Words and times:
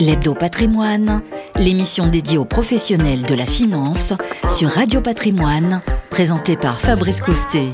L'Hebdo 0.00 0.34
Patrimoine, 0.34 1.22
l'émission 1.56 2.06
dédiée 2.06 2.38
aux 2.38 2.44
professionnels 2.44 3.22
de 3.22 3.34
la 3.34 3.46
finance 3.46 4.14
sur 4.48 4.70
Radio 4.70 5.00
Patrimoine, 5.00 5.82
présentée 6.10 6.56
par 6.56 6.80
Fabrice 6.80 7.20
Coustet. 7.20 7.68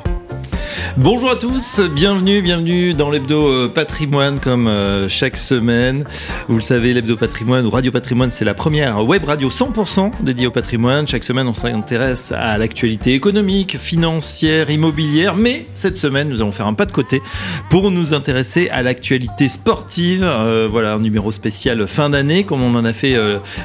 Bonjour 0.94 1.30
à 1.30 1.36
tous, 1.36 1.80
bienvenue, 1.80 2.40
bienvenue 2.40 2.94
dans 2.94 3.10
l'hebdo 3.10 3.48
euh, 3.48 3.68
patrimoine 3.68 4.40
comme 4.40 4.66
euh, 4.66 5.08
chaque 5.08 5.36
semaine. 5.36 6.04
Vous 6.48 6.56
le 6.56 6.62
savez, 6.62 6.94
l'hebdo 6.94 7.16
patrimoine 7.16 7.66
ou 7.66 7.70
Radio 7.70 7.92
Patrimoine, 7.92 8.30
c'est 8.30 8.46
la 8.46 8.54
première 8.54 9.04
web 9.04 9.24
radio 9.24 9.50
100% 9.50 10.12
dédiée 10.20 10.46
au 10.46 10.50
patrimoine. 10.50 11.06
Chaque 11.06 11.24
semaine, 11.24 11.48
on 11.48 11.52
s'intéresse 11.52 12.32
à 12.32 12.56
l'actualité 12.56 13.12
économique, 13.12 13.76
financière, 13.78 14.70
immobilière. 14.70 15.36
Mais 15.36 15.66
cette 15.74 15.98
semaine, 15.98 16.30
nous 16.30 16.40
allons 16.40 16.52
faire 16.52 16.66
un 16.66 16.74
pas 16.74 16.86
de 16.86 16.92
côté 16.92 17.20
pour 17.68 17.90
nous 17.90 18.14
intéresser 18.14 18.70
à 18.70 18.82
l'actualité 18.82 19.48
sportive. 19.48 20.24
Euh, 20.24 20.66
voilà, 20.70 20.94
un 20.94 21.00
numéro 21.00 21.30
spécial 21.30 21.86
fin 21.86 22.08
d'année, 22.08 22.44
comme 22.44 22.62
on 22.62 22.74
en 22.74 22.84
a 22.84 22.92
fait 22.92 23.16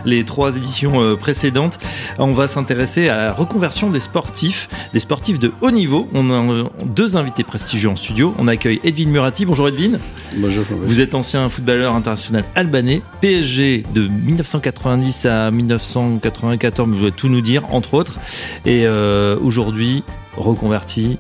les 0.06 0.26
trois 0.26 0.58
éditions 0.58 1.16
précédentes. 1.16 1.80
On 2.20 2.34
va 2.34 2.48
s'intéresser 2.50 3.08
à 3.08 3.16
la 3.16 3.32
reconversion 3.32 3.90
des 3.90 4.00
sportifs, 4.00 4.68
des 4.94 5.00
sportifs 5.00 5.40
de 5.40 5.52
haut 5.62 5.72
niveau. 5.72 6.10
On 6.14 6.30
a 6.30 6.70
deux 6.86 7.11
invité 7.16 7.44
prestigieux 7.44 7.90
en 7.90 7.96
studio. 7.96 8.34
On 8.38 8.48
accueille 8.48 8.80
Edwin 8.84 9.10
Murati. 9.10 9.46
Bonjour 9.46 9.68
Edwin. 9.68 10.00
Bonjour. 10.38 10.64
Vous 10.70 11.02
êtes 11.02 11.16
ancien 11.16 11.50
footballeur 11.50 11.96
international 11.96 12.44
albanais, 12.56 13.02
PSG 13.22 13.84
de 13.94 14.08
1990 14.08 15.26
à 15.26 15.52
1994, 15.52 16.90
vous 16.90 17.04
allez 17.04 17.12
tout 17.12 17.30
nous 17.30 17.42
dire, 17.42 17.66
entre 17.74 17.94
autres. 17.94 18.20
Et 18.66 18.86
euh, 18.86 19.38
aujourd'hui, 19.42 20.04
reconverti 20.36 21.18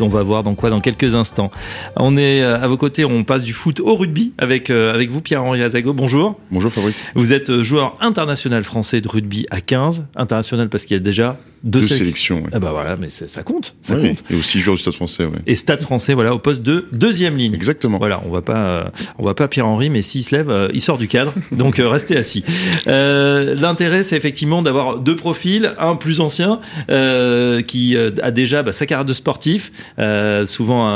on 0.00 0.08
va 0.08 0.22
voir 0.22 0.42
dans 0.42 0.54
quoi 0.54 0.70
dans 0.70 0.80
quelques 0.80 1.14
instants. 1.14 1.50
On 1.96 2.16
est 2.16 2.42
euh, 2.42 2.60
à 2.60 2.66
vos 2.66 2.76
côtés, 2.76 3.04
on 3.04 3.24
passe 3.24 3.42
du 3.42 3.52
foot 3.52 3.80
au 3.80 3.94
rugby 3.96 4.32
avec, 4.38 4.70
euh, 4.70 4.94
avec 4.94 5.10
vous, 5.10 5.20
Pierre-Henri 5.20 5.62
Azago. 5.62 5.92
Bonjour. 5.92 6.38
Bonjour 6.50 6.72
Fabrice. 6.72 7.04
Vous 7.14 7.32
êtes 7.32 7.62
joueur 7.62 7.94
international 8.00 8.64
français 8.64 9.00
de 9.00 9.08
rugby 9.08 9.46
à 9.50 9.60
15. 9.60 10.06
International 10.16 10.68
parce 10.68 10.84
qu'il 10.84 10.96
y 10.96 11.00
a 11.00 11.02
déjà 11.02 11.38
deux, 11.64 11.86
sélections. 11.86 12.42
Ah 12.52 12.58
bah 12.58 12.70
voilà, 12.72 12.96
mais 12.96 13.08
ça 13.08 13.42
compte, 13.42 13.74
ça 13.82 13.94
compte. 13.94 14.24
Et 14.30 14.34
aussi 14.34 14.60
joueur 14.60 14.76
du 14.76 14.82
Stade 14.82 14.94
Français. 14.94 15.24
Ouais. 15.24 15.38
Et 15.46 15.54
Stade 15.54 15.82
Français, 15.82 16.14
voilà, 16.14 16.34
au 16.34 16.38
poste 16.38 16.62
de 16.62 16.86
deuxième 16.92 17.36
ligne. 17.36 17.54
Exactement. 17.54 17.98
Voilà, 17.98 18.20
on 18.26 18.30
va 18.30 18.42
pas, 18.42 18.56
euh, 18.56 18.84
on 19.18 19.24
va 19.24 19.34
pas 19.34 19.46
Pierre 19.46 19.66
Henry, 19.66 19.88
mais 19.88 20.02
s'il 20.02 20.22
se 20.22 20.34
lève, 20.34 20.50
euh, 20.50 20.68
il 20.72 20.80
sort 20.80 20.98
du 20.98 21.06
cadre. 21.06 21.32
Donc 21.52 21.78
euh, 21.78 21.88
restez 21.88 22.16
assis. 22.16 22.44
L'intérêt, 22.86 24.02
c'est 24.02 24.16
effectivement 24.16 24.62
d'avoir 24.62 24.98
deux 24.98 25.16
profils, 25.16 25.72
un 25.78 25.94
plus 25.94 26.20
ancien 26.20 26.60
qui 27.66 27.96
a 27.96 28.30
déjà 28.30 28.62
bah, 28.62 28.72
sa 28.72 28.86
carrière 28.86 29.04
de 29.04 29.12
sportif, 29.12 29.72
souvent 30.46 30.88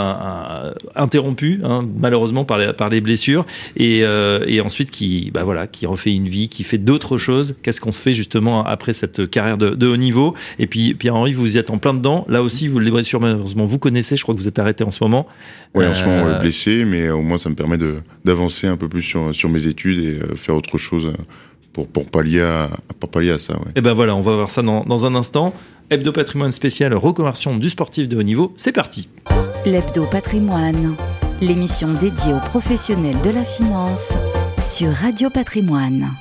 interrompu 0.94 1.60
hein, 1.62 1.86
malheureusement 1.98 2.44
par 2.44 2.58
les, 2.58 2.72
par 2.72 2.88
les 2.88 3.00
blessures, 3.00 3.46
et, 3.76 4.00
et 4.46 4.60
ensuite 4.60 4.90
qui, 4.90 5.30
bah 5.32 5.44
voilà, 5.44 5.66
qui 5.66 5.86
refait 5.86 6.12
une 6.12 6.28
vie, 6.28 6.48
qui 6.48 6.64
fait 6.64 6.78
d'autres 6.78 7.18
choses. 7.18 7.56
Qu'est-ce 7.62 7.80
qu'on 7.80 7.92
se 7.92 8.00
fait 8.00 8.12
justement 8.12 8.64
après 8.64 8.92
cette 8.92 9.30
carrière 9.30 9.58
de, 9.58 9.70
de 9.70 9.86
haut 9.86 9.96
niveau? 9.96 10.34
Et 10.58 10.66
puis 10.66 10.94
Pierre-Henri, 10.94 11.32
vous 11.32 11.56
y 11.56 11.58
êtes 11.58 11.70
en 11.70 11.78
plein 11.78 11.94
dedans. 11.94 12.24
Là 12.28 12.42
aussi, 12.42 12.68
vous 12.68 12.78
le 12.78 12.90
blessures, 12.90 13.20
malheureusement, 13.20 13.66
vous 13.66 13.78
connaissez. 13.78 14.16
Je 14.16 14.22
crois 14.22 14.34
que 14.34 14.40
vous 14.40 14.48
êtes 14.48 14.58
arrêté 14.58 14.84
en 14.84 14.90
ce 14.90 15.04
moment. 15.04 15.26
Oui, 15.74 15.84
en 15.84 15.94
ce 15.94 16.04
moment, 16.04 16.26
euh, 16.26 16.38
blessé, 16.38 16.84
mais 16.84 17.10
au 17.10 17.20
moins 17.20 17.36
ça 17.36 17.50
me 17.50 17.54
permet 17.54 17.76
d'avancer 18.24 18.66
un 18.66 18.76
peu 18.76 18.88
plus 18.88 19.02
sur, 19.02 19.34
sur 19.34 19.50
mes 19.50 19.66
études 19.66 19.98
et 19.98 20.18
euh, 20.18 20.34
faire 20.36 20.54
autre 20.54 20.78
chose 20.78 21.12
pour, 21.76 21.86
pour, 21.86 22.06
pallier, 22.06 22.40
à, 22.40 22.70
pour 22.98 23.10
pallier 23.10 23.32
à 23.32 23.38
ça. 23.38 23.52
Et 23.52 23.72
eh 23.76 23.80
ben 23.82 23.92
voilà, 23.92 24.16
on 24.16 24.22
va 24.22 24.32
voir 24.32 24.48
ça 24.48 24.62
dans, 24.62 24.82
dans 24.84 25.04
un 25.04 25.14
instant. 25.14 25.52
Hebdo 25.90 26.10
Patrimoine 26.10 26.50
spécial, 26.50 26.94
reconversion 26.94 27.58
du 27.58 27.68
sportif 27.68 28.08
de 28.08 28.16
haut 28.16 28.22
niveau, 28.22 28.54
c'est 28.56 28.72
parti. 28.72 29.10
L'Hebdo 29.66 30.06
Patrimoine, 30.10 30.96
l'émission 31.42 31.92
dédiée 31.92 32.32
aux 32.32 32.40
professionnels 32.48 33.20
de 33.22 33.28
la 33.28 33.44
finance 33.44 34.14
sur 34.58 34.90
Radio 34.90 35.28
Patrimoine. 35.28 36.12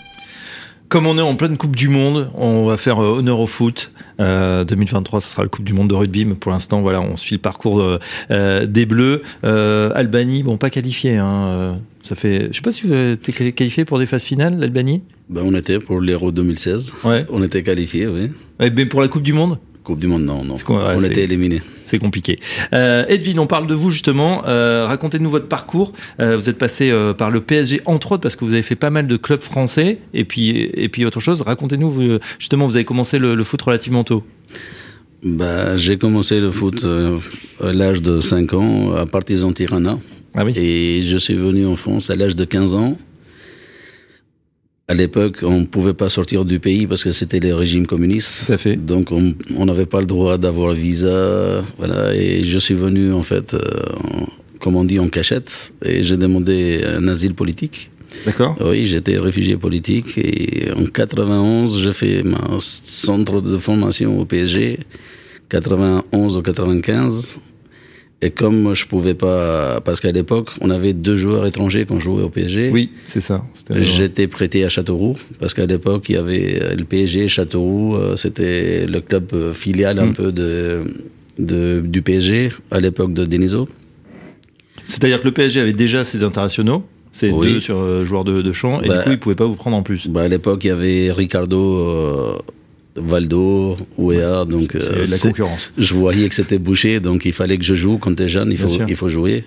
Comme 0.89 1.07
on 1.07 1.17
est 1.17 1.21
en 1.21 1.35
pleine 1.35 1.55
Coupe 1.55 1.75
du 1.75 1.87
Monde, 1.87 2.29
on 2.35 2.65
va 2.65 2.75
faire 2.75 3.01
euh, 3.01 3.17
honneur 3.19 3.39
au 3.39 3.47
foot. 3.47 3.91
2023, 4.19 5.17
euh, 5.17 5.19
ce 5.21 5.29
sera 5.29 5.43
la 5.43 5.49
Coupe 5.49 5.63
du 5.63 5.73
Monde 5.73 5.89
de 5.89 5.95
rugby, 5.95 6.25
mais 6.25 6.35
pour 6.35 6.51
l'instant, 6.51 6.81
voilà, 6.81 6.99
on 6.99 7.15
suit 7.15 7.35
le 7.35 7.41
parcours 7.41 7.81
euh, 8.29 8.65
des 8.65 8.85
Bleus. 8.85 9.21
Albanie, 9.43 10.43
bon, 10.43 10.57
pas 10.57 10.69
qualifié. 10.69 11.15
Hein, 11.15 11.79
ça 12.05 12.15
fait, 12.15 12.49
je 12.51 12.55
sais 12.55 12.61
pas 12.61 12.71
si 12.71 12.85
vous 12.85 12.93
été 12.93 13.51
qualifié 13.51 13.83
pour 13.83 13.97
des 13.97 14.05
phases 14.05 14.23
finales, 14.23 14.59
l'Albanie? 14.59 15.01
Ben, 15.27 15.41
on 15.43 15.55
était 15.55 15.79
pour 15.79 15.99
l'Euro 15.99 16.31
2016. 16.31 16.93
Ouais. 17.03 17.25
On 17.29 17.43
était 17.43 17.63
qualifié, 17.63 18.05
oui. 18.07 18.29
Et 18.59 18.69
ben 18.69 18.87
pour 18.87 19.01
la 19.01 19.07
Coupe 19.07 19.23
du 19.23 19.33
Monde? 19.33 19.57
Coupe 19.83 19.99
du 19.99 20.07
Monde, 20.07 20.23
non, 20.23 20.43
non. 20.43 20.53
on 20.67 21.03
était 21.03 21.23
éliminé. 21.23 21.61
C'est 21.83 21.97
compliqué. 21.97 22.39
Euh, 22.73 23.05
Edwin, 23.07 23.39
on 23.39 23.47
parle 23.47 23.65
de 23.67 23.73
vous 23.73 23.89
justement. 23.89 24.43
Euh, 24.47 24.85
racontez-nous 24.87 25.29
votre 25.29 25.47
parcours. 25.47 25.93
Euh, 26.19 26.35
vous 26.35 26.47
êtes 26.47 26.57
passé 26.57 26.89
euh, 26.91 27.13
par 27.13 27.31
le 27.31 27.41
PSG 27.41 27.81
entre 27.85 28.13
autres 28.13 28.21
parce 28.21 28.35
que 28.35 28.45
vous 28.45 28.53
avez 28.53 28.63
fait 28.63 28.75
pas 28.75 28.89
mal 28.89 29.05
de 29.07 29.17
clubs 29.17 29.41
français 29.41 29.99
et 30.13 30.25
puis 30.25 30.49
et 30.73 30.89
puis 30.89 31.05
autre 31.05 31.19
chose. 31.19 31.41
Racontez-nous 31.41 32.19
justement. 32.39 32.65
Vous 32.65 32.75
avez 32.75 32.85
commencé 32.85 33.19
le, 33.19 33.43
foot 33.43 33.61
relativement 33.61 34.03
tôt. 34.03 34.23
Bah, 35.23 35.77
j'ai 35.77 35.97
commencé 35.97 36.39
le 36.39 36.51
foot 36.51 36.87
à 37.63 37.71
l'âge 37.71 38.01
de 38.01 38.21
5 38.21 38.53
ans 38.53 38.95
à 38.95 39.05
Partizan 39.05 39.53
Tirana. 39.53 39.99
Ah 40.35 40.43
oui. 40.43 40.53
Et 40.57 41.03
je 41.05 41.17
suis 41.17 41.35
venu 41.35 41.65
en 41.65 41.75
France 41.75 42.09
à 42.09 42.15
l'âge 42.15 42.35
de 42.35 42.45
15 42.45 42.73
ans. 42.73 42.97
À 44.87 44.93
l'époque, 44.93 45.37
on 45.41 45.61
ne 45.61 45.65
pouvait 45.65 45.95
pas 45.95 46.09
sortir 46.09 46.45
du 46.45 46.59
pays 46.59 46.85
parce 46.85 47.03
que 47.03 47.11
c'était 47.11 47.39
le 47.39 47.55
régime 47.55 47.87
communiste. 47.87 48.45
Tout 48.45 48.53
à 48.53 48.57
fait. 48.57 48.75
Donc, 48.75 49.11
on 49.11 49.65
n'avait 49.65 49.87
pas 49.87 49.99
le 49.99 50.05
droit 50.05 50.37
d'avoir 50.37 50.73
visa. 50.73 51.63
Voilà. 51.77 52.13
Et 52.13 52.43
je 52.43 52.59
suis 52.59 52.75
venu, 52.75 53.11
en 53.11 53.23
fait, 53.23 53.55
euh, 53.55 53.59
comme 54.59 54.75
on 54.75 54.83
dit, 54.83 54.99
en 54.99 55.09
cachette. 55.09 55.73
Et 55.83 56.03
j'ai 56.03 56.17
demandé 56.17 56.83
un 56.85 57.07
asile 57.07 57.33
politique. 57.33 57.89
D'accord. 58.27 58.55
Oui, 58.61 58.85
j'étais 58.85 59.17
réfugié 59.17 59.57
politique. 59.57 60.17
Et 60.19 60.71
en 60.75 60.85
91, 60.85 61.79
j'ai 61.81 61.93
fait 61.93 62.23
mon 62.23 62.59
centre 62.59 63.41
de 63.41 63.57
formation 63.57 64.19
au 64.19 64.25
PSG. 64.25 64.79
91 65.49 66.37
ou 66.37 66.41
95. 66.43 67.37
Et 68.21 68.31
comme 68.31 68.73
je 68.73 68.85
pouvais 68.87 69.13
pas, 69.13 69.81
parce 69.81 69.99
qu'à 69.99 70.11
l'époque, 70.11 70.49
on 70.61 70.69
avait 70.69 70.93
deux 70.93 71.17
joueurs 71.17 71.45
étrangers 71.45 71.85
quand 71.85 71.99
jouait 71.99 72.23
au 72.23 72.29
PSG. 72.29 72.71
Oui, 72.71 72.91
c'est 73.05 73.19
ça. 73.19 73.43
J'étais 73.71 74.27
prêté 74.27 74.63
à 74.63 74.69
Châteauroux, 74.69 75.15
parce 75.39 75.53
qu'à 75.53 75.65
l'époque, 75.65 76.07
il 76.09 76.15
y 76.15 76.17
avait 76.17 76.75
le 76.75 76.83
PSG, 76.85 77.27
Châteauroux, 77.27 77.95
euh, 77.95 78.15
c'était 78.15 78.85
le 78.87 79.01
club 79.01 79.27
euh, 79.33 79.53
filial 79.53 79.99
un 79.99 80.07
mm. 80.07 80.13
peu 80.13 80.31
de, 80.31 80.83
de, 81.39 81.81
du 81.81 82.01
PSG, 82.01 82.51
à 82.71 82.79
l'époque 82.79 83.13
de 83.13 83.25
Deniso. 83.25 83.67
C'est-à-dire 84.85 85.19
que 85.19 85.25
le 85.25 85.33
PSG 85.33 85.59
avait 85.59 85.73
déjà 85.73 86.03
ses 86.03 86.23
internationaux 86.23 86.83
c'est 87.11 87.31
deux 87.31 87.61
sur, 87.61 87.77
euh, 87.77 88.03
joueurs 88.03 88.25
de, 88.25 88.41
de 88.41 88.51
champ, 88.51 88.81
et 88.81 88.83
du 88.83 88.89
bah, 88.89 89.03
coup, 89.03 89.09
ils 89.09 89.13
ne 89.13 89.17
pouvaient 89.17 89.35
pas 89.35 89.45
vous 89.45 89.55
prendre 89.55 89.77
en 89.77 89.83
plus. 89.83 90.07
Bah 90.07 90.23
à 90.23 90.27
l'époque, 90.27 90.65
il 90.65 90.67
y 90.67 90.71
avait 90.71 91.13
Ricardo, 91.13 92.41
Valdo, 92.95 93.75
Ouéa, 93.97 94.45
donc 94.45 94.75
euh, 94.75 95.03
la 95.09 95.17
concurrence. 95.17 95.71
Je 95.77 95.93
voyais 95.93 96.29
que 96.29 96.35
c'était 96.35 96.59
bouché, 96.59 96.99
donc 96.99 97.25
il 97.25 97.33
fallait 97.33 97.57
que 97.57 97.63
je 97.63 97.75
joue. 97.75 97.97
Quand 97.97 98.15
t'es 98.15 98.27
jeune, 98.27 98.51
il 98.51 98.57
faut, 98.57 98.69
il 98.87 98.95
faut 98.95 99.09
jouer. 99.09 99.43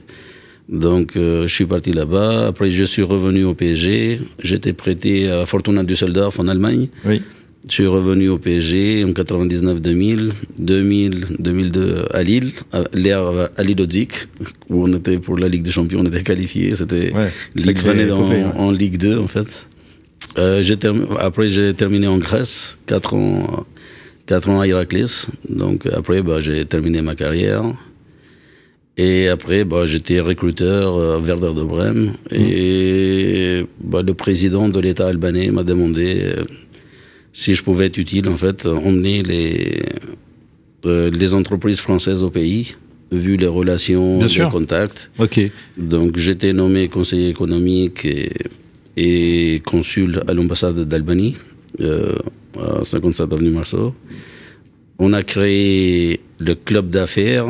Donc 0.68 1.16
euh, 1.16 1.46
je 1.46 1.54
suis 1.54 1.64
parti 1.64 1.92
là-bas. 1.92 2.48
Après, 2.48 2.70
je 2.70 2.84
suis 2.84 3.02
revenu 3.02 3.44
au 3.44 3.54
PSG. 3.54 4.20
J'étais 4.42 4.74
prêté 4.74 5.30
à 5.30 5.46
Fortuna 5.46 5.82
Düsseldorf 5.82 6.38
en 6.38 6.48
Allemagne. 6.48 6.88
Oui. 7.06 7.22
Je 7.68 7.72
suis 7.72 7.86
revenu 7.86 8.28
au 8.28 8.38
PSG 8.38 9.04
en 9.04 9.08
99-2000, 9.08 10.30
2000, 10.58 11.26
2002 11.38 12.04
à 12.14 12.22
Lille, 12.22 12.52
l'ère 12.94 13.50
à 13.56 13.62
Lille 13.62 14.08
où 14.70 14.84
on 14.84 14.92
était 14.94 15.18
pour 15.18 15.36
la 15.36 15.48
Ligue 15.48 15.64
des 15.64 15.72
Champions, 15.72 16.00
on 16.00 16.06
était 16.06 16.22
qualifié. 16.22 16.74
C'était 16.74 17.12
ouais, 17.12 17.30
Ligue 17.56 17.78
venait 17.78 18.10
en 18.10 18.70
Ligue 18.70 18.96
2 18.96 19.18
en 19.18 19.26
fait. 19.28 19.66
Euh, 20.36 20.62
après, 21.18 21.50
j'ai 21.50 21.74
terminé 21.74 22.06
en 22.06 22.18
Grèce, 22.18 22.76
4 22.86 23.14
ans, 23.14 23.66
4 24.26 24.50
ans 24.50 24.60
à 24.60 24.66
Héraclès. 24.66 25.26
Donc, 25.48 25.86
après, 25.86 26.22
bah, 26.22 26.40
j'ai 26.40 26.64
terminé 26.64 27.02
ma 27.02 27.14
carrière. 27.14 27.64
Et 28.96 29.28
après, 29.28 29.64
bah, 29.64 29.86
j'étais 29.86 30.20
recruteur 30.20 30.96
à 30.98 31.18
Werder 31.18 31.54
de 31.54 31.62
Brême. 31.62 32.12
Et 32.30 33.64
bah, 33.82 34.02
le 34.02 34.14
président 34.14 34.68
de 34.68 34.80
l'État 34.80 35.08
albanais 35.08 35.50
m'a 35.50 35.64
demandé 35.64 36.20
euh, 36.22 36.44
si 37.32 37.54
je 37.54 37.62
pouvais 37.62 37.86
être 37.86 37.98
utile, 37.98 38.28
en 38.28 38.36
fait, 38.36 38.66
emmener 38.66 39.22
les, 39.22 39.82
euh, 40.84 41.10
les 41.10 41.34
entreprises 41.34 41.80
françaises 41.80 42.22
au 42.22 42.30
pays 42.30 42.74
vu 43.10 43.36
les 43.36 43.46
relations, 43.46 44.18
les 44.18 44.50
contacts. 44.50 45.10
Ok. 45.18 45.40
Donc 45.78 46.18
j'étais 46.18 46.52
nommé 46.52 46.88
conseiller 46.88 47.30
économique 47.30 48.04
et 48.04 48.30
et 48.98 49.62
consul 49.64 50.22
à 50.26 50.34
l'ambassade 50.34 50.80
d'Albanie, 50.80 51.36
euh, 51.80 52.16
à 52.58 52.82
57 52.82 53.32
avenue 53.32 53.50
Marceau. 53.50 53.94
On 54.98 55.12
a 55.12 55.22
créé 55.22 56.20
le 56.38 56.54
club 56.56 56.90
d'affaires, 56.90 57.46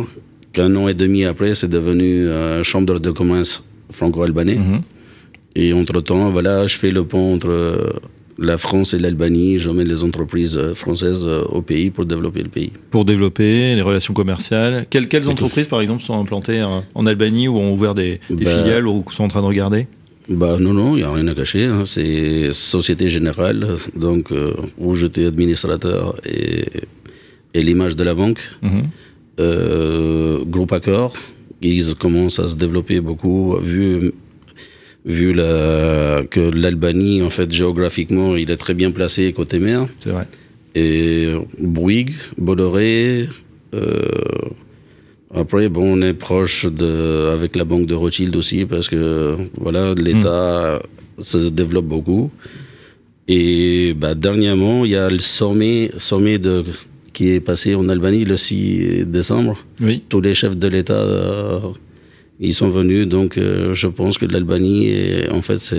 qu'un 0.53 0.77
an 0.77 0.89
et 0.89 0.95
demi 0.95 1.25
après, 1.25 1.55
c'est 1.55 1.69
devenu 1.69 2.27
euh, 2.27 2.63
chambre 2.63 2.99
de 3.01 3.11
commerce 3.11 3.65
franco-albanais. 3.91 4.57
Mhm. 4.57 4.83
Et 5.57 5.73
entre-temps, 5.73 6.29
voilà, 6.29 6.67
je 6.67 6.77
fais 6.77 6.91
le 6.91 7.05
pont 7.05 7.35
entre 7.35 7.51
euh, 7.51 7.93
la 8.39 8.59
France 8.59 8.93
et 8.93 8.99
l'Albanie. 8.99 9.59
J'emmène 9.59 9.89
les 9.89 10.05
entreprises 10.05 10.61
françaises 10.75 11.25
au 11.25 11.63
pays 11.63 11.91
pour 11.91 12.05
développer 12.05 12.43
le 12.43 12.51
pays. 12.51 12.73
Pour 12.91 13.07
développer 13.07 13.75
les 13.75 13.83
relations 13.83 14.13
commerciales. 14.13 14.87
Quelles, 14.91 15.09
quelles 15.09 15.31
entreprises, 15.31 15.67
par 15.67 15.81
exemple, 15.81 16.03
sont 16.03 16.21
implantées 16.21 16.63
en 16.95 17.07
Albanie 17.07 17.49
ou 17.49 17.57
ont 17.57 17.73
ouvert 17.73 17.95
des, 17.95 18.21
des 18.29 18.45
bah, 18.45 18.51
filiales 18.51 18.87
ou 18.87 19.03
sont 19.11 19.25
en 19.25 19.29
train 19.29 19.41
de 19.41 19.47
regarder? 19.47 19.87
Bah 20.29 20.59
non, 20.59 20.75
non, 20.75 20.97
il 20.97 20.99
n'y 20.99 21.03
a 21.05 21.13
rien 21.13 21.27
à 21.29 21.35
cacher. 21.35 21.65
Hein. 21.65 21.85
C'est 21.87 22.53
Société 22.53 23.09
Générale, 23.09 23.77
donc 23.97 24.31
euh, 24.31 24.53
où 24.77 24.95
j'étais 24.95 25.27
administrateur 25.27 26.21
et, 26.27 26.65
et 27.55 27.63
l'image 27.63 27.97
de 27.97 28.05
la 28.05 28.15
banque. 28.15 28.41
Mhm. 28.63 28.83
Euh, 29.41 30.45
groupe 30.45 30.73
Accor, 30.73 31.15
ils 31.63 31.95
commencent 31.95 32.41
à 32.41 32.49
se 32.49 32.57
développer 32.57 33.01
beaucoup 33.01 33.57
vu 33.57 34.13
vu 35.07 35.33
la, 35.33 36.25
que 36.29 36.41
l'Albanie 36.41 37.23
en 37.23 37.31
fait 37.31 37.51
géographiquement 37.51 38.37
il 38.37 38.51
est 38.51 38.57
très 38.57 38.75
bien 38.75 38.91
placé 38.91 39.33
côté 39.33 39.59
mer. 39.61 39.87
C'est 39.99 40.11
vrai. 40.11 40.27
Et 40.75 41.33
Bouygues, 41.59 42.15
Bolloré. 42.37 43.29
Euh, 43.75 44.03
après, 45.35 45.69
bon, 45.69 45.99
on 45.99 46.03
est 46.03 46.15
proche 46.15 46.65
de, 46.65 47.31
avec 47.33 47.55
la 47.55 47.65
banque 47.65 47.87
de 47.87 47.95
Rothschild 47.95 48.35
aussi 48.37 48.65
parce 48.65 48.89
que 48.89 49.37
voilà, 49.57 49.95
l'État 49.95 50.81
se 51.21 51.49
développe 51.49 51.87
beaucoup. 51.87 52.31
Et 53.27 53.95
bah, 53.95 54.15
dernièrement, 54.15 54.87
il 54.87 54.93
y 54.93 54.97
a 54.97 55.11
le 55.11 55.19
sommet, 55.19 55.91
sommet 55.99 56.39
de, 56.39 56.65
qui 57.13 57.31
est 57.31 57.41
passé 57.41 57.75
en 57.75 57.89
Albanie 57.91 58.25
le 58.25 58.39
6 58.39 59.05
décembre. 59.07 59.59
Oui. 59.83 60.03
Tous 60.09 60.23
les 60.23 60.33
chefs 60.33 60.57
de 60.57 60.69
l'État, 60.69 60.95
euh, 60.95 61.61
ils 62.41 62.55
sont 62.55 62.71
venus. 62.71 63.07
Donc, 63.07 63.37
euh, 63.37 63.75
je 63.75 63.87
pense 63.87 64.17
que 64.17 64.25
l'Albanie, 64.25 64.95
en 65.31 65.43
fait, 65.43 65.75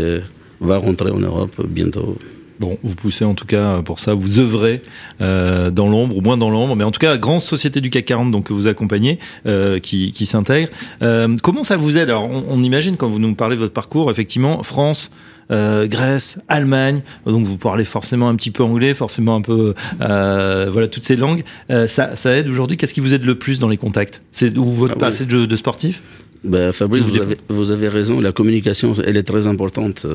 va 0.62 0.78
rentrer 0.78 1.10
en 1.10 1.20
Europe 1.20 1.66
bientôt. 1.68 2.18
Bon, 2.60 2.78
vous 2.84 2.96
poussez 2.96 3.24
en 3.24 3.36
tout 3.36 3.46
cas 3.46 3.82
pour 3.84 4.00
ça, 4.00 4.14
vous 4.14 4.40
œuvrez 4.40 4.82
euh, 5.22 5.72
dans 5.72 5.88
l'ombre, 5.88 6.18
ou 6.18 6.22
moins 6.22 6.36
dans 6.38 6.50
l'ombre, 6.50 6.76
mais 6.76 6.84
en 6.84 6.92
tout 6.92 7.00
cas, 7.00 7.18
grande 7.18 7.40
société 7.42 7.80
du 7.80 7.90
CAC 7.90 8.06
40 8.06 8.32
donc, 8.32 8.46
que 8.48 8.54
vous 8.54 8.68
accompagnez, 8.68 9.18
euh, 9.46 9.80
qui, 9.80 10.12
qui 10.12 10.26
s'intègre. 10.26 10.68
Euh, 11.02 11.38
comment 11.42 11.64
ça 11.64 11.78
vous 11.78 11.98
aide? 11.98 12.10
Alors, 12.10 12.30
on, 12.30 12.44
on 12.50 12.62
imagine 12.64 12.98
quand 12.98 13.08
vous 13.08 13.20
nous 13.20 13.34
parlez 13.34 13.56
de 13.56 13.62
votre 13.62 13.74
parcours, 13.74 14.12
effectivement, 14.12 14.62
France, 14.62 15.10
euh, 15.52 15.88
Grèce, 15.88 16.38
Allemagne, 16.50 17.02
donc 17.26 17.46
vous 17.48 17.58
parlez 17.58 17.86
forcément 17.86 18.28
un 18.28 18.36
petit 18.36 18.52
peu 18.52 18.62
anglais, 18.64 18.94
forcément 18.94 19.36
un 19.36 19.42
peu, 19.42 19.74
euh, 20.02 20.70
voilà, 20.72 20.88
toutes 20.90 21.06
ces 21.06 21.16
langues. 21.16 21.44
Euh, 21.72 21.88
ça, 21.88 22.16
ça 22.18 22.36
aide 22.36 22.50
aujourd'hui? 22.50 22.76
Qu'est-ce 22.76 22.94
qui 22.94 23.00
vous 23.00 23.14
aide 23.14 23.24
le 23.24 23.36
plus 23.36 23.60
dans 23.60 23.70
les 23.70 23.78
contacts? 23.78 24.22
C'est 24.32 24.58
ou 24.58 24.66
votre 24.66 24.94
Ah 24.94 24.98
oui. 24.98 25.02
passé 25.02 25.26
de, 25.26 25.46
de 25.46 25.56
sportif 25.56 26.04
Ben, 26.44 26.72
Fabrice, 26.74 27.04
vous 27.04 27.12
vous 27.14 27.22
avez, 27.22 27.38
vous 27.48 27.72
avez 27.72 27.88
raison, 27.88 28.20
la 28.20 28.32
communication, 28.34 28.94
elle 29.08 29.18
est 29.18 29.24
très 29.24 29.48
importante. 29.48 30.06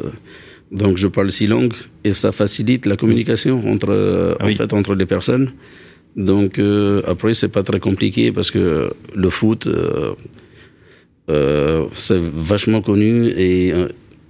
Donc, 0.73 0.97
je 0.97 1.07
parle 1.09 1.31
six 1.31 1.47
langues 1.47 1.75
et 2.05 2.13
ça 2.13 2.33
facilite 2.33 2.87
la 2.87 2.97
communication 2.97 3.63
entre, 3.71 3.91
euh, 3.91 4.35
Ah 4.41 4.47
oui. 4.47 4.55
en 4.55 4.57
fait, 4.57 4.73
entre 4.73 4.95
les 4.95 5.07
personnes. 5.07 5.53
Donc, 6.17 6.59
euh, 6.59 7.03
après, 7.07 7.35
c'est 7.35 7.49
pas 7.49 7.63
très 7.63 7.81
compliqué 7.81 8.33
parce 8.33 8.51
que 8.51 8.91
le 9.15 9.31
foot, 9.31 9.67
euh, 9.67 10.13
euh, 11.31 11.85
c'est 11.93 12.21
vachement 12.21 12.83
connu 12.83 13.27
et 13.37 13.73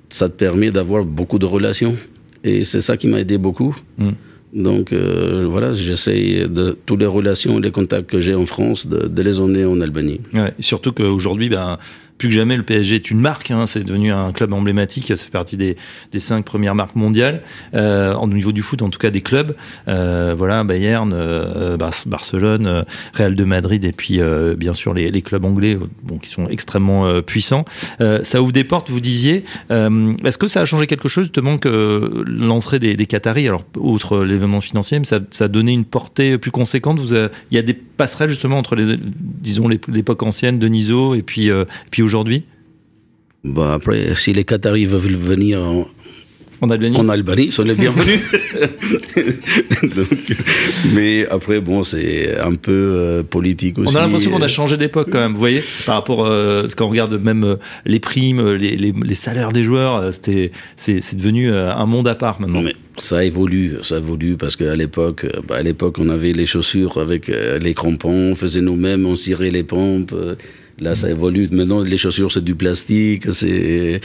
ça 0.08 0.28
te 0.28 0.34
permet 0.34 0.70
d'avoir 0.70 1.04
beaucoup 1.04 1.38
de 1.38 1.46
relations. 1.46 1.96
Et 2.42 2.64
c'est 2.64 2.81
ça 2.81 2.96
qui 2.96 3.06
m'a 3.06 3.20
aidé 3.20 3.38
beaucoup. 3.38 3.75
Mm. 3.98 4.10
Donc, 4.54 4.92
euh, 4.92 5.46
voilà, 5.50 5.72
j'essaye 5.72 6.48
de 6.48 6.76
toutes 6.86 7.00
les 7.00 7.06
relations, 7.06 7.58
les 7.58 7.72
contacts 7.72 8.08
que 8.08 8.20
j'ai 8.20 8.34
en 8.34 8.46
France, 8.46 8.86
de, 8.86 9.08
de 9.08 9.22
les 9.22 9.40
emmener 9.40 9.64
en 9.64 9.81
Albanie. 9.81 10.20
Ouais, 10.32 10.54
surtout 10.60 10.92
qu'aujourd'hui, 10.92 11.48
ben, 11.48 11.78
plus 12.19 12.28
que 12.28 12.34
jamais, 12.34 12.56
le 12.56 12.62
PSG 12.62 12.96
est 12.96 13.11
une 13.11 13.20
marque. 13.20 13.50
Hein, 13.50 13.66
c'est 13.66 13.82
devenu 13.82 14.12
un 14.12 14.32
club 14.32 14.52
emblématique. 14.52 15.08
Ça 15.08 15.16
fait 15.16 15.31
partie 15.31 15.56
des, 15.56 15.76
cinq 16.19 16.44
premières 16.44 16.75
marques 16.75 16.94
mondiales 16.94 17.43
euh, 17.75 18.14
au 18.14 18.26
niveau 18.28 18.52
du 18.52 18.62
foot, 18.62 18.82
en 18.82 18.90
tout 18.90 18.99
cas 18.99 19.11
des 19.11 19.20
clubs. 19.20 19.56
Euh, 19.88 20.34
voilà, 20.37 20.62
Bayern, 20.64 21.12
euh, 21.12 21.76
Bar- 21.76 21.93
Barcelone, 22.06 22.84
Real 23.14 23.34
de 23.34 23.44
Madrid, 23.44 23.84
et 23.84 23.93
puis 23.93 24.20
bien 24.56 24.72
sûr 24.72 24.94
les, 24.94 25.22
clubs 25.22 25.44
anglais, 25.44 25.78
qui 26.22 26.28
sont 26.28 26.49
extrêmement 26.49 27.20
puissants. 27.22 27.64
Ça 28.22 28.43
ouvre 28.43 28.52
des 28.52 28.64
portes, 28.64 28.90
vous 28.90 29.00
disiez. 29.00 29.44
Est-ce 29.70 30.38
que 30.38 30.49
ça 30.49 30.60
a 30.60 30.64
changé 30.64 30.87
quelque 30.87 31.08
chose, 31.08 31.25
justement, 31.25 31.58
que 31.58 32.25
l'entrée 32.26 32.78
des, 32.78 33.06
Qataris, 33.06 33.46
alors 33.49 33.64
outre 33.76 34.25
l'événement 34.25 34.60
financier, 34.60 34.99
mais 34.99 35.05
ça, 35.05 35.20
a 35.40 35.49
donné 35.49 35.72
une 35.72 35.84
portée 35.84 36.38
plus 36.38 36.50
conséquente. 36.50 37.00
Il 37.10 37.55
y 37.55 37.58
a 37.58 37.62
des 37.62 37.75
passerelles 37.75 38.31
justement 38.31 38.58
entre 38.58 38.76
les, 38.76 38.96
disons 38.99 39.69
l'époque 39.69 40.22
ancienne 40.22 40.58
de 40.58 40.67
Niso 40.69 41.14
et 41.14 41.22
puis 41.22 41.50
aujourd'hui 42.04 42.44
Bon, 43.44 43.70
après, 43.72 44.14
si 44.14 44.32
les 44.32 44.44
Qataris 44.44 44.86
veulent 44.86 45.16
venir 45.16 45.60
en, 45.60 45.86
en 46.62 46.70
Albanie. 46.70 46.96
en 46.96 47.08
Albanie, 47.10 47.44
ils 47.46 47.52
sont 47.52 47.62
les 47.62 47.74
bienvenus. 47.74 48.20
Donc, 49.82 50.36
mais 50.94 51.26
après, 51.28 51.60
bon, 51.60 51.82
c'est 51.82 52.38
un 52.40 52.54
peu 52.54 52.72
euh, 52.72 53.22
politique 53.22 53.78
aussi. 53.78 53.94
On 53.94 53.98
a 53.98 54.02
l'impression 54.02 54.30
qu'on 54.30 54.40
a 54.40 54.48
changé 54.48 54.78
d'époque 54.78 55.08
quand 55.10 55.20
même, 55.20 55.32
vous 55.32 55.38
voyez, 55.38 55.62
par 55.84 55.96
rapport 55.96 56.24
euh, 56.24 56.66
quand 56.74 56.86
on 56.86 56.88
regarde 56.88 57.22
même 57.22 57.44
euh, 57.44 57.56
les 57.84 58.00
primes, 58.00 58.40
euh, 58.40 58.56
les, 58.56 58.76
les, 58.76 58.92
les 58.92 59.14
salaires 59.14 59.52
des 59.52 59.62
joueurs, 59.62 59.96
euh, 59.96 60.10
c'était 60.10 60.50
c'est 60.76 61.00
c'est 61.00 61.16
devenu 61.16 61.50
euh, 61.50 61.74
un 61.74 61.84
monde 61.86 62.08
à 62.08 62.14
part 62.14 62.40
maintenant. 62.40 62.62
Mais 62.62 62.74
ça 62.96 63.24
évolue, 63.26 63.74
ça 63.82 63.98
évolue 63.98 64.36
parce 64.38 64.56
qu'à 64.56 64.74
l'époque, 64.74 65.24
euh, 65.24 65.40
bah, 65.46 65.56
à 65.56 65.62
l'époque, 65.62 65.96
on 65.98 66.08
avait 66.08 66.32
les 66.32 66.46
chaussures 66.46 66.96
avec 66.98 67.28
euh, 67.28 67.58
les 67.58 67.74
crampons, 67.74 68.32
on 68.32 68.34
faisait 68.34 68.62
nous-mêmes, 68.62 69.04
on 69.04 69.16
cirait 69.16 69.50
les 69.50 69.64
pompes. 69.64 70.14
Là, 70.80 70.94
ça 70.94 71.10
évolue. 71.10 71.48
Maintenant, 71.52 71.82
les 71.82 71.98
chaussures, 71.98 72.32
c'est 72.32 72.42
du 72.44 72.54
plastique. 72.54 73.32
C'est- 73.32 74.00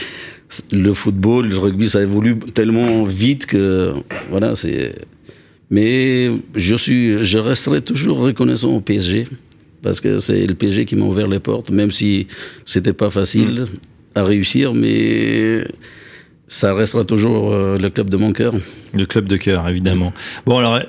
le 0.72 0.92
football, 0.94 1.48
le 1.48 1.58
rugby, 1.58 1.88
ça 1.88 2.02
évolue 2.02 2.36
tellement 2.54 3.04
vite 3.04 3.46
que 3.46 3.92
voilà, 4.30 4.56
c'est. 4.56 4.94
Mais 5.70 6.30
je 6.56 6.74
suis, 6.74 7.24
je 7.24 7.38
resterai 7.38 7.80
toujours 7.82 8.18
reconnaissant 8.18 8.70
au 8.74 8.80
PSG 8.80 9.26
parce 9.82 10.00
que 10.00 10.18
c'est 10.18 10.46
le 10.46 10.54
PSG 10.54 10.84
qui 10.84 10.96
m'a 10.96 11.04
ouvert 11.06 11.28
les 11.28 11.38
portes, 11.38 11.70
même 11.70 11.92
si 11.92 12.26
c'était 12.66 12.92
pas 12.92 13.10
facile 13.10 13.66
à 14.16 14.24
réussir, 14.24 14.74
mais 14.74 15.64
ça 16.50 16.74
restera 16.74 17.04
toujours 17.04 17.52
euh, 17.52 17.78
le 17.78 17.88
club 17.88 18.10
de 18.10 18.16
mon 18.16 18.32
cœur. 18.32 18.52
Le 18.92 19.06
club 19.06 19.28
de 19.28 19.36
cœur, 19.36 19.68
évidemment. 19.68 20.12
Bon, 20.46 20.58
alors, 20.58 20.80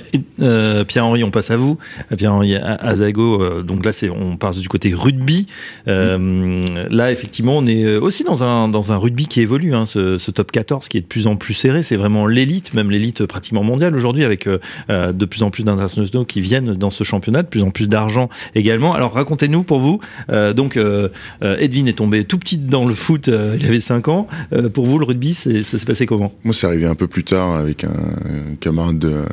euh, 0.42 0.84
Pierre-Henri, 0.84 1.24
on 1.24 1.30
passe 1.30 1.52
à 1.52 1.58
vous. 1.58 1.78
Pierre-Henri 2.18 2.56
Azago, 2.56 3.42
euh, 3.42 3.62
donc 3.62 3.86
là, 3.86 3.92
on 4.20 4.38
passe 4.38 4.58
du 4.58 4.68
côté 4.68 4.92
rugby. 4.94 5.46
Euh, 5.88 6.64
Là, 6.90 7.12
effectivement, 7.12 7.58
on 7.58 7.66
est 7.68 7.96
aussi 7.96 8.24
dans 8.24 8.44
un, 8.44 8.68
dans 8.68 8.92
un 8.92 8.98
rugby 8.98 9.28
qui 9.28 9.42
évolue, 9.42 9.74
hein, 9.74 9.86
ce, 9.86 10.32
top 10.32 10.52
14 10.52 10.88
qui 10.88 10.98
est 10.98 11.02
de 11.02 11.06
plus 11.06 11.28
en 11.28 11.36
plus 11.36 11.54
serré. 11.54 11.84
C'est 11.84 11.96
vraiment 11.96 12.26
l'élite, 12.26 12.74
même 12.74 12.90
l'élite 12.90 13.26
pratiquement 13.26 13.64
mondiale 13.64 13.96
aujourd'hui, 13.96 14.24
avec 14.24 14.48
euh, 14.48 14.60
euh, 14.90 15.12
de 15.12 15.26
plus 15.26 15.44
en 15.44 15.52
plus 15.52 15.64
d'internationaux 15.64 16.26
qui 16.26 16.42
viennent 16.42 16.74
dans 16.74 16.90
ce 16.90 17.04
championnat, 17.04 17.44
de 17.44 17.48
plus 17.48 17.62
en 17.62 17.72
plus 17.72 17.88
d'argent 17.88 18.30
également. 18.56 18.94
Alors, 18.94 19.14
racontez-nous 19.14 19.64
pour 19.64 19.80
vous. 19.80 20.00
Euh, 20.30 20.54
donc, 20.54 20.78
euh, 20.78 21.10
euh, 21.44 21.58
Edwin 21.60 21.88
est 21.88 21.94
tombé 21.94 22.24
tout 22.24 22.38
petit 22.38 22.58
dans 22.58 22.86
le 22.86 22.94
foot, 22.94 23.28
euh, 23.28 23.56
il 23.60 23.66
avait 23.66 23.80
5 23.80 24.08
ans. 24.08 24.28
Euh, 24.54 24.70
pour 24.70 24.86
vous, 24.86 24.98
le 24.98 25.06
rugby, 25.06 25.34
c'est, 25.34 25.51
ça 25.64 25.78
s'est 25.78 25.86
passé 25.86 26.06
comment? 26.06 26.34
Moi, 26.44 26.54
c'est 26.54 26.68
arrivé 26.68 26.86
un 26.86 26.96
peu 26.96 27.08
plus 27.08 27.24
tard 27.24 27.56
avec 27.56 27.84
un, 27.84 28.56
camarade 28.60 29.00
de- 29.00 29.24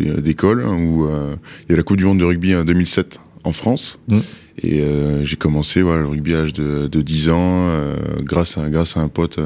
de- 0.00 0.20
d'école 0.20 0.64
hein, 0.66 0.74
où 0.74 1.06
euh, 1.06 1.34
il 1.68 1.72
y 1.72 1.74
a 1.74 1.76
la 1.76 1.82
Coupe 1.82 1.96
du 1.96 2.04
Monde 2.04 2.18
de 2.18 2.24
rugby 2.24 2.54
en 2.54 2.64
2007 2.64 3.20
en 3.44 3.52
France. 3.52 3.98
Mm. 4.08 4.18
Et 4.62 4.80
euh, 4.82 5.24
j'ai 5.24 5.36
commencé 5.36 5.82
voilà, 5.82 6.02
le 6.02 6.08
rugby 6.08 6.32
à 6.34 6.40
l'âge 6.42 6.52
de, 6.52 6.86
de 6.86 7.02
10 7.02 7.28
ans 7.30 7.66
euh, 7.68 7.96
grâce, 8.20 8.56
à, 8.56 8.68
grâce 8.70 8.96
à 8.96 9.00
un 9.00 9.08
pote 9.08 9.40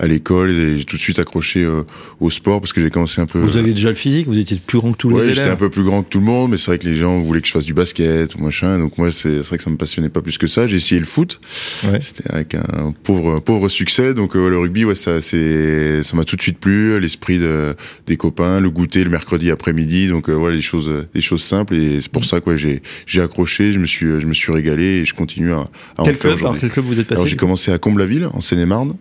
à 0.00 0.06
l'école 0.06 0.50
et 0.50 0.78
j'ai 0.78 0.84
tout 0.84 0.96
de 0.96 1.00
suite 1.00 1.18
accroché 1.18 1.62
euh, 1.62 1.82
au 2.20 2.30
sport 2.30 2.60
parce 2.60 2.72
que 2.72 2.80
j'ai 2.80 2.88
commencé 2.90 3.20
un 3.20 3.26
peu... 3.26 3.38
Vous 3.38 3.56
aviez 3.58 3.74
déjà 3.74 3.90
le 3.90 3.94
physique, 3.94 4.26
vous 4.26 4.38
étiez 4.38 4.56
plus 4.66 4.78
grand 4.78 4.92
que 4.92 4.96
tous 4.96 5.10
Ouais, 5.12 5.20
les 5.22 5.28
j'étais 5.28 5.42
élèves. 5.42 5.52
un 5.52 5.56
peu 5.56 5.68
plus 5.70 5.84
grand 5.84 6.02
que 6.02 6.08
tout 6.08 6.20
le 6.20 6.24
monde, 6.24 6.50
mais 6.50 6.56
c'est 6.56 6.66
vrai 6.70 6.78
que 6.78 6.88
les 6.88 6.94
gens 6.96 7.20
voulaient 7.20 7.42
que 7.42 7.46
je 7.46 7.52
fasse 7.52 7.66
du 7.66 7.74
basket 7.74 8.34
ou 8.34 8.38
machin. 8.42 8.78
Donc 8.78 8.96
moi, 8.98 9.10
c'est 9.10 9.40
vrai 9.40 9.58
que 9.58 9.62
ça 9.62 9.68
me 9.70 9.76
passionnait 9.76 10.08
pas 10.08 10.22
plus 10.22 10.38
que 10.38 10.46
ça. 10.46 10.66
J'ai 10.66 10.76
essayé 10.76 10.98
le 10.98 11.06
foot. 11.06 11.38
Ouais. 11.84 12.00
C'était 12.00 12.30
avec 12.30 12.54
un 12.54 12.92
pauvre 13.02 13.40
pauvre 13.40 13.68
succès. 13.68 14.14
Donc 14.14 14.36
euh, 14.36 14.48
le 14.48 14.58
rugby, 14.58 14.84
ouais, 14.86 14.94
ça 14.94 15.20
c'est 15.20 16.02
ça 16.02 16.16
m'a 16.16 16.24
tout 16.24 16.36
de 16.36 16.42
suite 16.42 16.58
plu. 16.58 16.98
L'esprit 16.98 17.38
de, 17.38 17.74
des 18.06 18.16
copains, 18.16 18.58
le 18.60 18.70
goûter 18.70 19.04
le 19.04 19.10
mercredi 19.10 19.50
après-midi. 19.50 20.08
Donc 20.08 20.28
euh, 20.30 20.32
voilà, 20.32 20.56
les 20.56 20.62
choses 20.62 20.90
les 21.14 21.20
choses 21.20 21.42
simples. 21.42 21.74
Et 21.74 22.00
c'est 22.00 22.10
pour 22.10 22.24
ça 22.24 22.40
que 22.40 22.48
ouais, 22.50 22.56
j'ai 22.58 22.80
j'ai 23.04 23.20
accroché. 23.20 23.72
Je 23.74 23.78
me 23.78 23.86
suis 23.86 24.06
je 24.06 24.26
me 24.26 24.32
suis 24.32 24.50
régalé 24.50 24.84
et 25.00 25.04
je 25.04 25.14
continue 25.14 25.52
à, 25.52 25.58
à 25.58 25.68
Quel 25.96 26.00
en 26.00 26.04
faire 26.04 26.14
club, 26.14 26.20
par 26.22 26.32
aujourd'hui. 26.52 26.60
quel 26.62 26.70
club 26.70 26.84
vous 26.86 26.98
êtes 27.00 27.06
passé 27.06 27.20
Alors 27.20 27.28
j'ai 27.28 27.36
commencé 27.36 27.70
à 27.70 27.78
Comble-la-Ville, 27.78 28.28
en 28.32 28.40
Seine-et-Marne, 28.40 28.94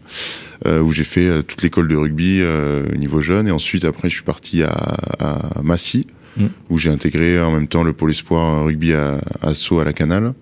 où 0.65 0.91
j'ai 0.91 1.03
fait 1.05 1.27
euh, 1.27 1.41
toute 1.41 1.61
l'école 1.61 1.87
de 1.87 1.95
rugby 1.95 2.39
euh, 2.41 2.85
au 2.93 2.95
niveau 2.97 3.21
jeune, 3.21 3.47
et 3.47 3.51
ensuite 3.51 3.85
après 3.85 4.09
je 4.09 4.15
suis 4.15 4.23
parti 4.23 4.63
à, 4.63 4.71
à 5.19 5.61
Massy, 5.63 6.07
Mm. 6.37 6.45
où 6.69 6.77
j'ai 6.77 6.91
intégré 6.91 7.41
en 7.41 7.51
même 7.51 7.67
temps 7.67 7.83
le 7.83 7.91
pôle 7.91 8.11
espoir 8.11 8.63
rugby 8.63 8.93
à, 8.93 9.19
à 9.41 9.55
Sceaux 9.55 9.79
à 9.79 9.83
la 9.83 9.93
Canale, 9.93 10.33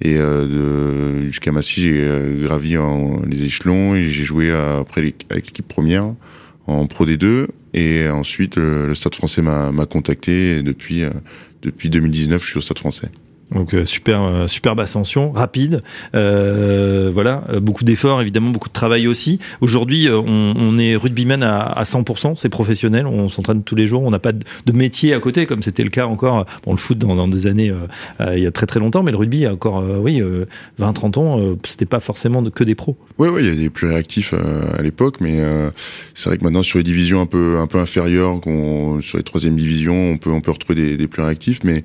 et 0.00 0.16
euh, 0.16 1.22
jusqu'à 1.26 1.52
Massy 1.52 1.82
j'ai 1.82 2.00
euh, 2.00 2.42
gravi 2.44 2.78
en, 2.78 3.20
les 3.28 3.42
échelons 3.44 3.94
et 3.94 4.04
j'ai 4.04 4.24
joué 4.24 4.50
à- 4.52 4.78
après 4.78 5.02
les- 5.02 5.14
avec 5.30 5.46
l'équipe 5.46 5.68
première 5.68 6.14
en 6.66 6.86
Pro 6.86 7.04
D2, 7.04 7.48
et 7.74 8.08
ensuite 8.08 8.56
le, 8.56 8.86
le 8.86 8.94
Stade 8.94 9.14
Français 9.14 9.42
m'a 9.42 9.70
m'a 9.70 9.84
contacté, 9.86 10.58
et 10.58 10.62
depuis 10.62 11.04
euh, 11.04 11.10
depuis 11.62 11.90
2019 11.90 12.42
je 12.42 12.48
suis 12.48 12.58
au 12.58 12.62
Stade 12.62 12.78
Français. 12.78 13.08
Donc 13.52 13.74
euh, 13.74 13.84
super, 13.84 14.22
euh, 14.22 14.46
superbe 14.48 14.80
ascension, 14.80 15.30
rapide. 15.32 15.82
Euh, 16.14 17.10
voilà, 17.12 17.44
euh, 17.50 17.60
beaucoup 17.60 17.84
d'efforts, 17.84 18.20
évidemment, 18.20 18.50
beaucoup 18.50 18.68
de 18.68 18.74
travail 18.74 19.06
aussi. 19.06 19.38
Aujourd'hui, 19.60 20.08
euh, 20.08 20.18
on, 20.18 20.54
on 20.56 20.78
est 20.78 20.96
rugbyman 20.96 21.42
à, 21.42 21.60
à 21.60 21.82
100%, 21.84 22.36
c'est 22.36 22.48
professionnel, 22.48 23.06
on 23.06 23.28
s'entraîne 23.28 23.62
tous 23.62 23.76
les 23.76 23.86
jours, 23.86 24.02
on 24.02 24.10
n'a 24.10 24.18
pas 24.18 24.32
de, 24.32 24.44
de 24.66 24.72
métier 24.72 25.14
à 25.14 25.20
côté, 25.20 25.46
comme 25.46 25.62
c'était 25.62 25.84
le 25.84 25.90
cas 25.90 26.06
encore, 26.06 26.46
bon, 26.64 26.72
le 26.72 26.78
foot 26.78 26.98
dans, 26.98 27.14
dans 27.14 27.28
des 27.28 27.46
années, 27.46 27.70
euh, 28.20 28.36
il 28.36 28.42
y 28.42 28.46
a 28.46 28.50
très 28.50 28.66
très 28.66 28.80
longtemps, 28.80 29.02
mais 29.02 29.12
le 29.12 29.18
rugby, 29.18 29.46
a 29.46 29.52
encore, 29.52 29.84
oui, 30.00 30.22
20-30 30.80 31.18
ans, 31.18 31.56
c'était 31.66 31.86
pas 31.86 32.00
forcément 32.00 32.42
de, 32.42 32.50
que 32.50 32.64
des 32.64 32.74
pros. 32.74 32.96
Oui, 33.18 33.28
oui, 33.28 33.42
il 33.44 33.48
y 33.48 33.52
a 33.52 33.54
des 33.54 33.70
plus 33.70 33.88
réactifs 33.88 34.34
à 34.34 34.82
l'époque, 34.82 35.16
mais 35.20 35.38
c'est 36.14 36.30
vrai 36.30 36.38
que 36.38 36.44
maintenant 36.44 36.62
sur 36.62 36.78
les 36.78 36.84
divisions 36.84 37.20
un 37.20 37.26
peu 37.26 37.58
un 37.58 37.66
peu 37.66 37.78
inférieures, 37.78 38.40
sur 39.00 39.18
les 39.18 39.24
troisième 39.24 39.56
divisions, 39.56 40.10
on 40.10 40.18
peut 40.18 40.30
on 40.30 40.40
peut 40.40 40.50
retrouver 40.50 40.80
des, 40.80 40.96
des 40.96 41.06
plus 41.06 41.22
réactifs, 41.22 41.60
mais 41.64 41.84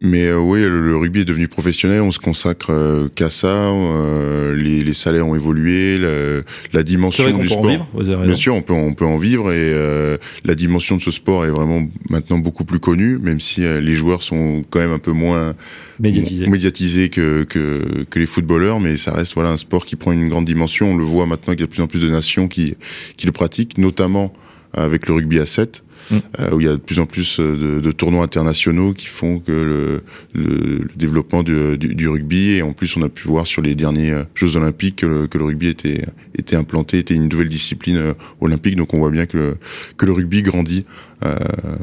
mais 0.00 0.26
euh, 0.26 0.38
oui, 0.38 0.60
le, 0.60 0.96
rugby 0.96 1.20
est 1.20 1.24
devenu 1.24 1.48
professionnel, 1.48 2.02
on 2.02 2.10
se 2.10 2.18
consacre 2.18 2.70
euh, 2.70 3.08
qu'à 3.14 3.30
ça. 3.30 3.48
Euh, 3.48 4.54
les, 4.54 4.84
les, 4.84 4.92
salaires 4.92 5.26
ont 5.26 5.34
évolué, 5.34 5.96
la, 5.96 6.42
la 6.72 6.82
dimension 6.82 7.38
du 7.38 7.48
sport. 7.48 7.64
En 7.64 7.68
vivre, 7.68 7.88
Bien 8.24 8.34
sûr, 8.34 8.54
on 8.54 8.60
peut 8.60 8.74
on 8.74 8.92
peut 8.92 9.06
en 9.06 9.16
vivre 9.16 9.50
et 9.50 9.72
euh, 9.72 10.18
la 10.44 10.54
dimension 10.54 10.96
de 10.96 11.02
ce 11.02 11.10
sport 11.10 11.46
est 11.46 11.50
vraiment 11.50 11.86
maintenant 12.10 12.38
beaucoup 12.38 12.64
plus 12.64 12.80
connue, 12.80 13.18
même 13.18 13.40
si 13.40 13.62
les 13.62 13.94
joueurs 13.94 14.22
sont 14.22 14.64
quand 14.68 14.80
même 14.80 14.92
un 14.92 14.98
peu 14.98 15.12
moins 15.12 15.54
médiatisés, 15.98 16.48
médiatisés 16.48 17.08
que, 17.08 17.44
que, 17.44 18.04
que 18.10 18.18
les 18.18 18.26
footballeurs, 18.26 18.80
mais 18.80 18.96
ça 18.98 19.12
reste 19.12 19.34
voilà 19.34 19.50
un 19.50 19.56
sport 19.56 19.86
qui 19.86 19.96
prend 19.96 20.12
une 20.12 20.28
grande 20.28 20.44
dimension. 20.44 20.92
On 20.92 20.96
le 20.96 21.04
voit 21.04 21.26
maintenant 21.26 21.54
qu'il 21.54 21.60
y 21.60 21.64
a 21.64 21.66
de 21.66 21.72
plus 21.72 21.82
en 21.82 21.86
plus 21.86 22.00
de 22.00 22.10
nations 22.10 22.48
qui 22.48 22.74
qui 23.16 23.26
le 23.26 23.32
pratiquent, 23.32 23.78
notamment 23.78 24.34
avec 24.74 25.06
le 25.06 25.14
rugby 25.14 25.38
à 25.38 25.46
7 25.46 25.82
Mm. 26.10 26.16
Euh, 26.40 26.50
où 26.52 26.60
il 26.60 26.66
y 26.66 26.68
a 26.68 26.72
de 26.72 26.76
plus 26.76 26.98
en 26.98 27.06
plus 27.06 27.38
euh, 27.40 27.80
de, 27.80 27.92
tournois 27.92 28.24
internationaux 28.24 28.92
qui 28.92 29.06
font 29.06 29.38
que 29.38 30.02
le, 30.34 30.88
développement 30.96 31.42
du, 31.42 32.08
rugby 32.08 32.50
et 32.50 32.62
en 32.62 32.72
plus 32.72 32.96
on 32.96 33.02
a 33.02 33.08
pu 33.08 33.26
voir 33.28 33.46
sur 33.46 33.62
les 33.62 33.74
derniers 33.74 34.10
euh, 34.10 34.24
Jeux 34.34 34.56
Olympiques 34.56 34.96
que 34.96 35.06
le, 35.06 35.44
rugby 35.44 35.68
était 35.68 36.56
implanté, 36.56 36.98
était 36.98 37.14
une 37.14 37.28
nouvelle 37.28 37.48
discipline 37.48 38.14
olympique. 38.40 38.76
Donc 38.76 38.94
on 38.94 38.98
voit 38.98 39.10
bien 39.10 39.26
que 39.26 39.56
le, 40.00 40.12
rugby 40.12 40.42
grandit 40.42 40.84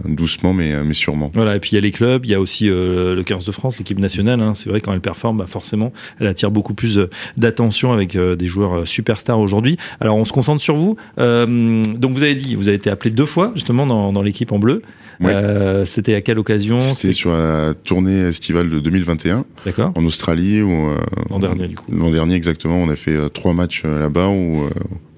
doucement 0.06 0.54
mais 0.54 0.84
mais 0.84 0.94
sûrement. 0.94 1.32
Voilà 1.34 1.56
et 1.56 1.60
puis 1.60 1.72
il 1.72 1.76
y 1.76 1.78
a 1.78 1.82
les 1.82 1.92
clubs, 1.92 2.26
il 2.26 2.32
y 2.32 2.36
a 2.36 2.40
aussi 2.40 2.70
euh, 2.70 3.16
le 3.16 3.24
15 3.24 3.46
de 3.46 3.52
France, 3.52 3.78
l'équipe 3.78 4.00
nationale. 4.00 4.42
Hein, 4.42 4.54
c'est 4.54 4.70
vrai 4.70 4.82
quand 4.82 4.94
elle 4.94 5.02
performe, 5.02 5.38
bah 5.38 5.46
forcément 5.48 5.94
elle 6.20 6.28
attire 6.28 6.52
beaucoup 6.52 6.74
plus 6.74 7.00
d'attention 7.38 7.94
avec 7.94 8.18
des 8.18 8.46
joueurs 8.46 8.88
superstars 8.88 9.40
aujourd'hui. 9.40 9.78
Alors 10.00 10.18
on 10.18 10.26
se 10.26 10.34
concentre 10.34 10.62
sur 10.62 10.76
vous. 10.76 10.98
donc 11.18 12.12
vous 12.12 12.24
avez 12.24 12.36
dit, 12.36 12.56
vous 12.56 12.68
avez 12.68 12.78
été 12.78 12.90
appelé 12.90 13.12
deux 13.12 13.26
fois 13.26 13.52
justement 13.56 13.86
dans 13.86 14.02
dans, 14.12 14.22
l'équipe 14.22 14.52
en 14.52 14.60
bleu. 14.60 14.82
Euh, 15.24 15.86
c'était 15.86 16.16
à 16.16 16.22
quelle 16.22 16.40
occasion? 16.40 16.80
C'était 16.80 17.14
sur 17.14 17.32
la 17.32 17.74
tournée 17.74 18.28
estivale 18.28 18.70
de 18.70 18.80
2021. 18.80 19.46
D'accord. 19.66 19.92
En 19.96 20.04
Australie. 20.06 20.60
Euh, 20.60 20.96
l'an 21.30 21.40
dernier, 21.40 21.68
du 21.68 21.76
coup. 21.76 21.92
L'an 21.92 22.10
dernier, 22.10 22.36
exactement. 22.36 22.78
On 22.78 22.90
a 22.90 22.96
fait 22.96 23.16
euh, 23.16 23.30
trois 23.30 23.54
matchs 23.54 23.84
là-bas 23.84 24.30
où 24.30 24.68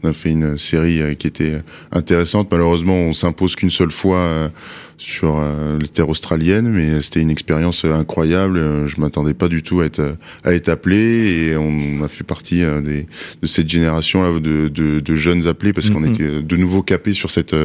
on 0.03 0.09
a 0.09 0.13
fait 0.13 0.31
une 0.31 0.57
série 0.57 1.15
qui 1.17 1.27
était 1.27 1.61
intéressante. 1.91 2.49
Malheureusement, 2.51 2.95
on 2.95 3.13
s'impose 3.13 3.55
qu'une 3.55 3.69
seule 3.69 3.91
fois 3.91 4.51
sur 4.97 5.41
les 5.79 5.87
terres 5.87 6.09
australiennes, 6.09 6.69
mais 6.69 7.01
c'était 7.01 7.21
une 7.21 7.31
expérience 7.31 7.85
incroyable. 7.85 8.87
Je 8.87 8.99
m'attendais 8.99 9.33
pas 9.33 9.47
du 9.47 9.63
tout 9.63 9.81
à 9.81 9.85
être 9.85 10.17
à 10.43 10.53
être 10.53 10.69
appelé 10.69 10.97
et 10.97 11.57
on 11.57 12.03
a 12.03 12.07
fait 12.07 12.23
partie 12.23 12.61
des, 12.83 13.07
de 13.41 13.47
cette 13.47 13.69
génération 13.69 14.23
là 14.23 14.39
de, 14.39 14.67
de, 14.67 14.99
de 14.99 15.15
jeunes 15.15 15.47
appelés 15.47 15.73
parce 15.73 15.89
qu'on 15.89 16.01
mm-hmm. 16.01 16.13
était 16.13 16.41
de 16.41 16.57
nouveau 16.57 16.83
capés 16.83 17.13
sur 17.13 17.31
cette 17.31 17.55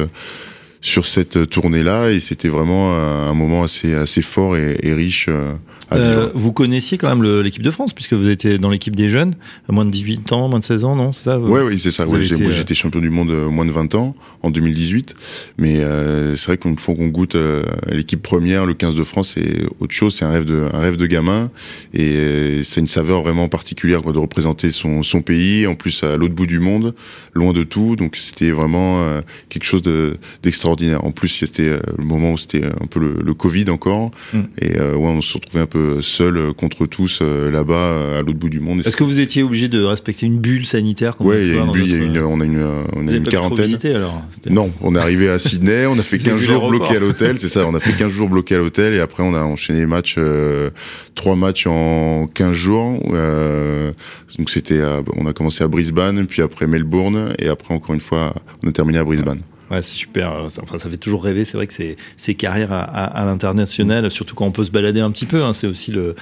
sur 0.81 1.05
cette 1.05 1.49
tournée-là 1.49 2.09
et 2.11 2.19
c'était 2.19 2.47
vraiment 2.47 2.93
un 2.93 3.33
moment 3.33 3.63
assez 3.63 3.93
assez 3.93 4.21
fort 4.21 4.55
et, 4.55 4.77
et 4.81 4.93
riche. 4.93 5.27
Euh, 5.29 5.53
euh, 5.91 6.29
vous 6.33 6.53
connaissiez 6.53 6.97
quand 6.97 7.13
même 7.13 7.41
l'équipe 7.41 7.63
de 7.63 7.71
France 7.71 7.93
puisque 7.93 8.13
vous 8.13 8.29
étiez 8.29 8.57
dans 8.57 8.69
l'équipe 8.69 8.95
des 8.95 9.09
jeunes, 9.09 9.35
à 9.67 9.71
moins 9.71 9.85
de 9.85 9.91
18 9.91 10.31
ans, 10.33 10.47
moins 10.47 10.59
de 10.59 10.63
16 10.63 10.83
ans, 10.83 10.95
non 10.95 11.13
C'est 11.13 11.25
ça 11.25 11.39
Oui, 11.39 11.61
oui, 11.61 11.79
c'est 11.79 11.91
ça. 11.91 12.05
Ouais, 12.07 12.19
moi, 12.19 12.49
euh, 12.49 12.51
j'étais 12.51 12.75
champion 12.75 12.99
du 12.99 13.09
monde 13.09 13.31
moins 13.49 13.65
de 13.65 13.71
20 13.71 13.95
ans 13.95 14.13
en 14.43 14.51
2018, 14.51 15.15
mais 15.57 15.77
euh, 15.77 16.35
c'est 16.35 16.47
vrai 16.47 16.57
qu'une 16.57 16.77
fois 16.77 16.95
qu'on 16.95 17.07
goûte 17.07 17.35
euh, 17.35 17.63
l'équipe 17.91 18.21
première, 18.21 18.65
le 18.65 18.73
15 18.73 18.95
de 18.95 19.03
France, 19.03 19.33
c'est 19.35 19.63
autre 19.79 19.93
chose. 19.93 20.15
C'est 20.15 20.25
un 20.25 20.31
rêve 20.31 20.45
de 20.45 20.67
un 20.71 20.79
rêve 20.79 20.97
de 20.97 21.07
gamin 21.07 21.49
et 21.93 22.61
c'est 22.63 22.81
une 22.81 22.87
saveur 22.87 23.23
vraiment 23.23 23.47
particulière 23.47 24.01
quoi, 24.01 24.11
de 24.11 24.19
représenter 24.19 24.71
son 24.71 25.03
son 25.03 25.21
pays, 25.21 25.65
en 25.65 25.75
plus 25.75 26.03
à 26.03 26.17
l'autre 26.17 26.35
bout 26.35 26.45
du 26.45 26.59
monde, 26.59 26.93
loin 27.33 27.53
de 27.53 27.63
tout. 27.63 27.95
Donc 27.95 28.15
c'était 28.15 28.51
vraiment 28.51 29.03
quelque 29.49 29.65
chose 29.65 29.81
d'extraordinaire. 29.81 30.68
En 30.71 31.11
plus, 31.11 31.29
c'était 31.29 31.69
le 31.97 32.03
moment 32.03 32.33
où 32.33 32.37
c'était 32.37 32.65
un 32.65 32.87
peu 32.87 32.99
le, 32.99 33.19
le 33.23 33.33
Covid 33.33 33.69
encore 33.69 34.11
mm. 34.33 34.39
et 34.61 34.79
ouais, 34.79 34.97
on 34.97 35.21
se 35.21 35.33
retrouvait 35.35 35.63
un 35.63 35.67
peu 35.67 36.01
seul 36.01 36.37
euh, 36.37 36.53
contre 36.53 36.85
tous 36.85 37.19
euh, 37.21 37.51
là-bas 37.51 37.73
euh, 37.73 38.19
à 38.19 38.21
l'autre 38.21 38.39
bout 38.39 38.49
du 38.49 38.59
monde. 38.59 38.81
Est-ce 38.85 38.97
que 38.97 39.03
vous 39.03 39.19
étiez 39.19 39.43
obligé 39.43 39.67
de 39.67 39.83
respecter 39.83 40.25
une 40.25 40.37
bulle 40.37 40.65
sanitaire 40.65 41.15
Oui, 41.19 41.35
il 41.41 41.55
y 41.55 41.57
a 41.57 41.63
une 41.63 41.71
bulle, 41.71 41.93
une, 41.93 42.19
on 42.19 42.41
a 42.41 42.45
une, 42.45 42.65
on 42.95 43.07
a 43.07 43.11
une 43.11 43.23
quarantaine. 43.23 43.65
Visité, 43.65 43.95
alors 43.95 44.21
non, 44.49 44.71
on 44.81 44.95
est 44.95 44.99
arrivé 44.99 45.29
à 45.29 45.39
Sydney, 45.49 45.85
on 45.85 45.97
a 45.97 46.03
fait 46.03 46.17
15 46.17 46.39
jours 46.39 46.69
bloqués 46.69 46.97
à 46.97 46.99
l'hôtel, 46.99 47.39
c'est 47.39 47.49
ça, 47.49 47.65
on 47.67 47.75
a 47.75 47.79
fait 47.79 47.93
15 47.93 48.11
jours 48.11 48.29
bloqués 48.29 48.55
à 48.55 48.57
l'hôtel 48.57 48.93
et 48.93 48.99
après 48.99 49.23
on 49.23 49.33
a 49.33 49.41
enchaîné 49.41 49.79
les 49.79 49.85
matchs, 49.85 50.15
euh, 50.17 50.69
trois 51.15 51.35
matchs 51.35 51.67
en 51.67 52.27
15 52.27 52.53
jours. 52.53 52.99
Euh, 53.13 53.91
donc 54.37 54.49
c'était, 54.49 54.81
on 55.15 55.25
a 55.25 55.33
commencé 55.33 55.63
à 55.63 55.67
Brisbane, 55.67 56.25
puis 56.25 56.41
après 56.41 56.67
Melbourne 56.67 57.33
et 57.39 57.47
après 57.47 57.73
encore 57.73 57.95
une 57.95 58.01
fois 58.01 58.33
on 58.63 58.69
a 58.69 58.71
terminé 58.71 58.99
à 58.99 59.03
Brisbane. 59.03 59.41
Ouais, 59.71 59.83
c'est 59.83 59.95
super. 59.95 60.31
Enfin, 60.61 60.79
ça 60.79 60.89
fait 60.89 60.97
toujours 60.97 61.23
rêver. 61.23 61.45
C'est 61.45 61.55
vrai 61.55 61.67
que 61.67 61.73
c'est 61.73 61.95
ces 62.17 62.33
carrières 62.33 62.73
à, 62.73 62.81
à, 62.81 63.03
à 63.05 63.25
l'international, 63.25 64.09
surtout 64.09 64.33
quand 64.33 64.45
on 64.45 64.51
peut 64.51 64.63
se 64.63 64.71
balader 64.71 64.99
un 64.99 65.11
petit 65.11 65.27
peu. 65.27 65.43
Hein, 65.43 65.53
c'est 65.53 65.67
aussi 65.67 65.91
le, 65.91 66.15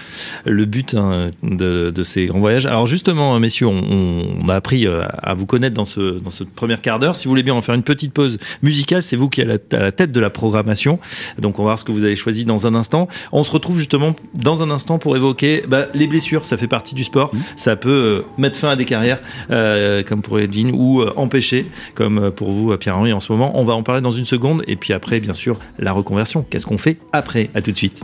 le 0.45 0.65
but 0.65 0.93
hein, 0.93 1.31
de, 1.43 1.91
de, 1.95 2.03
ces 2.03 2.25
grands 2.25 2.39
voyages. 2.39 2.65
Alors 2.65 2.85
justement, 2.85 3.39
messieurs, 3.39 3.67
on, 3.67 4.37
on, 4.43 4.49
a 4.49 4.55
appris 4.55 4.85
euh, 4.85 5.03
à 5.19 5.33
vous 5.33 5.45
connaître 5.45 5.75
dans 5.75 5.85
ce 5.85 6.19
dans 6.19 6.29
ce 6.29 6.43
premier 6.43 6.75
quart 6.77 6.99
d'heure. 6.99 7.15
Si 7.15 7.25
vous 7.25 7.31
voulez 7.31 7.43
bien 7.43 7.53
en 7.53 7.61
faire 7.61 7.75
une 7.75 7.83
petite 7.83 8.11
pause 8.11 8.37
musicale, 8.61 9.01
c'est 9.01 9.15
vous 9.15 9.29
qui 9.29 9.41
êtes 9.41 9.73
à 9.73 9.79
la, 9.79 9.91
tête 9.91 10.11
de 10.11 10.19
la 10.19 10.29
programmation. 10.29 10.99
Donc 11.39 11.59
on 11.59 11.63
va 11.63 11.69
voir 11.69 11.79
ce 11.79 11.85
que 11.85 11.93
vous 11.93 12.03
avez 12.03 12.17
choisi 12.17 12.43
dans 12.43 12.67
un 12.67 12.75
instant. 12.75 13.07
On 13.31 13.43
se 13.43 13.51
retrouve 13.51 13.77
justement 13.77 14.13
dans 14.33 14.61
un 14.61 14.71
instant 14.71 14.99
pour 14.99 15.15
évoquer 15.15 15.63
bah, 15.67 15.87
les 15.93 16.07
blessures. 16.07 16.43
Ça 16.43 16.57
fait 16.57 16.67
partie 16.67 16.95
du 16.95 17.05
sport. 17.05 17.33
Mmh. 17.33 17.39
Ça 17.55 17.75
peut 17.77 17.89
euh, 17.89 18.21
mettre 18.37 18.59
fin 18.59 18.69
à 18.69 18.75
des 18.75 18.85
carrières, 18.85 19.19
euh, 19.51 20.03
comme 20.03 20.21
pour 20.21 20.39
Edwin, 20.39 20.71
ou 20.73 21.01
empêcher, 21.15 21.67
comme 21.95 22.31
pour 22.31 22.51
vous, 22.51 22.75
Pierre-Henri, 22.75 23.13
en 23.13 23.19
ce 23.19 23.31
moment 23.31 23.36
on 23.39 23.65
va 23.65 23.73
en 23.73 23.83
parler 23.83 24.01
dans 24.01 24.11
une 24.11 24.25
seconde. 24.25 24.63
Et 24.67 24.75
puis 24.75 24.93
après, 24.93 25.19
bien 25.19 25.33
sûr, 25.33 25.59
la 25.79 25.91
reconversion. 25.91 26.45
Qu'est-ce 26.49 26.65
qu'on 26.65 26.77
fait 26.77 26.97
après? 27.13 27.49
À 27.55 27.61
tout 27.61 27.71
de 27.71 27.77
suite. 27.77 28.03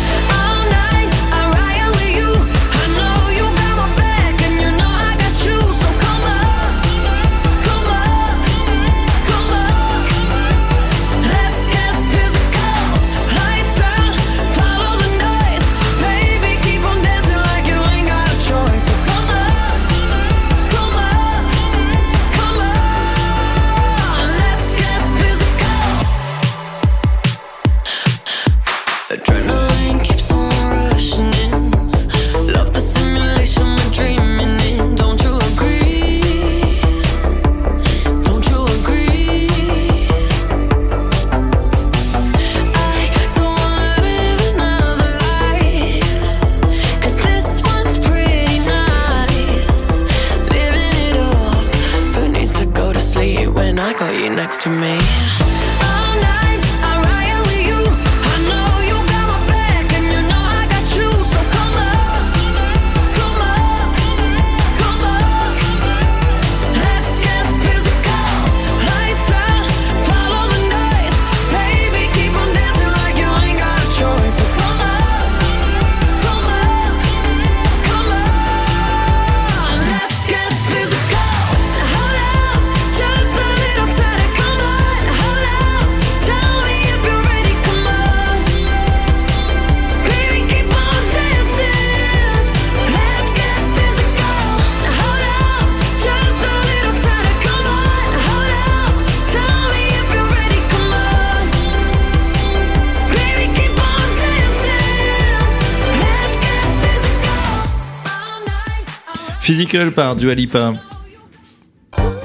Physical 109.41 109.91
par 109.91 110.15
Dualipa. 110.15 110.73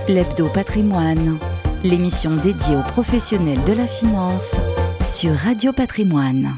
L'Hebdo 0.08 0.48
Patrimoine, 0.52 1.38
l'émission 1.84 2.36
dédiée 2.36 2.76
aux 2.76 2.82
professionnels 2.82 3.58
de 3.66 3.72
la 3.72 3.86
finance 3.86 4.56
sur 5.02 5.32
Radio 5.32 5.72
Patrimoine. 5.72 6.52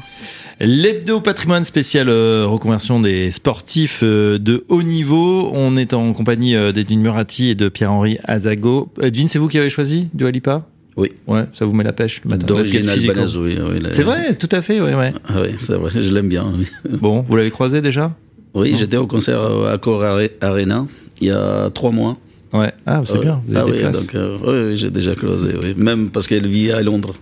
L'hebdo 0.61 1.21
patrimoine 1.21 1.63
spécial 1.63 2.09
euh, 2.09 2.45
reconversion 2.45 2.99
des 2.99 3.31
sportifs 3.31 4.01
euh, 4.03 4.37
de 4.37 4.65
haut 4.67 4.83
niveau. 4.83 5.49
On 5.53 5.77
est 5.77 5.93
en 5.93 6.11
compagnie 6.11 6.53
euh, 6.53 6.73
d'Edwin 6.73 6.99
Murati 6.99 7.47
et 7.47 7.55
de 7.55 7.69
Pierre-Henri 7.69 8.17
Azago. 8.25 8.91
Edwin, 9.01 9.29
c'est 9.29 9.39
vous 9.39 9.47
qui 9.47 9.57
avez 9.57 9.69
choisi 9.69 10.09
Dualipa 10.13 10.67
Oui. 10.97 11.13
Ouais, 11.27 11.45
ça 11.53 11.63
vous 11.65 11.71
met 11.71 11.85
la 11.85 11.93
pêche 11.93 12.21
le 12.25 12.31
matin. 12.31 12.45
D'origine 12.45 12.89
albanaise, 12.89 13.37
oui. 13.37 13.57
oui, 13.57 13.79
la- 13.79 13.93
C'est 13.93 14.03
vrai, 14.03 14.35
tout 14.35 14.49
à 14.51 14.61
fait, 14.61 14.81
ouais. 14.81 15.13
Ah 15.29 15.35
oui, 15.43 15.51
c'est 15.59 15.75
vrai, 15.77 15.91
je 15.95 16.13
l'aime 16.13 16.27
bien. 16.27 16.45
Oui, 16.53 16.65
Bon, 16.99 17.21
vous 17.25 17.35
l'avez 17.37 17.51
croisé 17.51 17.79
déjà? 17.79 18.13
Oui, 18.53 18.75
j'étais 18.77 18.97
au 18.97 19.07
concert 19.07 19.39
à 19.41 19.71
Accor 19.73 20.03
Are- 20.03 20.19
Arena 20.41 20.85
il 21.21 21.27
y 21.27 21.31
a 21.31 21.69
trois 21.73 21.91
mois. 21.91 22.17
Ouais. 22.53 22.71
Ah, 22.85 23.01
c'est 23.05 23.15
Ah 23.15 23.19
bien, 23.19 23.41
oui. 23.47 23.51
vous 23.53 23.55
avez 23.57 23.61
Ah 23.61 23.65
des 23.65 23.71
oui, 23.71 23.79
places. 23.79 23.99
donc, 23.99 24.15
euh, 24.15 24.37
oui, 24.71 24.77
j'ai 24.77 24.89
déjà 24.89 25.13
closé, 25.15 25.49
oui. 25.61 25.73
Même 25.77 26.09
parce 26.09 26.25
qu'elle 26.27 26.47
vit 26.47 26.71
à 26.71 26.81
Londres. 26.81 27.13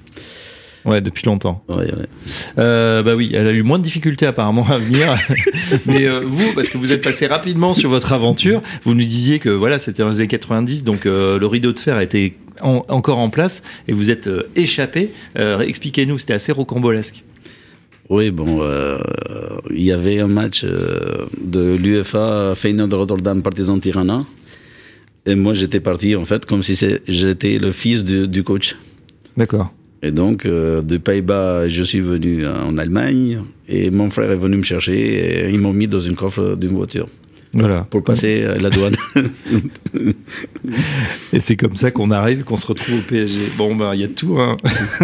Ouais, 0.86 1.02
depuis 1.02 1.26
longtemps. 1.26 1.66
Euh, 2.58 3.04
bah 3.04 3.14
oui, 3.16 3.32
elle 3.34 3.48
a 3.48 3.52
eu 3.52 3.62
moins 3.64 3.78
de 3.78 3.84
difficultés 3.84 4.26
apparemment 4.26 4.66
à 4.70 4.78
venir. 4.78 5.14
Mais 5.86 6.06
euh, 6.06 6.22
vous, 6.24 6.54
parce 6.54 6.70
que 6.70 6.78
vous 6.78 6.94
êtes 6.94 7.04
passé 7.04 7.28
rapidement 7.28 7.74
sur 7.74 7.90
votre 7.90 8.14
aventure, 8.14 8.62
vous 8.86 8.94
nous 8.94 9.02
disiez 9.02 9.40
que 9.40 9.50
voilà, 9.50 9.80
c'était 9.80 10.04
dans 10.04 10.10
les 10.10 10.20
années 10.22 10.28
90, 10.30 10.86
donc 10.86 11.06
euh, 11.06 11.38
le 11.40 11.46
rideau 11.48 11.74
de 11.74 11.80
fer 11.80 12.00
était 12.00 12.36
en- 12.62 12.86
encore 12.88 13.18
en 13.20 13.30
place 13.30 13.64
et 13.90 13.92
vous 13.94 14.10
êtes 14.12 14.28
euh, 14.28 14.44
échappé. 14.56 15.12
Euh, 15.38 15.60
Expliquez-nous, 15.60 16.20
c'était 16.20 16.34
assez 16.36 16.54
rocambolesque. 16.54 17.26
Oui, 18.10 18.32
bon, 18.32 18.60
euh, 18.62 18.98
il 19.70 19.82
y 19.82 19.92
avait 19.92 20.20
un 20.20 20.28
match 20.28 20.64
euh, 20.64 21.26
de 21.44 21.76
l'UFA 21.76 22.54
Feyenoord 22.56 22.94
Rotterdam 22.94 23.42
Partizan 23.42 23.80
Tirana. 23.80 24.26
Et 25.26 25.36
moi, 25.36 25.54
j'étais 25.54 25.82
parti, 25.82 26.16
en 26.16 26.24
fait, 26.24 26.46
comme 26.46 26.64
si 26.64 26.76
j'étais 27.08 27.60
le 27.60 27.74
fils 27.74 28.06
du, 28.06 28.28
du 28.30 28.44
coach. 28.44 28.78
D'accord. 29.36 29.74
Et 30.02 30.12
donc, 30.12 30.46
euh, 30.46 30.82
de 30.82 30.96
Pays-Bas, 30.98 31.68
je 31.68 31.84
suis 31.84 32.00
venu 32.00 32.48
en 32.48 32.78
Allemagne. 32.78 33.42
Et 33.68 33.92
mon 33.92 34.10
frère 34.10 34.32
est 34.32 34.38
venu 34.38 34.58
me 34.58 34.64
chercher. 34.64 35.48
Et 35.48 35.50
ils 35.50 35.60
m'ont 35.60 35.74
mis 35.74 35.88
dans 35.88 36.00
une 36.00 36.16
coffre 36.16 36.56
d'une 36.56 36.76
voiture 36.76 37.08
Voilà. 37.58 37.88
pour 37.90 38.04
passer 38.04 38.46
la 38.62 38.70
douane. 38.70 38.96
Et 41.34 41.40
c'est 41.40 41.56
comme 41.56 41.76
ça 41.76 41.92
qu'on 41.92 42.12
arrive, 42.12 42.44
qu'on 42.44 42.58
se 42.58 42.68
retrouve 42.68 43.00
au 43.00 43.02
PSG. 43.02 43.52
Bon, 43.58 43.76
ben, 43.76 43.94
il 43.94 44.02
y 44.02 44.04
a 44.04 44.08
tout. 44.08 44.38
Hein. 44.40 44.58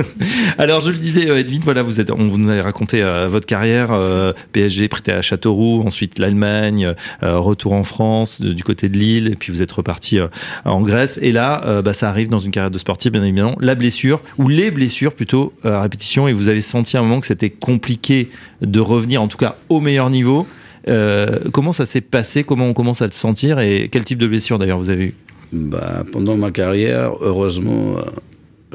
Alors, 0.58 0.82
je 0.82 0.92
le 0.92 0.98
disais, 0.98 1.30
euh, 1.30 1.38
Edwin, 1.40 1.62
voilà, 1.64 1.82
vous 1.84 2.00
êtes, 2.00 2.12
on 2.12 2.28
vous 2.28 2.50
avez 2.50 2.62
raconté 2.62 3.02
euh, 3.02 3.28
votre 3.28 3.46
carrière. 3.46 3.90
euh, 3.92 4.34
PSG 4.52 4.88
prêté 4.88 5.12
à 5.12 5.22
Châteauroux, 5.22 5.82
ensuite 5.86 6.20
l'Allemagne, 6.20 6.94
euh, 7.24 7.38
retour 7.40 7.74
en 7.74 7.84
France, 7.84 8.42
de- 8.42 8.52
du 8.54 8.64
côté 8.64 8.90
de 8.90 8.98
Lille, 8.98 9.28
et 9.32 9.36
puis 9.36 9.52
vous 9.52 9.62
êtes 9.62 9.72
reparti 9.72 10.20
en 10.66 10.82
Grèce. 10.82 11.20
Et 11.22 11.32
là, 11.32 11.82
bah, 11.82 11.94
ça 11.94 12.10
arrive 12.10 12.30
dans 12.30 12.40
une 12.40 12.52
carrière 12.52 12.72
de 12.72 12.78
sportif, 12.78 13.12
bien 13.12 13.24
évidemment, 13.24 13.56
la 13.60 13.76
blessure, 13.76 14.22
ou 14.38 14.48
les 14.48 14.72
blessures 14.72 15.14
plutôt, 15.14 15.54
à 15.64 15.82
répétition, 15.82 16.28
et 16.28 16.34
vous 16.34 16.50
avez 16.50 16.62
senti 16.62 16.98
à 16.98 17.00
un 17.00 17.04
moment 17.04 17.20
que 17.20 17.28
c'était 17.28 17.50
compliqué 17.50 18.30
de 18.62 18.80
revenir, 18.80 19.22
en 19.22 19.28
tout 19.28 19.38
cas, 19.38 19.56
au 19.70 19.80
meilleur 19.80 20.10
niveau. 20.10 20.48
Euh, 20.88 21.40
comment 21.52 21.72
ça 21.72 21.86
s'est 21.86 22.02
passé? 22.02 22.44
Comment 22.44 22.68
on 22.68 22.74
commence 22.74 23.02
à 23.02 23.06
le 23.06 23.12
sentir? 23.12 23.60
Et 23.60 23.90
quel 23.92 24.04
type 24.04 24.20
de 24.20 24.28
blessure 24.28 24.60
d'ailleurs 24.60 24.78
vous 24.78 24.90
avez 24.90 25.06
eu? 25.06 25.14
Bah, 25.52 26.04
pendant 26.12 26.36
ma 26.36 26.52
carrière, 26.52 27.14
heureusement, 27.22 27.98
euh, 27.98 28.02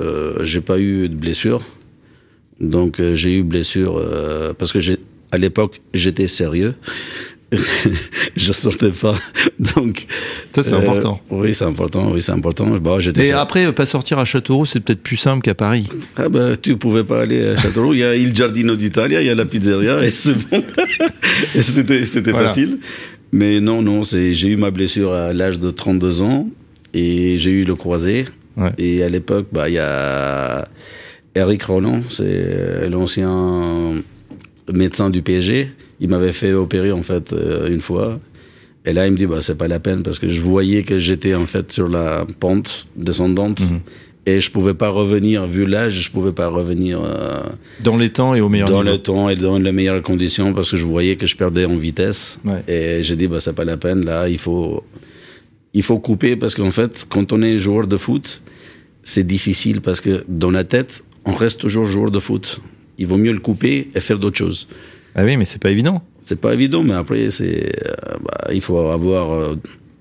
euh, 0.00 0.44
j'ai 0.44 0.61
pas 0.61 0.78
eu 0.78 1.09
de 1.09 1.14
blessure. 1.14 1.62
Donc, 2.61 3.00
j'ai 3.14 3.38
eu 3.38 3.42
blessure 3.44 4.04
parce 4.59 4.72
que 4.72 4.78
à 5.30 5.38
l'époque, 5.38 5.80
j'étais 5.94 6.26
sérieux. 6.26 6.74
je 8.37 8.52
sortais 8.52 8.90
pas. 8.90 9.14
Donc, 9.58 10.06
Ça, 10.54 10.62
c'est 10.62 10.74
euh, 10.74 10.78
important. 10.78 11.20
Oui, 11.30 11.54
c'est 11.54 11.64
important. 11.64 12.12
Oui, 12.12 12.20
c'est 12.20 12.32
important. 12.32 12.66
Bah, 12.78 12.98
Et 13.16 13.32
après, 13.32 13.66
euh, 13.66 13.72
pas 13.72 13.87
sortir 13.87 14.18
à 14.18 14.24
Châteauroux, 14.24 14.66
c'est 14.66 14.80
peut-être 14.80 15.02
plus 15.02 15.16
simple 15.16 15.42
qu'à 15.42 15.54
Paris. 15.54 15.88
Ah 16.16 16.28
bah, 16.28 16.56
tu 16.61 16.76
pouvais 16.76 17.04
pas 17.04 17.22
aller 17.22 17.48
à 17.48 17.56
Châteauroux. 17.56 17.94
Il 17.94 18.00
y 18.00 18.04
a 18.04 18.14
Il 18.14 18.34
Giardino 18.34 18.76
d'Italia, 18.76 19.22
il 19.22 19.26
y 19.26 19.30
a 19.30 19.34
la 19.34 19.46
pizzeria, 19.46 20.02
et 20.04 20.11
c'est 20.11 20.34
bon. 20.48 20.62
C'était, 21.58 22.04
c'était 22.04 22.32
Voilà. 22.32 22.48
facile. 22.48 22.78
Mais 23.32 23.61
non, 23.61 23.82
non, 23.82 24.04
c'est, 24.04 24.34
j'ai 24.34 24.48
eu 24.48 24.56
ma 24.56 24.70
blessure 24.70 25.12
à 25.12 25.32
l'âge 25.32 25.58
de 25.58 25.70
32 25.70 26.20
ans, 26.22 26.48
et 26.94 27.38
j'ai 27.38 27.50
eu 27.50 27.64
le 27.64 27.74
croisé. 27.74 28.26
Ouais. 28.56 28.72
Et 28.78 29.02
à 29.02 29.08
l'époque, 29.08 29.46
bah, 29.52 29.68
il 29.68 29.74
y 29.74 29.78
a 29.78 30.66
Eric 31.34 31.62
Roland, 31.62 32.02
c'est 32.11 32.88
l'ancien 32.90 33.94
médecin 34.72 35.11
du 35.11 35.22
PSG. 35.22 35.70
Il 36.00 36.08
m'avait 36.08 36.32
fait 36.32 36.52
opérer, 36.52 36.92
en 36.92 37.02
fait, 37.02 37.32
euh, 37.32 37.68
une 37.68 37.80
fois. 37.80 38.20
Et 38.84 38.92
là, 38.92 39.06
il 39.06 39.12
me 39.12 39.16
dit, 39.16 39.26
bah, 39.26 39.38
c'est 39.42 39.58
pas 39.58 39.68
la 39.68 39.80
peine, 39.80 40.02
parce 40.02 40.18
que 40.18 40.28
je 40.30 40.40
voyais 40.40 40.82
que 40.82 40.98
j'étais, 41.00 41.34
en 41.34 41.46
fait, 41.46 41.72
sur 41.72 41.88
la 41.88 42.26
pente 42.40 42.87
descendante. 42.96 43.61
Mhm. 43.61 43.80
Et 44.26 44.42
je 44.42 44.50
pouvais 44.50 44.74
pas 44.74 44.90
revenir, 44.90 45.46
vu 45.46 45.64
l'âge, 45.64 46.02
je 46.02 46.11
pouvais 46.11 46.32
pas 46.32 46.48
revenir 46.48 47.00
euh, 47.02 47.40
Dans 47.82 47.96
les 47.96 48.11
temps 48.11 48.34
et 48.34 48.42
au 48.42 48.50
meilleur 48.50 48.68
dans 48.68 48.82
niveau. 48.82 48.96
le 48.96 49.02
temps 49.02 49.28
et 49.30 49.37
dans 49.37 49.58
les 49.58 49.72
meilleures 49.72 50.02
conditions 50.02 50.52
parce 50.52 50.70
que 50.70 50.76
je 50.76 50.84
voyais 50.84 51.16
que 51.16 51.26
je 51.26 51.34
perdais 51.34 51.64
en 51.64 51.76
vitesse. 51.76 52.38
Ouais. 52.44 52.62
Et 52.68 53.02
j'ai 53.02 53.16
dit, 53.16 53.26
bah, 53.26 53.40
c'est 53.40 53.54
pas 53.54 53.64
la 53.64 53.78
peine, 53.78 54.04
là, 54.04 54.28
il 54.28 54.37
faut, 54.37 54.84
il 55.72 55.82
faut 55.82 55.98
couper 55.98 56.37
parce 56.37 56.54
qu'en 56.54 56.70
fait, 56.70 57.06
quand 57.08 57.32
on 57.32 57.40
est 57.40 57.58
joueur 57.58 57.87
de 57.87 57.96
foot, 57.96 58.42
c'est 59.02 59.26
difficile 59.26 59.80
parce 59.80 60.02
que 60.02 60.22
dans 60.28 60.50
la 60.50 60.64
tête, 60.64 61.02
on 61.24 61.32
reste 61.32 61.61
toujours 61.61 61.87
joueur 61.87 62.11
de 62.11 62.18
foot. 62.18 62.61
Il 62.98 63.06
vaut 63.06 63.16
mieux 63.16 63.32
le 63.32 63.40
couper 63.40 63.88
et 63.94 64.00
faire 64.00 64.18
d'autres 64.18 64.37
choses. 64.37 64.68
Ah 65.18 65.24
oui, 65.24 65.37
mais 65.37 65.44
c'est 65.44 65.61
pas 65.61 65.70
évident. 65.72 66.00
C'est 66.20 66.40
pas 66.40 66.54
évident, 66.54 66.85
mais 66.85 66.94
après, 66.94 67.31
c'est, 67.31 67.72
euh, 67.87 68.16
bah, 68.24 68.50
il 68.52 68.61
faut 68.61 68.78
avoir. 68.78 69.57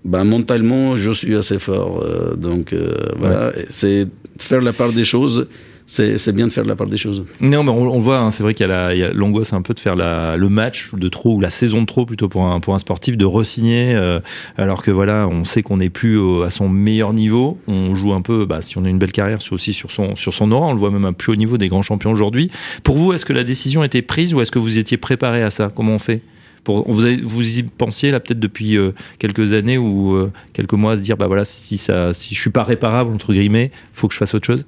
bah, 0.05 0.23
mentalement, 0.23 0.95
je 0.95 1.11
suis 1.11 1.35
assez 1.35 1.57
fort. 1.57 2.03
euh, 2.03 2.35
donc, 2.35 2.75
voilà. 3.17 3.51
C'est 3.69 4.07
faire 4.37 4.61
la 4.61 4.73
part 4.73 4.93
des 4.93 5.03
choses. 5.03 5.47
C'est 5.89 6.33
bien 6.33 6.47
de 6.47 6.51
faire 6.51 6.65
la 6.65 6.75
part 6.75 6.87
des 6.87 6.97
choses. 6.97 7.23
Non, 7.39 7.63
mais 7.63 7.69
on, 7.69 7.93
on 7.93 7.99
voit, 7.99 8.19
hein, 8.19 8.29
c'est 8.29 8.43
vrai 8.43 8.53
qu'il 8.53 8.67
y 8.67 8.71
a 8.71 9.13
l'angoisse 9.13 9.53
un 9.53 9.61
peu 9.61 9.73
de 9.73 9.79
faire 9.79 9.95
le 9.95 10.49
match 10.49 10.93
de 10.93 11.07
trop 11.07 11.35
ou 11.35 11.39
la 11.39 11.49
saison 11.49 11.81
de 11.81 11.85
trop 11.85 12.05
plutôt 12.05 12.27
pour 12.27 12.43
un, 12.45 12.79
sportif 12.79 13.17
de 13.17 13.25
re-signer, 13.25 13.95
euh, 13.95 14.19
alors 14.57 14.83
que 14.83 14.91
voilà, 14.91 15.29
on 15.31 15.45
sait 15.45 15.63
qu'on 15.63 15.77
n'est 15.77 15.89
plus 15.89 16.43
à 16.43 16.49
son 16.49 16.67
meilleur 16.67 17.13
niveau. 17.13 17.57
On 17.67 17.95
joue 17.95 18.13
un 18.13 18.21
peu, 18.21 18.45
bah, 18.45 18.61
si 18.61 18.77
on 18.77 18.83
a 18.83 18.89
une 18.89 18.99
belle 18.99 19.13
carrière, 19.13 19.41
c'est 19.41 19.53
aussi 19.53 19.71
sur 19.71 19.91
son, 19.91 20.51
aura. 20.51 20.67
On 20.67 20.73
le 20.73 20.79
voit 20.79 20.91
même 20.91 21.05
à 21.05 21.13
plus 21.13 21.31
haut 21.31 21.37
niveau 21.37 21.57
des 21.57 21.67
grands 21.67 21.81
champions 21.81 22.11
aujourd'hui. 22.11 22.51
Pour 22.83 22.97
vous, 22.97 23.13
est-ce 23.13 23.25
que 23.25 23.33
la 23.33 23.45
décision 23.45 23.81
été 23.83 24.01
prise 24.01 24.33
ou 24.33 24.41
est-ce 24.41 24.51
que 24.51 24.59
vous 24.59 24.79
étiez 24.79 24.97
préparé 24.97 25.41
à 25.41 25.51
ça? 25.51 25.71
Comment 25.73 25.93
on 25.93 25.99
fait? 25.99 26.21
Vous 26.65 27.57
y 27.57 27.63
pensiez 27.63 28.11
là 28.11 28.19
peut-être 28.19 28.41
depuis 28.41 28.77
euh, 28.77 28.91
quelques 29.19 29.53
années 29.53 29.77
ou 29.77 30.15
euh, 30.15 30.31
quelques 30.51 30.73
mois 30.73 30.93
à 30.93 30.97
se 30.97 31.01
dire 31.01 31.15
bah 31.15 31.27
voilà 31.27 31.45
si 31.45 31.77
ça 31.77 32.11
si 32.13 32.35
je 32.35 32.41
suis 32.41 32.49
pas 32.49 32.63
réparable 32.63 33.13
entre 33.13 33.31
guillemets 33.31 33.71
faut 33.93 34.09
que 34.09 34.13
je 34.13 34.19
fasse 34.19 34.35
autre 34.35 34.47
chose? 34.47 34.65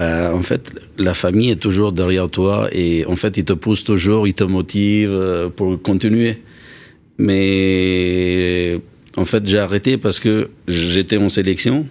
Euh, 0.00 0.32
en 0.32 0.42
fait, 0.42 0.72
la 0.98 1.14
famille 1.14 1.50
est 1.50 1.56
toujours 1.60 1.92
derrière 1.92 2.28
toi 2.28 2.68
et 2.72 3.04
en 3.06 3.16
fait, 3.16 3.36
ils 3.36 3.44
te 3.44 3.52
poussent 3.52 3.84
toujours, 3.84 4.26
ils 4.26 4.34
te 4.34 4.44
motivent 4.44 5.10
euh, 5.10 5.48
pour 5.48 5.80
continuer. 5.80 6.38
Mais 7.18 8.80
en 9.16 9.24
fait, 9.24 9.46
j'ai 9.46 9.58
arrêté 9.58 9.98
parce 9.98 10.18
que 10.18 10.50
j'étais 10.66 11.18
en 11.18 11.28
sélection 11.28 11.86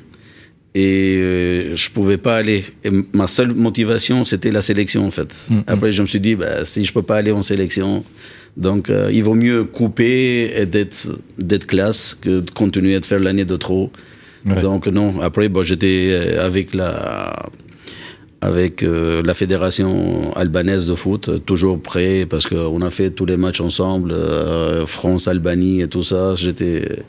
et 0.74 1.18
euh, 1.18 1.76
je 1.76 1.90
pouvais 1.90 2.18
pas 2.18 2.38
aller. 2.38 2.64
Et 2.84 2.90
ma 3.14 3.28
seule 3.28 3.54
motivation, 3.54 4.26
c'était 4.26 4.52
la 4.52 4.62
sélection 4.62 5.06
en 5.06 5.12
fait. 5.12 5.34
Mhm. 5.50 5.64
Après, 5.68 5.92
je 5.92 6.02
me 6.02 6.08
suis 6.08 6.22
dit, 6.22 6.36
bah, 6.36 6.66
si 6.66 6.86
je 6.86 6.94
peux 6.94 7.02
pas 7.02 7.18
aller 7.18 7.32
en 7.32 7.44
sélection, 7.44 8.04
donc 8.58 8.90
euh, 8.90 9.10
il 9.14 9.24
vaut 9.24 9.34
mieux 9.34 9.64
couper 9.64 10.52
et 10.56 10.66
d'être 10.66 11.08
d'être 11.38 11.68
classe 11.68 12.18
que 12.20 12.42
de 12.42 12.52
continuer 12.52 12.96
à 12.96 13.02
faire 13.02 13.20
l'année 13.20 13.46
de 13.46 13.58
trop. 13.58 13.92
Ouais. 14.46 14.62
Donc 14.62 14.88
non. 14.88 15.22
Après, 15.22 15.50
bon, 15.50 15.64
j'étais 15.64 16.10
euh, 16.12 16.46
avec 16.46 16.74
la 16.74 17.50
avec 18.42 18.82
euh, 18.82 19.22
la 19.24 19.36
fédération 19.36 20.36
albanaise 20.36 20.88
de 20.88 20.96
foot, 20.96 21.30
euh, 21.30 21.38
toujours 21.38 21.80
prêt 21.80 22.26
parce 22.28 22.48
qu'on 22.48 22.82
a 22.82 22.90
fait 22.90 23.12
tous 23.12 23.28
les 23.28 23.38
matchs 23.38 23.62
ensemble, 23.62 24.12
euh, 24.12 24.86
France, 24.88 25.28
Albanie 25.28 25.82
et 25.82 25.88
tout 25.88 26.02
ça. 26.02 26.34
J'étais, 26.34 27.04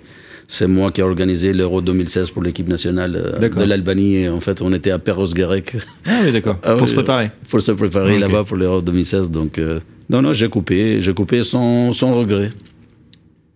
c'est 0.47 0.67
moi 0.67 0.91
qui 0.91 1.01
ai 1.01 1.05
organisé 1.05 1.55
l'Euro 1.55 1.81
2016 1.81 2.31
pour 2.31 2.43
l'équipe 2.43 2.69
nationale 2.69 3.17
euh, 3.17 3.49
de 3.49 3.65
l'Albanie. 3.65 4.29
En 4.29 4.41
fait, 4.41 4.61
on 4.61 4.75
était 4.75 4.91
à 4.91 4.99
Perros-Guirec 4.99 5.79
Ah 6.07 6.21
oui 6.23 6.33
d'accord. 6.33 6.59
Ah 6.63 6.75
pour 6.75 6.87
se 6.87 6.95
préparer. 6.95 7.31
pour 7.49 7.63
se 7.63 7.73
préparer 7.73 8.19
là-bas 8.19 8.45
pour 8.45 8.59
l'Euro 8.59 8.83
2016. 8.83 9.31
Donc 9.31 9.59
non, 10.11 10.21
non, 10.21 10.35
j'ai 10.35 10.51
coupé, 10.51 11.01
j'ai 11.01 11.15
coupé 11.15 11.45
sans, 11.45 11.95
sans 11.95 12.13
regret. 12.13 12.51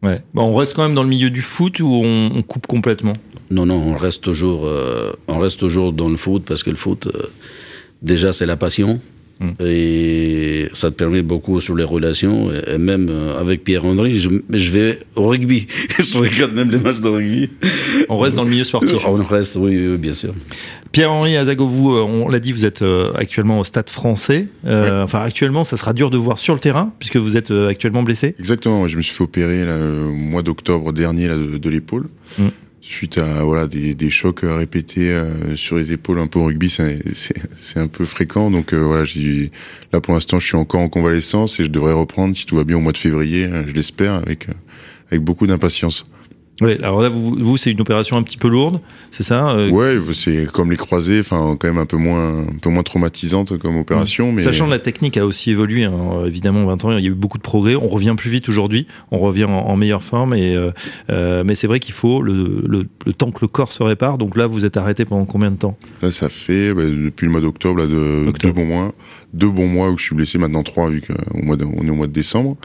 Ouais. 0.02 0.22
Bon, 0.32 0.44
on 0.44 0.54
reste 0.54 0.74
quand 0.74 0.84
même 0.84 0.94
dans 0.94 1.02
le 1.02 1.08
milieu 1.10 1.28
du 1.28 1.42
foot 1.42 1.80
ou 1.80 1.88
on, 1.88 2.30
on 2.34 2.42
coupe 2.42 2.66
complètement? 2.66 3.12
Non, 3.50 3.66
non, 3.66 3.76
on 3.76 3.96
reste 3.96 4.22
toujours, 4.22 4.66
on 5.28 5.38
reste 5.38 5.60
toujours 5.60 5.92
dans 5.92 6.08
le 6.08 6.16
foot 6.16 6.44
parce 6.46 6.62
que 6.62 6.70
le 6.70 6.76
foot, 6.76 7.08
déjà, 8.06 8.32
c'est 8.32 8.46
la 8.46 8.56
passion. 8.56 9.00
Mm. 9.38 9.50
Et 9.60 10.68
ça 10.72 10.90
te 10.90 10.96
permet 10.96 11.20
beaucoup 11.20 11.60
sur 11.60 11.76
les 11.76 11.84
relations, 11.84 12.50
et, 12.50 12.78
même 12.78 13.08
euh, 13.10 13.38
avec 13.38 13.64
Pierre-André, 13.64 14.14
je, 14.14 14.30
je 14.48 14.70
vais 14.70 15.00
au 15.14 15.28
rugby. 15.28 15.66
je 15.98 16.16
regarde 16.16 16.54
même 16.54 16.70
les 16.70 16.78
matchs 16.78 17.00
de 17.00 17.08
rugby. 17.08 17.50
On 18.08 18.18
reste 18.18 18.36
dans 18.36 18.44
le 18.44 18.50
milieu 18.50 18.64
sportif. 18.64 18.96
On 19.06 19.14
reste, 19.16 19.56
oui, 19.56 19.98
bien 19.98 20.14
sûr. 20.14 20.32
Pierre-Henri 20.92 21.36
Azago, 21.36 21.66
vous, 21.66 21.94
euh, 21.94 22.00
on 22.00 22.30
l'a 22.30 22.38
dit, 22.38 22.52
vous 22.52 22.64
êtes 22.64 22.80
euh, 22.80 23.12
actuellement 23.14 23.60
au 23.60 23.64
stade 23.64 23.90
français. 23.90 24.48
Enfin, 24.64 25.20
actuellement, 25.20 25.64
ça 25.64 25.76
sera 25.76 25.92
dur 25.92 26.08
de 26.08 26.16
voir 26.16 26.38
sur 26.38 26.54
le 26.54 26.60
terrain, 26.60 26.92
puisque 26.98 27.16
vous 27.16 27.36
êtes 27.36 27.50
actuellement 27.50 28.02
blessé. 28.02 28.34
Exactement, 28.38 28.88
je 28.88 28.96
me 28.96 29.02
suis 29.02 29.14
fait 29.14 29.24
opérer 29.24 29.66
le 29.66 30.04
mois 30.12 30.42
d'octobre 30.42 30.94
dernier 30.94 31.28
là, 31.28 31.36
de, 31.36 31.68
l'épaule. 31.68 32.06
Mm 32.38 32.46
suite 32.86 33.18
à 33.18 33.42
voilà 33.44 33.66
des, 33.66 33.94
des 33.94 34.10
chocs 34.10 34.40
répétés 34.42 35.10
euh, 35.10 35.56
sur 35.56 35.76
les 35.76 35.92
épaules 35.92 36.18
un 36.18 36.26
peu 36.26 36.38
au 36.38 36.44
rugby 36.44 36.70
c'est 36.70 37.78
un 37.78 37.88
peu 37.88 38.04
fréquent. 38.04 38.50
Donc 38.50 38.72
euh, 38.72 38.78
voilà 38.78 39.04
là 39.92 40.00
pour 40.00 40.14
l'instant 40.14 40.38
je 40.38 40.46
suis 40.46 40.56
encore 40.56 40.80
en 40.80 40.88
convalescence 40.88 41.58
et 41.58 41.64
je 41.64 41.68
devrais 41.68 41.92
reprendre 41.92 42.36
si 42.36 42.46
tout 42.46 42.56
va 42.56 42.64
bien 42.64 42.76
au 42.76 42.80
mois 42.80 42.92
de 42.92 42.98
février 42.98 43.44
euh, 43.44 43.64
je 43.66 43.74
l'espère 43.74 44.14
avec 44.14 44.46
avec 45.10 45.22
beaucoup 45.22 45.46
d'impatience 45.46 46.06
oui, 46.62 46.78
alors 46.82 47.02
là, 47.02 47.10
vous, 47.10 47.36
vous 47.38 47.56
c'est 47.58 47.70
une 47.70 47.80
opération 47.82 48.16
un 48.16 48.22
petit 48.22 48.38
peu 48.38 48.48
lourde, 48.48 48.80
c'est 49.10 49.22
ça 49.22 49.50
euh? 49.50 49.68
Ouais, 49.68 49.98
c'est 50.12 50.50
comme 50.50 50.70
les 50.70 50.78
croisés, 50.78 51.20
enfin 51.20 51.54
quand 51.60 51.68
même 51.68 51.76
un 51.76 51.84
peu 51.84 51.98
moins, 51.98 52.40
un 52.40 52.58
peu 52.62 52.70
moins 52.70 52.82
traumatisante 52.82 53.58
comme 53.58 53.76
opération. 53.76 54.32
Mais... 54.32 54.40
Sachant 54.40 54.64
que 54.64 54.70
la 54.70 54.78
technique 54.78 55.18
a 55.18 55.26
aussi 55.26 55.50
évolué, 55.50 55.84
hein, 55.84 56.24
évidemment, 56.26 56.64
20 56.64 56.84
ans, 56.86 56.96
il 56.96 57.04
y 57.04 57.08
a 57.08 57.10
eu 57.10 57.14
beaucoup 57.14 57.36
de 57.36 57.42
progrès. 57.42 57.76
On 57.76 57.88
revient 57.88 58.14
plus 58.16 58.30
vite 58.30 58.48
aujourd'hui, 58.48 58.86
on 59.10 59.18
revient 59.18 59.44
en, 59.44 59.76
meilleure 59.76 60.02
forme, 60.02 60.32
et 60.32 60.56
euh, 60.56 60.70
euh, 61.10 61.44
mais 61.44 61.54
c'est 61.54 61.66
vrai 61.66 61.78
qu'il 61.78 61.92
faut 61.92 62.22
le, 62.22 62.62
le, 62.66 62.86
le, 63.04 63.12
temps 63.12 63.30
que 63.30 63.40
le 63.42 63.48
corps 63.48 63.72
se 63.72 63.82
répare. 63.82 64.16
Donc 64.16 64.34
là, 64.34 64.46
vous 64.46 64.64
êtes 64.64 64.78
arrêté 64.78 65.04
pendant 65.04 65.26
combien 65.26 65.50
de 65.50 65.56
temps? 65.56 65.76
Là, 66.00 66.10
ça 66.10 66.30
fait 66.30 66.72
bah, 66.72 66.84
depuis 66.84 67.26
le 67.26 67.32
mois 67.32 67.42
d'octobre, 67.42 67.80
là, 67.80 67.86
de 67.86 68.32
deux 68.40 68.52
bons 68.52 68.64
mois, 68.64 68.94
deux 69.36 69.50
bons 69.50 69.68
mois 69.68 69.90
où 69.90 69.98
je 69.98 70.04
suis 70.04 70.14
blessé, 70.14 70.38
maintenant 70.38 70.62
trois 70.62 70.88
vu 70.88 71.02
qu'on 71.02 71.44
mois 71.44 71.56
on 71.60 71.86
est 71.86 71.90
au 71.90 71.94
mois 71.94 72.06
de 72.06 72.12
décembre. 72.12 72.56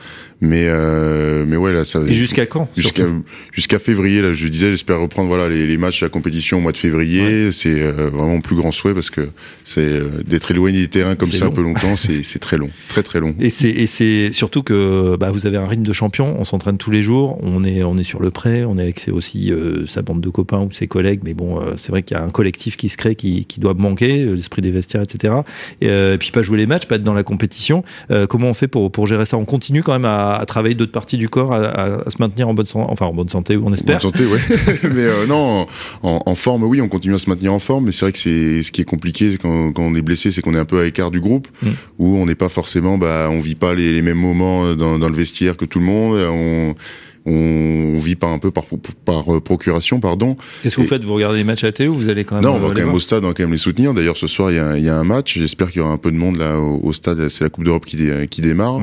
Mais 0.44 0.66
euh, 0.66 1.46
mais 1.48 1.56
ouais 1.56 1.72
là 1.72 1.86
ça. 1.86 2.00
Et 2.08 2.14
jusqu'à 2.14 2.48
quand 2.48 2.68
Jusqu'à 2.76 3.04
jusqu'à 3.52 3.78
février 3.78 4.24
là. 4.24 4.34
Je 4.34 4.48
disais 4.48 4.72
j'espère 4.72 5.00
reprendre 5.00 5.28
voilà 5.28 5.48
les, 5.48 5.68
les 5.68 5.78
matchs 5.78 6.02
la 6.02 6.10
compétition 6.10 6.58
au 6.58 6.62
mois 6.62 6.72
de 6.72 6.78
février. 6.78 7.52
C'est 7.52 7.80
euh, 7.80 8.10
vraiment 8.10 8.30
mon 8.30 8.42
plus 8.42 8.56
grand 8.56 8.72
souhait 8.72 8.96
parce 8.96 9.12
que 9.12 9.30
c'est 9.64 9.82
euh, 9.82 10.24
d'être 10.26 10.50
éloigné 10.50 10.80
du 10.80 10.90
terrain 10.90 11.16
comme 11.16 11.30
ça 11.30 11.46
un 11.46 11.52
peu 11.52 11.62
longtemps, 11.62 11.96
c'est 11.96 12.24
c'est 12.24 12.40
très 12.40 12.58
long, 12.58 12.72
très 12.88 13.04
très 13.04 13.20
long. 13.20 13.36
Et 13.40 13.52
c'est 13.52 13.70
et 13.70 13.86
c'est 13.86 14.32
surtout 14.32 14.64
que 14.64 15.16
bah 15.16 15.30
vous 15.30 15.46
avez 15.46 15.58
un 15.58 15.68
rythme 15.68 15.84
de 15.84 15.94
champion. 15.94 16.36
On 16.40 16.44
s'entraîne 16.44 16.80
tous 16.80 16.92
les 16.92 17.04
jours. 17.04 17.38
On 17.44 17.64
est 17.64 17.84
on 17.84 17.96
est 17.98 18.04
sur 18.04 18.20
le 18.20 18.32
prêt. 18.32 18.64
On 18.64 18.80
est 18.80 18.84
avec 18.84 19.00
ses 19.00 19.12
aussi 19.12 19.52
euh, 19.52 19.86
sa 19.86 20.02
bande 20.02 20.22
de 20.22 20.30
copains 20.30 20.62
ou 20.62 20.72
ses 20.72 20.88
collègues. 20.88 21.22
Mais 21.24 21.36
bon 21.36 21.62
c'est 21.76 21.92
vrai 21.92 22.02
qu'il 22.02 22.18
y 22.18 22.20
a 22.20 22.24
un 22.24 22.32
collectif 22.32 22.78
qui 22.78 22.90
se 22.90 22.98
crée 22.98 23.14
qui 23.14 23.46
qui 23.46 23.60
doit 23.60 23.76
manquer 23.76 24.26
l'esprit 24.26 24.64
des 24.64 24.72
vestiaires 24.72 25.04
etc. 25.04 25.36
Et, 25.82 25.88
et, 25.88 26.18
puis 26.18 26.32
pas 26.32 26.42
jouer 26.42 26.58
les 26.62 26.68
matchs, 26.68 26.86
pas 26.86 26.96
être 26.96 27.04
dans 27.04 27.14
la 27.14 27.24
compétition. 27.24 27.84
comment 28.30 28.48
on 28.48 28.54
fait 28.54 28.68
pour 28.68 28.92
pour 28.92 29.08
gérer 29.08 29.26
ça? 29.26 29.38
On 29.38 29.46
continue 29.46 29.84
quand 29.84 29.94
même 29.94 30.06
à 30.06 30.22
à, 30.22 30.46
travailler 30.46 30.76
d'autres 30.76 30.92
parties 30.92 31.18
du 31.18 31.30
corps, 31.30 31.54
à, 31.54 32.10
se 32.10 32.18
maintenir 32.20 32.48
en 32.50 32.54
bonne 32.54 32.66
santé, 32.66 32.88
enfin 32.90 33.06
en 33.06 33.14
bonne 33.14 33.30
santé, 33.30 33.58
on 33.58 33.74
espère. 33.74 33.98
En 33.98 34.10
bonne 34.10 34.12
santé, 34.12 34.26
ouais. 34.26 34.40
mais 34.94 35.02
euh, 35.02 35.28
non, 35.28 35.66
en, 36.04 36.36
forme, 36.36 36.64
oui, 36.64 36.82
on 36.82 36.88
continue 36.88 37.16
à 37.16 37.18
se 37.18 37.30
maintenir 37.30 37.54
en 37.54 37.60
forme, 37.60 37.86
mais 37.86 37.92
c'est 37.92 38.06
vrai 38.06 38.12
que 38.12 38.18
c'est 38.18 38.64
ce 38.64 38.72
qui 38.72 38.82
est 38.82 38.86
compliqué 38.86 39.38
quand, 39.42 39.74
on 39.78 39.96
est 39.96 40.02
blessé, 40.02 40.32
c'est 40.32 40.42
qu'on 40.42 40.54
est 40.54 40.60
un 40.60 40.66
peu 40.66 40.80
à 40.80 40.84
l'écart 40.84 41.12
du 41.12 41.20
groupe, 41.20 41.48
mm. 41.62 41.70
où 42.00 42.18
on 42.18 42.26
n'est 42.26 42.36
pas 42.36 42.50
forcément, 42.50 42.98
bah, 42.98 43.28
on 43.30 43.40
vit 43.40 43.56
pas 43.56 43.74
les, 43.74 44.02
mêmes 44.02 44.18
moments 44.18 44.74
dans, 44.76 44.98
dans, 44.98 45.10
le 45.10 45.16
vestiaire 45.16 45.58
que 45.58 45.66
tout 45.66 45.80
le 45.80 45.86
monde. 45.86 46.18
On, 46.18 46.76
on 47.26 47.98
vit 48.00 48.16
pas 48.16 48.28
un 48.28 48.40
peu 48.40 48.52
par, 48.52 48.64
par, 49.06 49.36
euh, 49.36 49.40
procuration, 49.40 50.00
pardon. 50.00 50.38
Qu'est-ce 50.64 50.76
que 50.76 50.82
vous 50.82 50.88
faites? 50.88 51.04
Vous 51.04 51.14
regardez 51.14 51.38
les 51.38 51.44
matchs 51.44 51.64
à 51.64 51.68
la 51.68 51.74
télé 51.74 51.90
ou 51.90 51.94
vous 51.94 52.10
allez 52.10 52.24
quand 52.24 52.36
même 52.36 52.44
Non, 52.44 52.56
on 52.56 52.60
va 52.60 52.70
quand 52.70 52.86
même 52.86 52.94
au 52.94 53.00
stade, 53.00 53.24
on 53.24 53.28
va 53.28 53.34
quand 53.34 53.44
même 53.44 53.52
les 53.52 53.58
soutenir. 53.58 53.94
D'ailleurs, 53.94 54.18
ce 54.18 54.28
soir, 54.28 54.52
il 54.52 54.56
y 54.56 54.60
a, 54.60 54.78
y 54.78 54.90
a, 54.90 54.96
un 54.96 55.04
match. 55.04 55.38
J'espère 55.38 55.70
qu'il 55.70 55.82
y 55.82 55.84
aura 55.84 55.94
un 55.94 55.98
peu 55.98 56.12
de 56.12 56.18
monde 56.18 56.38
là 56.38 56.60
au, 56.60 56.94
stade. 56.94 57.30
C'est 57.30 57.44
la 57.44 57.50
Coupe 57.50 57.64
d'Europe 57.64 57.86
qui, 57.86 57.98
qui 58.30 58.42
démarre 58.42 58.80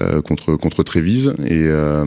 euh, 0.00 0.22
contre 0.22 0.54
contre 0.54 0.84
Trévise 0.84 1.34
et 1.44 1.64
euh, 1.66 2.04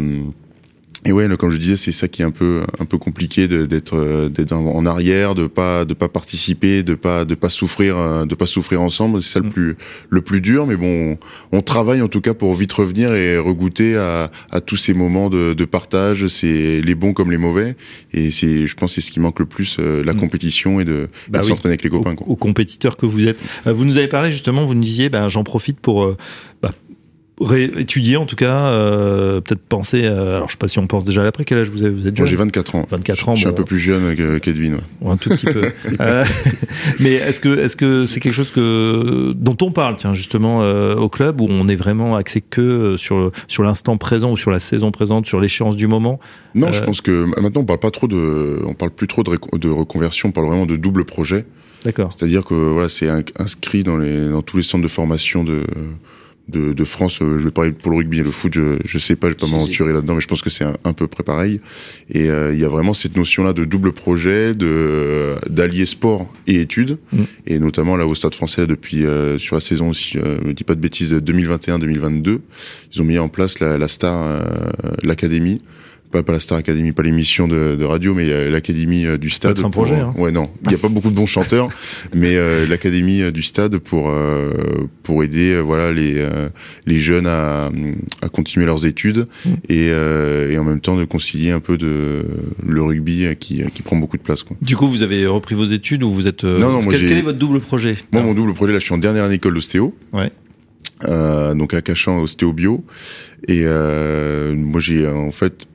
et 1.04 1.12
ouais, 1.12 1.28
comme 1.38 1.50
je 1.50 1.58
disais, 1.58 1.76
c'est 1.76 1.92
ça 1.92 2.08
qui 2.08 2.22
est 2.22 2.26
un 2.26 2.32
peu 2.32 2.64
un 2.80 2.86
peu 2.86 3.00
compliqué 3.00 3.48
d'être 3.48 3.96
euh, 3.96 4.30
d'être 4.30 4.54
en 4.54 4.86
arrière, 4.86 5.34
de 5.34 5.48
pas 5.48 5.84
de 5.84 5.96
pas 5.96 6.10
participer, 6.10 6.84
de 6.84 6.94
pas 6.94 7.26
de 7.26 7.34
pas 7.34 7.50
souffrir 7.50 7.98
euh, 7.98 8.26
de 8.26 8.36
pas 8.36 8.46
souffrir 8.46 8.82
ensemble. 8.82 9.24
C'est 9.24 9.34
ça 9.34 9.40
le 9.40 9.48
mm. 9.48 9.52
plus 9.52 9.78
le 10.10 10.22
plus 10.22 10.42
dur, 10.42 10.68
mais 10.68 10.76
bon, 10.76 11.18
on, 11.52 11.62
travaille 11.62 12.04
en 12.04 12.08
tout 12.08 12.22
cas 12.22 12.36
pour 12.36 12.54
vite 12.54 12.72
revenir 12.74 13.16
et 13.16 13.40
regoûter 13.40 13.96
à, 13.96 14.30
à 14.52 14.62
tous 14.62 14.76
ces 14.76 14.94
moments 14.94 15.30
de, 15.30 15.56
de 15.56 15.66
partage, 15.66 16.28
c'est 16.28 16.82
les 16.82 16.96
bons 16.96 17.14
comme 17.14 17.32
les 17.32 17.38
mauvais. 17.38 17.76
Et 18.14 18.30
c'est, 18.30 18.68
je 18.68 18.76
pense, 18.76 18.94
c'est 18.94 19.02
ce 19.02 19.10
qui 19.10 19.20
manque 19.20 19.40
le 19.40 19.48
plus, 19.48 19.78
euh, 19.80 20.04
la 20.04 20.14
mm. 20.14 20.18
compétition 20.18 20.80
et 20.80 20.86
de, 20.86 21.10
bah 21.30 21.42
s'entraîner 21.42 21.74
avec 21.74 21.84
les 21.84 21.90
copains. 21.90 22.16
Aux, 22.28 22.36
compétiteurs 22.36 22.96
que 22.96 23.08
vous 23.08 23.28
êtes. 23.28 23.42
Vous 23.66 23.86
nous 23.86 23.98
avez 23.98 24.08
parlé 24.08 24.32
justement, 24.32 24.66
vous 24.66 24.76
nous 24.76 24.82
disiez, 24.82 25.10
ben 25.10 25.30
j'en 25.30 25.44
profite 25.44 25.80
pour 25.80 26.16
bah, 26.62 26.72
étudier 27.50 28.18
en 28.18 28.26
tout 28.26 28.36
cas, 28.36 28.68
euh, 28.68 29.42
peut-être 29.42 29.62
penser. 29.62 30.06
alors 30.06 30.48
je 30.48 30.54
sais 30.54 30.58
pas 30.58 30.68
si 30.68 30.80
on 30.80 30.88
pense 30.88 31.04
déjà 31.04 31.22
à 31.22 31.24
l'après. 31.24 31.46
Quel 31.46 31.60
âge 31.60 31.70
vous 31.70 31.84
avez 31.84 31.92
Vous 31.92 32.08
êtes 32.08 32.16
jeune. 32.16 32.26
Moi 32.26 32.30
j'ai 32.30 32.36
24 32.36 32.76
ans. 32.76 32.86
24 32.90 33.30
ans. 33.30 33.36
Je 33.36 33.42
suis 33.42 33.50
un 33.50 33.54
peu 33.54 33.66
plus 33.66 33.80
jeune 33.80 34.16
qu'Edwin. 34.40 34.78
Ouais. 35.02 35.12
un 35.12 35.18
tout 35.18 35.30
petit 35.30 35.46
peu. 35.46 35.62
euh, 36.00 36.24
mais 37.00 37.14
est-ce 37.14 37.40
que 37.40 37.58
est-ce 37.60 37.76
que 37.76 38.06
c'est 38.06 38.20
quelque 38.20 38.34
chose 38.34 38.52
que 38.52 39.34
dont 39.36 39.58
on 39.62 39.72
parle 39.72 39.98
tiens 39.98 40.14
justement 40.14 40.64
euh, 40.64 40.96
au 40.96 41.10
club 41.10 41.42
où 41.42 41.48
on 41.50 41.68
est 41.68 41.76
vraiment 41.76 42.16
axé 42.16 42.42
que 42.42 42.96
sur 42.98 43.32
sur 43.48 43.64
l'instant 43.64 43.98
présent 43.98 44.32
ou 44.32 44.38
sur 44.38 44.52
la 44.52 44.60
saison 44.60 44.92
présente, 44.92 45.26
sur 45.26 45.40
l'échéance 45.40 45.76
du 45.76 45.88
moment? 45.88 46.20
Non, 46.56 46.72
je 46.72 46.84
pense 46.84 47.02
que 47.02 47.26
maintenant 47.42 47.62
on 47.62 47.66
parle 47.66 47.80
pas 47.80 47.92
trop 47.92 48.08
de, 48.08 48.62
on 48.66 48.74
parle 48.74 48.92
plus 48.92 49.08
trop 49.08 49.24
de, 49.24 49.38
de 49.58 49.70
reconversion. 49.70 50.30
On 50.30 50.32
parle 50.32 50.48
vraiment 50.48 50.66
de 50.66 50.76
double 50.76 51.06
projet. 51.06 51.46
D'accord. 51.84 52.12
C'est-à-dire 52.16 52.44
que 52.44 52.54
voilà, 52.54 52.90
c'est 52.90 53.10
inscrit 53.40 53.84
dans 53.84 53.98
les 53.98 54.30
dans 54.30 54.42
tous 54.42 54.58
les 54.58 54.64
centres 54.64 54.84
de 54.84 54.90
formation 54.90 55.44
de 55.44 55.64
de, 56.48 56.74
de, 56.74 56.84
France. 56.84 57.22
Euh, 57.22 57.40
je 57.40 57.46
vais 57.46 57.52
parler 57.52 57.72
pour 57.72 57.92
le 57.92 57.98
rugby 57.98 58.20
et 58.20 58.24
le 58.24 58.32
foot, 58.32 58.54
je, 58.54 58.78
je 58.84 58.98
sais 58.98 59.16
pas, 59.16 59.28
je 59.28 59.34
vais 59.34 59.38
pas 59.38 59.48
m'aventurer 59.48 59.94
là-dedans, 59.94 60.16
mais 60.16 60.22
je 60.22 60.28
pense 60.28 60.42
que 60.42 60.50
c'est 60.50 60.66
un, 60.66 60.94
peu 60.94 61.08
près 61.08 61.24
pareil. 61.24 61.60
Et 62.10 62.30
euh, 62.30 62.54
il 62.54 62.60
y 62.60 62.66
a 62.66 62.70
vraiment 62.70 62.94
cette 62.94 63.16
notion-là 63.16 63.54
de 63.54 63.66
double 63.66 63.94
projet, 63.94 64.54
de 64.54 65.36
d'allier 65.50 65.86
sport 65.86 66.32
et 66.48 66.62
études, 66.62 66.98
mm. 67.14 67.24
et 67.48 67.60
notamment 67.60 67.96
là 67.96 68.06
au 68.06 68.16
Stade 68.16 68.36
Français 68.36 68.68
depuis 68.68 69.06
euh, 69.06 69.38
sur 69.38 69.56
la 69.56 69.62
saison, 69.62 69.94
si 69.94 70.14
je 70.14 70.20
me 70.20 70.54
dis 70.54 70.64
pas 70.64 70.76
de 70.76 70.82
bêtises, 70.82 71.10
de 71.10 71.20
2021-2022, 71.20 72.40
ils 72.94 73.02
ont 73.02 73.06
mis 73.06 73.18
en 73.18 73.30
place 73.30 73.60
la, 73.60 73.78
la 73.78 73.88
Star, 73.88 74.44
l'académie 75.04 75.62
pas, 76.12 76.24
pas 76.24 76.34
la 76.34 76.40
Star 76.40 76.58
Academy, 76.58 76.92
pas 76.92 77.04
l'émission 77.04 77.48
de, 77.48 77.76
de, 77.76 77.86
radio, 77.86 78.14
mais 78.14 78.50
l'académie 78.50 79.06
du 79.18 79.30
stade. 79.30 79.60
un 79.60 79.70
projet. 79.70 79.96
Hein. 79.96 80.14
Ouais, 80.18 80.32
non, 80.32 80.50
il 80.64 80.70
n'y 80.70 80.76
a 80.76 80.78
pas 80.78 80.90
beaucoup 80.90 81.10
de 81.10 81.16
bons 81.16 81.26
chanteurs, 81.26 81.68
mais 82.16 82.36
euh, 82.36 82.68
l'académie 82.68 83.32
du 83.32 83.42
stade 83.42 83.78
pour 83.78 84.10
euh, 84.10 84.52
pour 85.04 85.24
aider 85.24 85.52
euh, 85.52 85.62
voilà 85.62 85.92
les 85.92 86.28
les 86.86 87.00
jeunes 87.00 87.28
à, 87.28 87.70
à 88.22 88.30
continuer 88.30 88.66
leurs 88.66 88.86
études 88.86 89.28
mm. 89.46 89.50
et, 89.70 89.86
et 89.86 90.58
en 90.58 90.64
même 90.64 90.82
temps 90.82 90.98
de 90.98 91.06
concilier 91.06 91.52
un 91.52 91.60
peu 91.60 91.78
de 91.78 92.26
le 92.66 92.84
rugby 92.84 93.36
qui 93.40 93.64
qui 93.74 93.82
prend 93.82 93.96
beaucoup 93.96 94.18
de 94.18 94.24
place. 94.24 94.44
Quoi. 94.44 94.58
Du 94.62 94.76
coup, 94.76 94.88
vous 94.88 95.04
avez 95.04 95.26
repris 95.26 95.56
vos 95.56 95.66
études 95.66 96.04
ou 96.04 96.12
vous 96.12 96.28
êtes 96.28 96.44
non, 96.44 96.72
non, 96.72 96.82
moi 96.82 96.92
quel, 96.92 97.08
quel, 97.08 97.18
est 97.18 97.22
votre 97.22 97.40
double 97.40 97.60
projet? 97.60 97.96
Moi, 98.12 98.22
mon 98.22 98.34
double 98.34 98.54
projet, 98.54 98.74
là, 98.74 98.80
je 98.80 98.86
suis 98.86 98.94
en 98.94 98.98
dernière 98.98 99.24
année 99.24 99.36
école 99.36 99.54
d'ostéo. 99.54 99.96
Ouais. 100.14 100.32
donc 101.56 101.74
à 101.74 101.82
Cachan, 101.82 102.20
ostéo 102.20 102.54
bio. 102.54 102.84
Et 103.48 103.64
moi, 103.64 104.80
j'ai 104.80 105.08
en 105.08 105.32
fait 105.32 105.68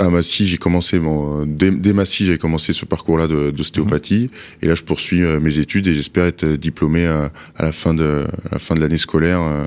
à 0.00 0.10
Massy, 0.10 0.46
j'ai 0.46 0.58
commencé 0.58 0.98
mon 0.98 1.44
dès, 1.44 1.70
dès 1.70 1.92
Massy, 1.92 2.24
j'ai 2.26 2.38
commencé 2.38 2.72
ce 2.72 2.84
parcours-là 2.84 3.28
d'ostéopathie 3.28 4.22
mhm. 4.22 4.28
et 4.62 4.66
là 4.68 4.74
je 4.74 4.82
poursuis 4.82 5.22
euh, 5.22 5.40
mes 5.40 5.58
études 5.58 5.86
et 5.86 5.94
j'espère 5.94 6.24
être 6.24 6.46
diplômé 6.46 7.06
à, 7.06 7.30
à, 7.56 7.66
la 7.66 7.72
fin 7.72 7.94
de 7.94 8.24
à 8.50 8.54
la 8.54 8.58
fin 8.58 8.74
de 8.74 8.80
l'année 8.80 8.98
scolaire. 8.98 9.40
Euh, 9.40 9.66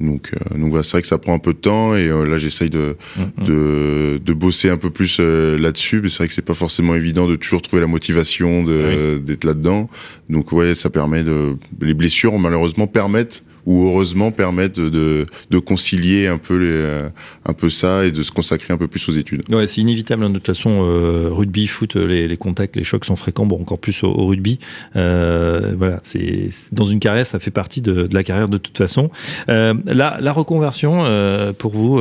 donc, 0.00 0.30
euh, 0.32 0.56
donc 0.56 0.70
voilà, 0.70 0.84
c'est 0.84 0.92
vrai 0.92 1.02
que 1.02 1.08
ça 1.08 1.18
prend 1.18 1.34
un 1.34 1.40
peu 1.40 1.52
de 1.52 1.58
temps 1.58 1.96
et 1.96 2.06
là 2.08 2.38
j'essaye 2.38 2.70
de, 2.70 2.96
mhm. 3.16 3.46
de, 3.46 4.20
de 4.24 4.32
bosser 4.32 4.70
un 4.70 4.76
peu 4.76 4.90
plus 4.90 5.18
là-dessus, 5.18 6.00
mais 6.00 6.08
c'est 6.08 6.18
vrai 6.18 6.28
que 6.28 6.34
c'est 6.34 6.42
pas 6.42 6.54
forcément 6.54 6.94
évident 6.94 7.26
de 7.26 7.34
toujours 7.34 7.62
trouver 7.62 7.80
la 7.80 7.88
motivation 7.88 8.62
d'être 8.62 9.44
là-dedans. 9.44 9.90
Donc 10.30 10.52
ouais, 10.52 10.76
ça 10.76 10.88
permet 10.88 11.24
de 11.24 11.56
les 11.80 11.94
blessures 11.94 12.38
malheureusement 12.38 12.86
permettent 12.86 13.42
ou 13.68 13.86
heureusement 13.86 14.32
permettent 14.32 14.80
de, 14.80 15.26
concilier 15.58 16.26
un 16.26 16.38
peu, 16.38 16.58
euh, 16.58 17.10
un 17.44 17.52
peu 17.52 17.68
ça 17.68 18.06
et 18.06 18.12
de 18.12 18.22
se 18.22 18.32
consacrer 18.32 18.72
un 18.72 18.78
peu 18.78 18.88
plus 18.88 19.06
aux 19.10 19.12
études. 19.12 19.42
Ouais, 19.52 19.66
c'est 19.66 19.82
inévitable. 19.82 20.24
Hein, 20.24 20.30
de 20.30 20.38
toute 20.38 20.46
façon, 20.46 20.84
euh, 20.84 21.28
rugby, 21.30 21.66
foot, 21.66 21.94
les, 21.94 22.26
les, 22.26 22.36
contacts, 22.38 22.76
les 22.76 22.84
chocs 22.84 23.04
sont 23.04 23.14
fréquents, 23.14 23.44
bon, 23.44 23.60
encore 23.60 23.78
plus 23.78 24.02
au, 24.04 24.24
rugby. 24.24 24.58
Euh, 24.96 25.74
voilà, 25.76 25.98
c'est 26.02 26.48
dans 26.72 26.86
une 26.86 26.98
carrière, 26.98 27.26
ça 27.26 27.38
fait 27.38 27.50
partie 27.50 27.82
de, 27.82 28.08
la 28.10 28.24
carrière 28.24 28.48
de 28.48 28.56
toute 28.56 28.78
façon. 28.78 29.10
Euh, 29.50 29.74
la, 29.84 30.32
reconversion, 30.32 31.04
euh, 31.04 31.52
pour 31.52 31.72
vous, 31.72 32.00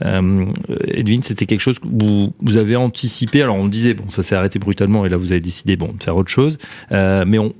Edwin, 0.00 1.22
c'était 1.22 1.44
quelque 1.44 1.60
chose 1.60 1.78
que 1.78 1.88
vous, 1.90 2.32
vous 2.40 2.56
avez 2.56 2.76
anticipé. 2.76 3.42
Alors, 3.42 3.56
on 3.56 3.68
disait, 3.68 3.92
bon, 3.92 4.08
ça 4.08 4.22
s'est 4.22 4.34
arrêté 4.34 4.58
brutalement 4.58 5.04
et 5.04 5.10
là, 5.10 5.18
vous 5.18 5.32
avez 5.32 5.42
décidé, 5.42 5.76
bon, 5.76 5.92
de 5.92 6.02
faire 6.02 6.16
autre 6.16 6.30
chose. 6.30 6.56
mais 6.90 7.38
on, 7.38 7.52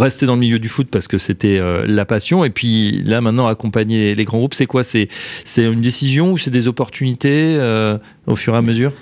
rester 0.00 0.26
dans 0.26 0.34
le 0.34 0.40
milieu 0.40 0.58
du 0.58 0.68
foot 0.68 0.88
parce 0.90 1.08
que 1.08 1.18
c'était 1.18 1.58
euh, 1.58 1.84
la 1.86 2.04
passion 2.04 2.44
et 2.44 2.50
puis 2.50 3.02
là 3.04 3.20
maintenant 3.20 3.46
accompagner 3.46 4.14
les 4.14 4.24
grands 4.24 4.38
groupes 4.38 4.54
c'est 4.54 4.66
quoi? 4.66 4.82
C'est 4.82 5.08
une 5.56 5.80
décision 5.80 6.32
ou 6.32 6.38
c'est 6.38 6.50
des 6.50 6.68
opportunités 6.68 7.56
euh, 7.58 7.98
au 8.26 8.36
fur 8.36 8.54
et 8.54 8.56
à 8.56 8.62
mesure? 8.62 8.92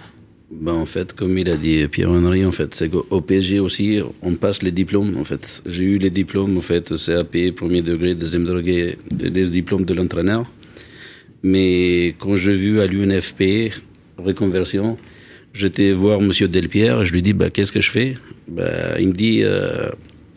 Ben, 0.52 0.72
En 0.74 0.84
fait, 0.86 1.14
comme 1.14 1.38
il 1.38 1.48
a 1.48 1.56
dit 1.56 1.88
Pierre-Henri, 1.88 2.44
en 2.44 2.52
fait, 2.52 2.74
c'est 2.74 2.90
qu'au 2.90 3.20
PSG 3.22 3.58
aussi, 3.58 4.00
on 4.20 4.34
passe 4.34 4.62
les 4.62 4.70
diplômes. 4.70 5.16
En 5.18 5.24
fait. 5.24 5.62
J'ai 5.64 5.84
eu 5.84 5.98
les 5.98 6.10
diplômes, 6.10 6.58
en 6.58 6.60
fait, 6.60 6.92
CAP, 6.94 7.54
premier 7.56 7.80
degré, 7.80 8.14
deuxième 8.14 8.44
degré, 8.44 8.98
les 9.18 9.48
diplômes 9.48 9.86
de 9.86 9.94
l'entraîneur. 9.94 10.44
Mais 11.42 12.14
quand 12.18 12.36
j'ai 12.36 12.54
vu 12.54 12.80
à 12.80 12.86
l'UNFP, 12.86 13.72
reconversion, 14.18 14.98
j'étais 15.52 15.92
voir 15.92 16.20
Monsieur 16.20 16.48
Delpierre 16.48 17.04
je 17.04 17.12
lui 17.12 17.22
dis 17.22 17.32
bah, 17.32 17.50
Qu'est-ce 17.50 17.72
que 17.72 17.80
je 17.80 17.90
fais? 17.90 18.14
Bah, 18.46 19.00
Il 19.00 19.08
me 19.08 19.12
dit 19.12 19.40
euh, 19.42 19.88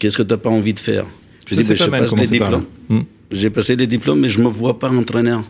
Qu'est-ce 0.05 0.17
que 0.17 0.21
tu 0.21 0.29
n'as 0.29 0.37
pas 0.37 0.51
envie 0.51 0.75
de 0.75 0.79
faire 0.79 1.03
Je 1.47 1.55
dis 1.55 1.67
bah, 1.67 1.73
Je 1.73 1.85
passe 1.89 2.15
les 2.15 2.27
diplômes. 2.27 2.65
Hmm. 2.89 2.99
J'ai 3.31 3.49
passé 3.49 3.75
les 3.75 3.87
diplômes, 3.87 4.19
mais 4.19 4.29
je 4.29 4.39
me 4.39 4.47
vois 4.47 4.77
pas 4.77 4.91
entraîneur. 4.91 5.43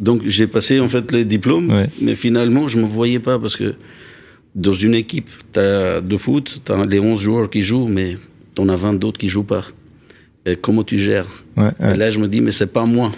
Donc 0.00 0.22
j'ai 0.26 0.48
passé 0.48 0.80
en 0.80 0.88
fait 0.88 1.12
les 1.12 1.24
diplômes, 1.24 1.72
mais 2.00 2.16
finalement 2.16 2.66
je 2.66 2.78
me 2.78 2.84
voyais 2.84 3.20
pas 3.20 3.38
parce 3.38 3.54
que 3.54 3.74
dans 4.56 4.72
une 4.72 4.94
équipe 4.94 5.30
as 5.54 6.00
de 6.00 6.16
foot, 6.16 6.62
tu 6.64 6.72
as 6.72 6.84
les 6.84 6.98
11 6.98 7.20
joueurs 7.20 7.48
qui 7.48 7.62
jouent, 7.62 7.86
mais 7.86 8.18
tu 8.56 8.62
en 8.62 8.68
as 8.68 8.74
20 8.74 8.94
d'autres 8.94 9.18
qui 9.18 9.28
jouent 9.28 9.44
pas. 9.44 9.64
Et 10.44 10.56
comment 10.56 10.82
tu 10.82 10.98
gères 10.98 11.44
Et 11.56 11.96
là 11.96 12.10
je 12.10 12.18
me 12.18 12.26
dis 12.26 12.40
mais 12.40 12.50
c'est 12.50 12.72
pas 12.72 12.86
moi. 12.86 13.12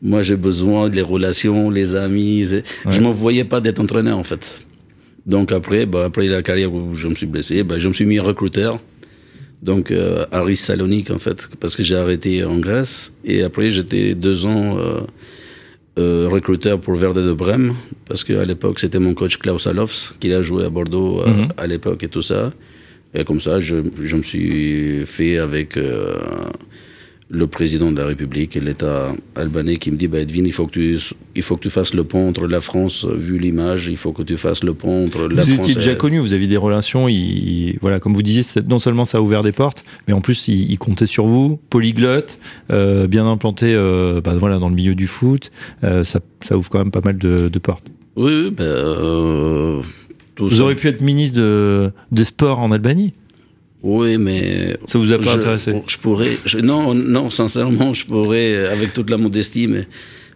Moi 0.00 0.22
j'ai 0.22 0.36
besoin 0.36 0.88
des 0.88 1.02
relations, 1.02 1.68
les 1.68 1.94
amis. 1.94 2.46
Je 2.88 3.00
me 3.02 3.10
voyais 3.10 3.44
pas 3.44 3.60
d'être 3.60 3.80
entraîneur 3.80 4.16
en 4.16 4.24
fait. 4.24 4.66
Donc 5.26 5.52
après, 5.52 5.84
bah, 5.84 6.06
après 6.06 6.26
la 6.26 6.40
carrière 6.40 6.72
où 6.72 6.94
je 6.94 7.06
me 7.06 7.14
suis 7.14 7.26
blessé, 7.26 7.64
bah, 7.64 7.78
je 7.78 7.86
me 7.86 7.92
suis 7.92 8.06
mis 8.06 8.18
recruteur. 8.18 8.80
Donc 9.62 9.90
euh, 9.90 10.24
à 10.32 10.42
Riss 10.42 10.62
Salonique 10.62 11.10
en 11.10 11.18
fait, 11.18 11.48
parce 11.60 11.76
que 11.76 11.82
j'ai 11.82 11.96
arrêté 11.96 12.44
en 12.44 12.58
Grèce. 12.58 13.12
Et 13.24 13.42
après 13.42 13.70
j'étais 13.70 14.14
deux 14.14 14.46
ans 14.46 14.78
euh, 14.78 15.00
euh, 15.98 16.28
recruteur 16.30 16.80
pour 16.80 16.94
Verde 16.94 17.18
de 17.18 17.32
Brême, 17.32 17.74
parce 18.06 18.22
qu'à 18.22 18.44
l'époque, 18.44 18.78
c'était 18.78 19.00
mon 19.00 19.12
coach 19.12 19.38
Klaus 19.38 19.66
Alofs, 19.66 20.14
qui 20.20 20.32
a 20.32 20.40
joué 20.40 20.64
à 20.64 20.70
Bordeaux 20.70 21.20
euh, 21.20 21.28
mhm. 21.28 21.48
à 21.56 21.66
l'époque 21.66 22.02
et 22.04 22.08
tout 22.08 22.22
ça. 22.22 22.52
Et 23.12 23.24
comme 23.24 23.40
ça, 23.40 23.58
je, 23.58 23.76
je 24.00 24.16
me 24.16 24.22
suis 24.22 25.04
fait 25.04 25.38
avec 25.38 25.76
euh, 25.76 26.14
le 27.30 27.46
président 27.46 27.92
de 27.92 27.96
la 27.96 28.06
République 28.06 28.56
et 28.56 28.60
l'État 28.60 29.14
albanais 29.36 29.76
qui 29.76 29.92
me 29.92 29.96
dit 29.96 30.08
bah, 30.08 30.18
Edwin, 30.18 30.44
il 30.44 30.52
faut, 30.52 30.66
que 30.66 30.72
tu, 30.72 30.98
il 31.36 31.42
faut 31.42 31.56
que 31.56 31.62
tu 31.62 31.70
fasses 31.70 31.94
le 31.94 32.02
pont 32.02 32.28
entre 32.28 32.48
la 32.48 32.60
France, 32.60 33.04
vu 33.04 33.38
l'image, 33.38 33.86
il 33.86 33.96
faut 33.96 34.12
que 34.12 34.22
tu 34.22 34.36
fasses 34.36 34.64
le 34.64 34.74
pont 34.74 35.06
entre 35.06 35.28
la 35.28 35.36
France. 35.36 35.48
Vous 35.48 35.54
étiez 35.54 35.74
déjà 35.74 35.94
connu, 35.94 36.18
vous 36.18 36.32
aviez 36.32 36.48
des 36.48 36.56
relations, 36.56 37.08
il, 37.08 37.78
voilà, 37.80 38.00
comme 38.00 38.14
vous 38.14 38.22
disiez, 38.22 38.42
non 38.68 38.80
seulement 38.80 39.04
ça 39.04 39.18
a 39.18 39.20
ouvert 39.20 39.44
des 39.44 39.52
portes, 39.52 39.84
mais 40.08 40.12
en 40.12 40.20
plus, 40.20 40.48
il, 40.48 40.76
comptait 40.78 41.06
sur 41.06 41.26
vous, 41.26 41.60
polyglotte, 41.70 42.38
euh, 42.72 43.06
bien 43.06 43.26
implanté 43.26 43.74
euh, 43.74 44.20
bah, 44.20 44.34
voilà, 44.36 44.58
dans 44.58 44.68
le 44.68 44.74
milieu 44.74 44.96
du 44.96 45.06
foot, 45.06 45.52
euh, 45.84 46.02
ça, 46.02 46.18
ça, 46.42 46.56
ouvre 46.56 46.68
quand 46.68 46.78
même 46.78 46.90
pas 46.90 47.02
mal 47.04 47.16
de, 47.16 47.48
de 47.48 47.58
portes. 47.60 47.86
Oui. 48.16 48.52
Euh, 48.58 49.80
vous 50.38 50.60
auriez 50.60 50.74
pu 50.74 50.88
être 50.88 51.00
ministre 51.00 51.38
de, 51.38 51.92
des 52.10 52.24
sports 52.24 52.58
en 52.58 52.72
Albanie 52.72 53.12
oui, 53.82 54.18
mais 54.18 54.76
ça 54.84 54.98
vous 54.98 55.12
a 55.12 55.18
pas 55.18 55.34
intéressé 55.34 55.74
Je 55.86 55.96
pourrais, 55.96 56.36
non, 56.62 56.94
non, 56.94 57.30
sincèrement, 57.30 57.94
je 57.94 58.04
pourrais, 58.04 58.66
avec 58.66 58.92
toute 58.92 59.08
la 59.10 59.16
modestie, 59.16 59.68
mais 59.68 59.86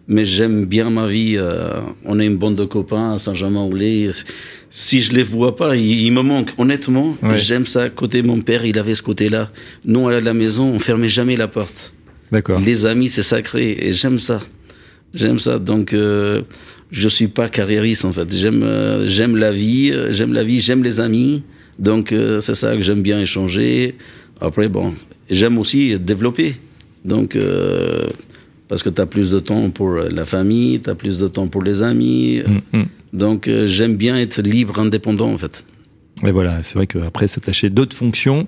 mais 0.07 0.25
j'aime 0.25 0.65
bien 0.65 0.89
ma 0.89 1.07
vie. 1.07 1.35
Euh, 1.37 1.81
on 2.03 2.19
est 2.19 2.25
une 2.25 2.37
bande 2.37 2.55
de 2.55 2.65
copains 2.65 3.13
à 3.13 3.19
Saint-Germain-en-Laye. 3.19 4.11
Si 4.69 5.01
je 5.01 5.13
les 5.13 5.23
vois 5.23 5.55
pas, 5.55 5.75
il, 5.75 6.11
me 6.11 6.21
manque. 6.21 6.51
Honnêtement, 6.57 7.17
j'aime 7.33 7.65
ça. 7.65 7.89
Côté 7.89 8.21
mon 8.21 8.41
père, 8.41 8.65
il 8.65 8.77
avait 8.77 8.93
ce 8.93 9.03
côté-là. 9.03 9.49
Nous, 9.85 10.07
à 10.07 10.19
la 10.21 10.33
maison, 10.33 10.65
on 10.65 10.79
fermait 10.79 11.09
jamais 11.09 11.35
la 11.35 11.47
porte. 11.47 11.93
D'accord. 12.31 12.59
Les 12.59 12.85
amis, 12.85 13.07
c'est 13.07 13.23
sacré, 13.23 13.75
et 13.79 13.93
j'aime 13.93 14.19
ça. 14.19 14.41
J'aime 15.13 15.39
ça. 15.39 15.59
Donc, 15.59 15.93
euh, 15.93 16.41
je 16.91 17.07
suis 17.09 17.27
pas 17.27 17.49
carriériste 17.49 18.05
en 18.05 18.11
fait. 18.11 18.35
J'aime, 18.35 18.63
euh, 18.63 19.07
j'aime 19.07 19.37
la 19.37 19.51
vie. 19.51 19.93
J'aime 20.11 20.33
la 20.33 20.43
vie. 20.43 20.61
J'aime 20.61 20.83
les 20.83 20.99
amis. 20.99 21.43
Donc 21.79 22.11
euh, 22.11 22.41
c'est 22.41 22.55
ça 22.55 22.75
que 22.75 22.81
j'aime 22.81 23.01
bien 23.01 23.19
échanger. 23.19 23.95
Après, 24.41 24.67
bon, 24.67 24.93
j'aime 25.29 25.57
aussi 25.57 25.99
développer. 25.99 26.55
Donc, 27.03 27.35
euh, 27.35 28.07
parce 28.67 28.81
que 28.83 28.89
tu 28.89 28.99
as 28.99 29.05
plus 29.05 29.29
de 29.29 29.39
temps 29.39 29.69
pour 29.69 29.91
la 29.91 30.25
famille, 30.25 30.81
tu 30.81 30.89
as 30.89 30.95
plus 30.95 31.19
de 31.19 31.27
temps 31.27 31.47
pour 31.47 31.61
les 31.61 31.83
amis. 31.83 32.41
Mm, 32.45 32.79
mm. 32.79 32.85
Donc 33.13 33.47
euh, 33.47 33.65
j'aime 33.67 33.95
bien 33.95 34.17
être 34.17 34.41
libre, 34.41 34.79
indépendant 34.79 35.31
en 35.31 35.37
fait. 35.37 35.65
Et 36.25 36.31
voilà, 36.31 36.63
c'est 36.63 36.75
vrai 36.75 36.87
qu'après 36.87 37.27
s'attacher 37.27 37.69
d'autres 37.69 37.95
fonctions, 37.95 38.47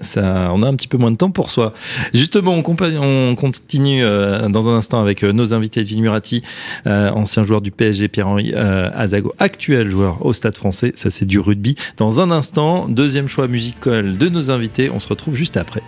ça, 0.00 0.50
on 0.52 0.62
a 0.62 0.68
un 0.68 0.74
petit 0.74 0.88
peu 0.88 0.98
moins 0.98 1.10
de 1.10 1.16
temps 1.16 1.30
pour 1.30 1.50
soi. 1.50 1.74
Justement, 2.12 2.54
on, 2.54 2.64
on 3.00 3.34
continue 3.34 4.04
euh, 4.04 4.48
dans 4.48 4.68
un 4.68 4.76
instant 4.76 5.00
avec 5.00 5.24
euh, 5.24 5.32
nos 5.32 5.52
invités 5.52 5.82
de 5.82 6.00
Murati, 6.00 6.42
euh, 6.86 7.10
ancien 7.10 7.42
joueur 7.42 7.60
du 7.60 7.70
PSG, 7.70 8.08
Pierre-Henri 8.08 8.54
Azago, 8.54 9.34
actuel 9.38 9.88
joueur 9.88 10.24
au 10.24 10.32
Stade 10.32 10.56
français. 10.56 10.92
Ça, 10.94 11.10
c'est 11.10 11.26
du 11.26 11.38
rugby. 11.38 11.76
Dans 11.96 12.20
un 12.20 12.30
instant, 12.30 12.86
deuxième 12.88 13.28
choix 13.28 13.48
musical 13.48 14.16
de 14.16 14.28
nos 14.28 14.50
invités. 14.50 14.90
On 14.90 14.98
se 14.98 15.08
retrouve 15.08 15.34
juste 15.34 15.56
après. 15.56 15.82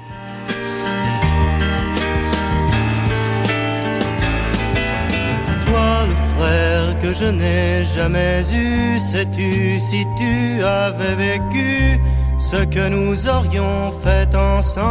Que 7.03 7.15
je 7.15 7.27
n'ai 7.27 7.85
jamais 7.97 8.41
eu, 8.53 8.99
sais-tu 8.99 9.79
si 9.79 10.05
tu 10.19 10.65
avais 10.65 11.15
vécu 11.15 12.01
ce 12.39 12.57
que 12.65 12.89
nous 12.89 13.29
aurions 13.29 13.93
fait 14.03 14.35
ensemble. 14.35 14.87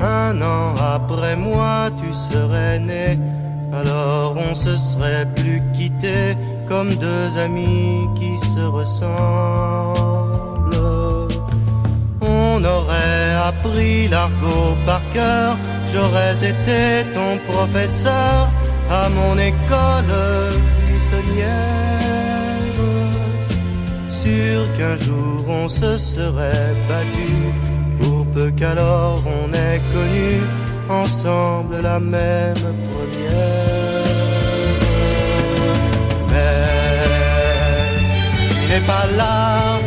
Un 0.00 0.40
an 0.42 0.74
après 0.76 1.36
moi, 1.36 1.90
tu 2.00 2.12
serais 2.12 2.78
né, 2.78 3.18
alors 3.72 4.36
on 4.36 4.54
se 4.54 4.76
serait 4.76 5.26
plus 5.36 5.62
quitté 5.72 6.36
comme 6.66 6.88
deux 6.94 7.38
amis 7.38 8.08
qui 8.16 8.38
se 8.38 8.60
ressemblent. 8.60 9.10
On 12.22 12.64
aurait 12.64 13.34
appris 13.46 14.08
l'argot 14.08 14.74
par 14.86 15.02
cœur, 15.12 15.58
j'aurais 15.92 16.36
été 16.36 17.06
ton 17.12 17.38
professeur 17.52 18.48
à 18.90 19.08
mon 19.08 19.36
école 19.38 20.14
buissonnière 20.86 22.39
qu'un 24.76 24.96
jour 24.96 25.48
on 25.48 25.68
se 25.68 25.96
serait 25.96 26.74
battu, 26.88 27.32
pour 28.00 28.26
peu 28.34 28.50
qu'alors 28.50 29.22
on 29.26 29.52
ait 29.52 29.80
connu 29.92 30.40
ensemble 30.88 31.80
la 31.82 31.98
même 32.00 32.76
première. 32.92 34.04
Mais 36.30 36.68
tu 38.48 38.60
n'es 38.70 38.84
pas 38.86 39.06
là, 39.16 39.78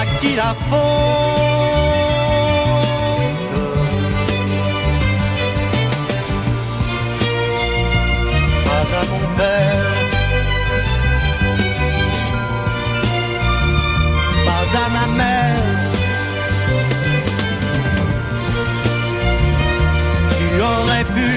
à 0.00 0.02
qui 0.20 0.36
la 0.36 0.54
faute. 0.68 1.48
Pas 8.64 8.86
à 9.00 9.02
mon 9.10 9.24
père 9.36 9.97
ma 14.96 15.06
mère. 15.20 15.64
Tu 20.36 20.46
aurais 20.72 21.06
pu 21.16 21.30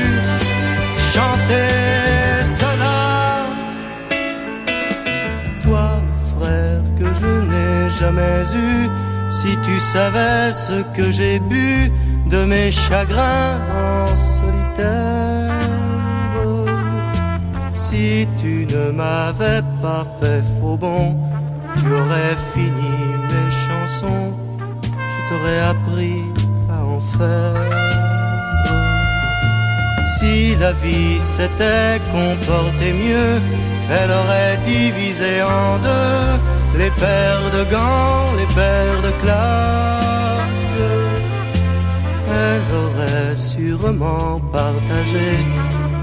chanter 1.13 1.71
cela. 2.59 2.99
Toi, 5.63 5.89
frère, 6.33 6.83
que 6.99 7.07
je 7.21 7.31
n'ai 7.49 7.89
jamais 7.99 8.43
eu, 8.67 8.89
si 9.29 9.51
tu 9.65 9.79
savais 9.79 10.51
ce 10.51 10.77
que 10.95 11.11
j'ai 11.11 11.39
bu 11.39 11.91
de 12.33 12.45
mes 12.45 12.71
chagrins 12.71 13.59
en 13.85 14.07
solitaire. 14.15 15.51
Si 17.73 18.25
tu 18.41 18.65
ne 18.73 18.91
m'avais 18.91 19.61
pas 19.81 20.05
fait 20.19 20.43
faux 20.57 20.77
bon, 20.77 21.15
tu 21.77 21.87
aurais 21.93 22.37
fini 22.53 23.00
je 24.03 25.29
t'aurais 25.29 25.59
appris 25.59 26.23
à 26.69 26.83
en 26.83 26.99
faire. 26.99 27.81
Si 30.17 30.55
la 30.55 30.73
vie 30.73 31.19
s'était 31.19 31.99
comportée 32.11 32.93
mieux, 32.93 33.41
elle 33.89 34.11
aurait 34.11 34.57
divisé 34.65 35.41
en 35.41 35.79
deux 35.79 36.41
les 36.77 36.91
paires 36.91 37.49
de 37.51 37.63
gants, 37.71 38.31
les 38.37 38.49
paires 38.55 39.01
de 39.01 39.11
claques. 39.21 40.41
Elle 42.29 42.67
aurait 42.83 43.35
sûrement 43.35 44.39
partagé 44.51 45.29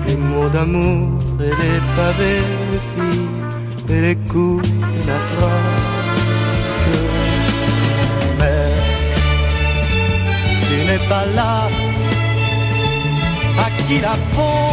les 0.06 0.16
mots 0.16 0.48
d'amour 0.48 1.18
et 1.40 1.54
les 1.62 1.80
pavés, 1.96 2.44
les 2.72 2.82
filles 2.92 3.28
et 3.88 4.00
les 4.00 4.16
coups 4.16 4.68
de 4.70 5.06
la. 5.06 5.87
n'est 10.88 11.06
pas 11.06 11.26
là, 11.38 11.68
à 13.64 13.68
qui 13.86 14.00
la 14.00 14.14
faute 14.32 14.68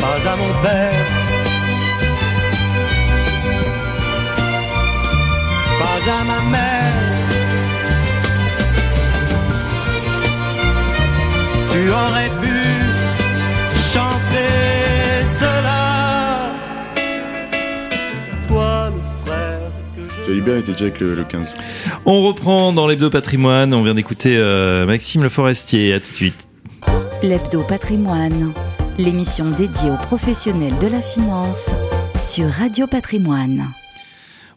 Pas 0.00 0.30
à 0.32 0.36
mon 0.42 0.52
père, 0.64 1.06
pas 5.80 6.00
à 6.16 6.24
ma 6.30 6.40
mère. 6.54 6.96
Tu 11.70 11.80
aurais 11.90 12.30
pu 12.40 12.45
Jalibert 20.36 20.58
était 20.58 20.72
déjà 20.72 20.84
avec 20.84 21.00
le, 21.00 21.14
le 21.14 21.24
15. 21.24 21.54
On 22.04 22.22
reprend 22.22 22.72
dans 22.72 22.86
l'hebdo 22.86 23.08
patrimoine. 23.08 23.72
On 23.72 23.82
vient 23.82 23.94
d'écouter 23.94 24.36
euh, 24.36 24.84
Maxime 24.84 25.22
Le 25.22 25.30
Forestier. 25.30 25.94
À 25.94 26.00
tout 26.00 26.10
de 26.10 26.14
suite. 26.14 26.46
L'Hebdo 27.22 27.62
Patrimoine, 27.62 28.52
l'émission 28.98 29.48
dédiée 29.48 29.90
aux 29.90 29.96
professionnels 29.96 30.76
de 30.78 30.88
la 30.88 31.00
finance 31.00 31.70
sur 32.18 32.50
Radio 32.50 32.86
Patrimoine. 32.86 33.66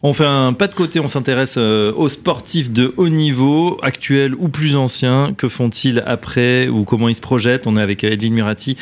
On 0.02 0.14
fait 0.14 0.24
un 0.24 0.54
pas 0.54 0.66
de 0.66 0.74
côté, 0.74 0.98
on 0.98 1.08
s'intéresse 1.08 1.56
euh, 1.58 1.92
aux 1.92 2.08
sportifs 2.08 2.70
de 2.72 2.94
haut 2.96 3.10
niveau, 3.10 3.78
actuels 3.82 4.34
ou 4.34 4.48
plus 4.48 4.74
anciens. 4.74 5.34
Que 5.36 5.46
font-ils 5.46 6.02
après 6.06 6.68
ou 6.68 6.84
comment 6.84 7.08
ils 7.10 7.14
se 7.14 7.20
projettent? 7.20 7.66
On 7.66 7.76
est 7.76 7.82
avec 7.82 8.02
Edwin 8.02 8.32
Murati, 8.32 8.76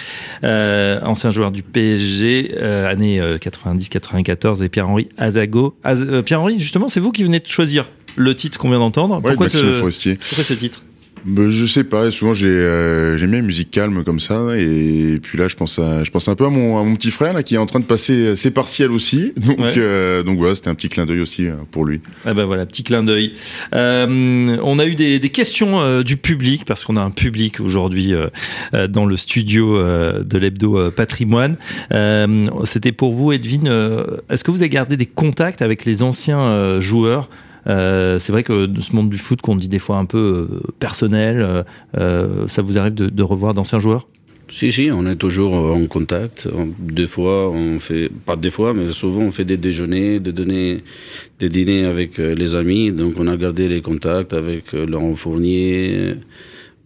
euh, 0.44 1.00
ancien 1.02 1.30
joueur 1.30 1.50
du 1.50 1.64
PSG, 1.64 2.54
euh, 2.58 2.88
année 2.88 3.20
90-94, 3.40 4.62
et 4.62 4.68
Pierre-Henri 4.68 5.08
Azago. 5.18 5.74
Az- 5.82 6.06
euh, 6.08 6.22
Pierre-Henri, 6.22 6.60
justement, 6.60 6.86
c'est 6.86 7.00
vous 7.00 7.10
qui 7.10 7.24
venez 7.24 7.40
de 7.40 7.46
choisir 7.48 7.88
le 8.14 8.34
titre 8.36 8.56
qu'on 8.58 8.70
vient 8.70 8.78
d'entendre. 8.78 9.16
Ouais, 9.16 9.22
pourquoi, 9.22 9.48
ce, 9.48 9.80
pourquoi 10.14 10.44
ce 10.44 10.54
titre? 10.54 10.82
Bah, 11.28 11.42
je 11.50 11.66
sais 11.66 11.84
pas, 11.84 12.10
souvent 12.10 12.32
j'ai 12.32 12.48
euh, 12.48 13.18
j'aime 13.18 13.30
bien 13.32 13.40
une 13.40 13.46
musique 13.46 13.70
calme 13.70 14.02
comme 14.02 14.18
ça 14.18 14.56
et 14.56 15.18
puis 15.22 15.36
là 15.36 15.46
je 15.46 15.56
pense 15.56 15.78
à 15.78 16.02
je 16.02 16.10
pense 16.10 16.26
un 16.28 16.34
peu 16.34 16.46
à 16.46 16.48
mon 16.48 16.78
à 16.78 16.82
mon 16.84 16.96
petit 16.96 17.10
frère 17.10 17.34
là 17.34 17.42
qui 17.42 17.54
est 17.54 17.58
en 17.58 17.66
train 17.66 17.80
de 17.80 17.84
passer 17.84 18.34
ses 18.34 18.50
partiels 18.50 18.90
aussi. 18.90 19.34
Donc 19.36 19.58
Ouais. 19.58 19.72
euh, 19.76 20.22
donc 20.22 20.38
voilà, 20.38 20.54
c'était 20.54 20.68
un 20.70 20.74
petit 20.74 20.88
clin 20.88 21.04
d'œil 21.04 21.20
aussi 21.20 21.46
euh, 21.46 21.52
pour 21.70 21.84
lui. 21.84 22.00
Ah 22.24 22.32
ben 22.32 22.44
voilà, 22.46 22.64
petit 22.64 22.82
clin 22.82 23.02
d'œil. 23.02 23.34
Euh, 23.74 24.56
on 24.62 24.78
a 24.78 24.86
eu 24.86 24.94
des, 24.94 25.18
des 25.18 25.28
questions 25.28 25.80
euh, 25.80 26.02
du 26.02 26.16
public 26.16 26.64
parce 26.64 26.82
qu'on 26.84 26.96
a 26.96 27.02
un 27.02 27.10
public 27.10 27.60
aujourd'hui 27.60 28.14
euh, 28.14 28.28
euh, 28.72 28.86
dans 28.88 29.04
le 29.04 29.16
studio 29.18 29.76
euh, 29.76 30.24
de 30.24 30.38
l'hebdo 30.38 30.78
euh, 30.78 30.90
patrimoine. 30.90 31.56
Euh, 31.92 32.48
C'était 32.64 32.92
pour 32.92 33.12
vous, 33.12 33.32
Edwin. 33.32 33.68
euh, 33.68 34.04
Est-ce 34.30 34.44
que 34.44 34.50
vous 34.50 34.62
avez 34.62 34.68
gardé 34.70 34.96
des 34.96 35.06
contacts 35.06 35.60
avec 35.60 35.84
les 35.84 36.02
anciens 36.02 36.40
euh, 36.40 36.80
joueurs 36.80 37.28
Euh, 37.68 38.18
c'est 38.18 38.32
vrai 38.32 38.44
que 38.44 38.68
ce 38.80 38.96
monde 38.96 39.10
du 39.10 39.18
foot 39.18 39.40
qu'on 39.42 39.56
dit 39.56 39.68
des 39.68 39.78
fois 39.78 39.98
un 39.98 40.06
peu 40.06 40.18
euh, 40.50 40.60
personnel, 40.78 41.64
euh, 41.98 42.46
ça 42.48 42.62
vous 42.62 42.78
arrive 42.78 42.94
de, 42.94 43.22
revoir 43.22 43.54
d'anciens 43.54 43.78
joueurs? 43.78 44.06
Si, 44.50 44.72
si, 44.72 44.90
on 44.90 45.06
est 45.06 45.16
toujours 45.16 45.52
en 45.52 45.84
contact. 45.86 46.48
On- 46.56 46.70
Des 46.78 47.06
fois, 47.06 47.50
on 47.50 47.78
fait, 47.78 48.10
pas 48.24 48.36
des 48.36 48.50
fois, 48.50 48.72
mais 48.72 48.92
souvent, 48.92 49.20
on 49.20 49.32
fait 49.32 49.44
des 49.44 49.58
déjeuners, 49.58 50.20
des, 50.20 50.32
des 50.32 51.48
dîners 51.50 51.84
avec 51.84 52.16
les 52.16 52.54
amis. 52.54 52.90
Donc, 52.90 53.14
on 53.18 53.26
a 53.26 53.36
gardé 53.36 53.68
les 53.68 53.82
contacts 53.82 54.32
avec 54.32 54.72
Laurent 54.72 55.14
Fournier, 55.16 56.14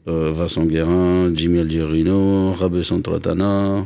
Vincent 0.06 0.64
Guérin, 0.66 1.30
Jimmy 1.32 1.60
Algerino, 1.60 2.52
Rabé 2.54 2.82
Santratana, 2.82 3.84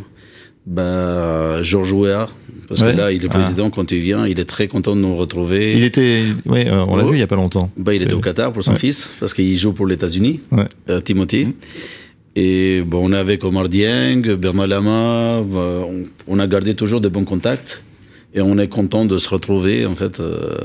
bah, 0.67 1.63
Georges 1.63 1.93
Ouéa. 1.93 2.29
Parce 2.69 2.81
Ouais. 2.83 2.93
que 2.93 2.97
là, 2.97 3.13
il 3.13 3.25
est 3.25 3.29
Ah. 3.31 3.39
président 3.39 3.71
quand 3.71 3.93
il 3.93 4.01
vient. 4.01 4.27
Il 4.27 4.41
est 4.41 4.45
très 4.45 4.67
content 4.67 4.97
de 4.97 5.01
nous 5.01 5.15
retrouver. 5.15 5.75
Il 5.77 5.85
était, 5.85 6.25
ouais, 6.47 6.69
euh, 6.69 6.85
on 6.89 6.97
l'a 6.97 7.05
Oh. 7.05 7.11
vu 7.11 7.17
il 7.17 7.21
y 7.21 7.23
a 7.23 7.29
pas 7.29 7.37
longtemps. 7.37 7.71
Bah, 7.77 7.95
il 7.95 8.03
était 8.03 8.13
au 8.15 8.19
Qatar 8.21 8.53
pour 8.53 8.65
son 8.65 8.73
Ouais. 8.73 8.79
fils, 8.79 9.11
parce 9.21 9.33
qu'il 9.35 9.57
joue 9.57 9.73
pour 9.73 9.87
les 9.87 9.95
États-Unis, 9.95 10.41
euh, 10.91 11.01
Timothy. 11.01 11.55
Et 12.35 12.83
bon, 12.85 13.09
on 13.09 13.13
est 13.13 13.17
avec 13.17 13.45
Omar 13.45 13.69
Dieng, 13.69 14.35
Bernard 14.37 14.67
Lama, 14.67 15.43
bah, 15.43 15.85
on, 15.89 16.05
on 16.27 16.39
a 16.41 16.47
gardé 16.49 16.75
toujours 16.75 17.01
de 17.01 17.09
bons 17.09 17.25
contacts. 17.25 17.85
Et 18.35 18.41
on 18.41 18.59
est 18.59 18.69
content 18.69 19.05
de 19.07 19.17
se 19.19 19.29
retrouver, 19.29 19.87
en 19.87 19.95
fait. 19.95 20.19
euh, 20.21 20.57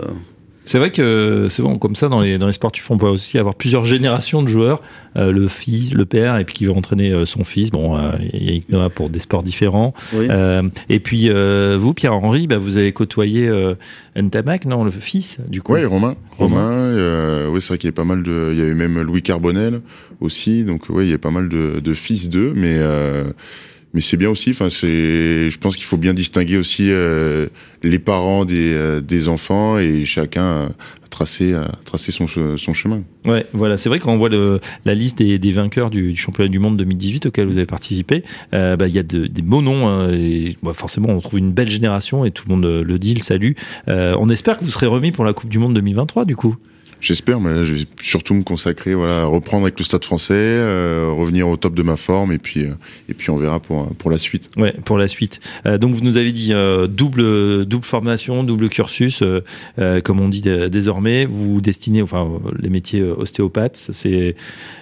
C'est 0.64 0.78
vrai 0.78 0.92
que 0.92 1.48
c'est 1.50 1.64
bon, 1.64 1.78
comme 1.78 1.96
ça, 1.96 2.08
dans 2.08 2.20
les, 2.22 2.38
dans 2.38 2.46
les 2.48 2.54
sportifs, 2.54 2.90
on 2.92 2.98
peut 2.98 3.08
aussi 3.08 3.40
avoir 3.40 3.56
plusieurs 3.56 3.84
générations 3.84 4.44
de 4.44 4.48
joueurs. 4.48 4.82
Euh, 5.18 5.32
le 5.32 5.48
fils, 5.48 5.94
le 5.94 6.06
père, 6.06 6.38
et 6.38 6.46
puis 6.46 6.54
qui 6.54 6.66
va 6.66 6.74
entraîner 6.74 7.12
euh, 7.12 7.26
son 7.26 7.44
fils. 7.44 7.72
Bon, 7.72 7.98
euh, 7.98 8.12
il 8.32 8.44
y 8.44 8.48
a 8.48 8.52
Yannick 8.52 8.70
Noah 8.70 8.90
pour 8.90 9.10
des 9.10 9.20
sports 9.20 9.44
différents. 9.44 9.94
oui. 10.14 10.28
Euh, 10.30 10.62
et 10.88 11.00
puis, 11.00 11.30
euh, 11.30 11.76
vous, 11.80 11.94
Pierre-Henri, 11.94 12.48
bah, 12.48 12.60
vous 12.60 12.78
avez 12.78 12.94
côtoyé 12.94 13.48
euh, 13.48 13.74
Ntamak, 14.16 14.66
non, 14.66 14.84
le 14.84 14.92
fils, 14.92 15.40
du 15.50 15.62
coup 15.62 15.74
Ouais, 15.74 15.84
Romain, 15.84 16.16
Romain. 16.38 16.56
Romain, 16.62 16.72
euh, 16.72 17.50
ouais, 17.50 17.60
c'est 17.60 17.70
vrai 17.70 17.78
qu'il 17.80 17.88
y 17.88 17.90
avait 17.90 17.96
pas 17.96 18.04
mal 18.06 18.24
de 18.24 18.50
il 18.54 18.60
y 18.60 18.62
avait 18.62 18.76
même 18.76 19.02
Louis 19.02 19.22
Carbonel 19.24 19.82
aussi, 20.22 20.64
donc 20.64 20.90
ouais, 20.90 21.06
il 21.08 21.10
y 21.10 21.14
a 21.14 21.18
pas 21.18 21.32
mal 21.32 21.50
de, 21.50 21.80
de 21.80 21.94
fils 21.94 22.30
d'eux 22.30 22.54
mais 22.56 22.76
euh, 22.78 23.32
mais 23.94 24.02
c'est 24.02 24.18
bien 24.18 24.30
aussi. 24.30 24.52
Enfin, 24.52 24.70
c'est, 24.70 25.50
je 25.50 25.58
pense 25.58 25.76
qu'il 25.76 25.86
faut 25.86 25.98
bien 25.98 26.14
distinguer 26.14 26.58
aussi 26.58 26.88
euh, 26.92 27.48
les 27.84 28.00
parents 28.00 28.46
des, 28.46 28.74
euh, 28.74 29.02
des 29.02 29.28
enfants 29.28 29.78
et 29.80 30.06
chacun 30.06 30.44
a 30.44 30.70
tracé, 31.10 31.54
son, 32.12 32.26
son 32.28 32.74
chemin. 32.74 33.04
Ouais, 33.26 33.46
voilà, 33.54 33.78
c'est 33.78 33.90
vrai 33.90 34.00
quand 34.00 34.14
on 34.14 34.18
voit 34.18 34.30
la 34.30 34.94
liste 34.94 35.18
des, 35.18 35.38
des 35.40 35.52
vainqueurs 35.52 35.90
du, 35.90 36.16
championnat 36.16 36.50
du 36.50 36.58
monde 36.60 36.78
2018 36.78 37.26
auquel 37.28 37.48
vous 37.48 37.58
avez 37.58 37.66
participé, 37.68 38.24
euh, 38.54 38.76
bah, 38.78 38.88
il 38.88 38.94
y 38.94 39.00
a 39.00 39.04
de- 39.04 39.28
des 39.28 39.42
beaux 39.42 39.62
noms. 39.62 39.88
hein, 39.88 40.10
et, 40.14 40.56
bah, 40.64 40.74
forcément, 40.74 41.10
on 41.10 41.20
trouve 41.20 41.40
une 41.40 41.52
belle 41.52 41.70
génération 41.70 42.24
et 42.26 42.32
tout 42.32 42.46
le 42.48 42.56
monde 42.56 42.66
le 42.86 42.98
dit, 43.00 43.14
le 43.14 43.22
salue. 43.22 43.52
On 43.88 44.30
espère 44.30 44.58
que 44.58 44.64
vous 44.64 44.72
serez 44.72 44.88
remis 44.88 45.12
pour 45.12 45.26
la 45.26 45.34
Coupe 45.34 45.50
du 45.50 45.60
Monde 45.60 45.74
2023, 45.74 46.26
du 46.26 46.36
coup. 46.36 46.56
J'espère, 47.02 47.40
mais 47.40 47.52
là, 47.52 47.64
je 47.64 47.74
vais 47.74 47.84
surtout 48.00 48.36
me 48.36 48.44
consacrer, 48.44 48.94
voilà, 48.94 49.22
à 49.22 49.26
reprendre 49.26 49.64
avec 49.64 49.78
le 49.80 49.84
Stade 49.84 50.06
Français, 50.06 50.34
euh, 50.36 51.10
revenir 51.12 51.50
au 51.50 51.58
top 51.58 51.74
de 51.74 51.82
ma 51.82 51.98
forme, 51.98 52.32
et 52.32 52.38
puis, 52.38 52.62
euh, 52.64 52.74
et 53.10 53.16
puis 53.16 53.32
on 53.32 53.38
verra 53.38 53.60
pour 53.60 53.88
pour 53.96 54.12
la 54.12 54.20
suite. 54.20 54.52
Ouais, 54.56 54.74
pour 54.86 55.00
la 55.00 55.08
suite. 55.08 55.40
Euh, 55.66 55.80
donc 55.80 55.96
vous 55.96 56.04
nous 56.04 56.18
avez 56.18 56.32
dit 56.32 56.54
euh, 56.54 56.86
double 56.86 57.66
double 57.66 57.84
formation, 57.86 58.44
double 58.44 58.70
cursus, 58.70 59.24
euh, 59.24 59.42
euh, 59.80 60.00
comme 60.00 60.20
on 60.22 60.30
dit 60.30 60.42
dé- 60.44 60.70
désormais. 60.70 61.26
Vous 61.26 61.60
destinez, 61.60 62.04
enfin 62.04 62.24
euh, 62.46 62.52
les 62.60 62.70
métiers 62.70 63.02
euh, 63.02 63.16
ostéopathes, 63.18 63.90
c'est 63.92 64.36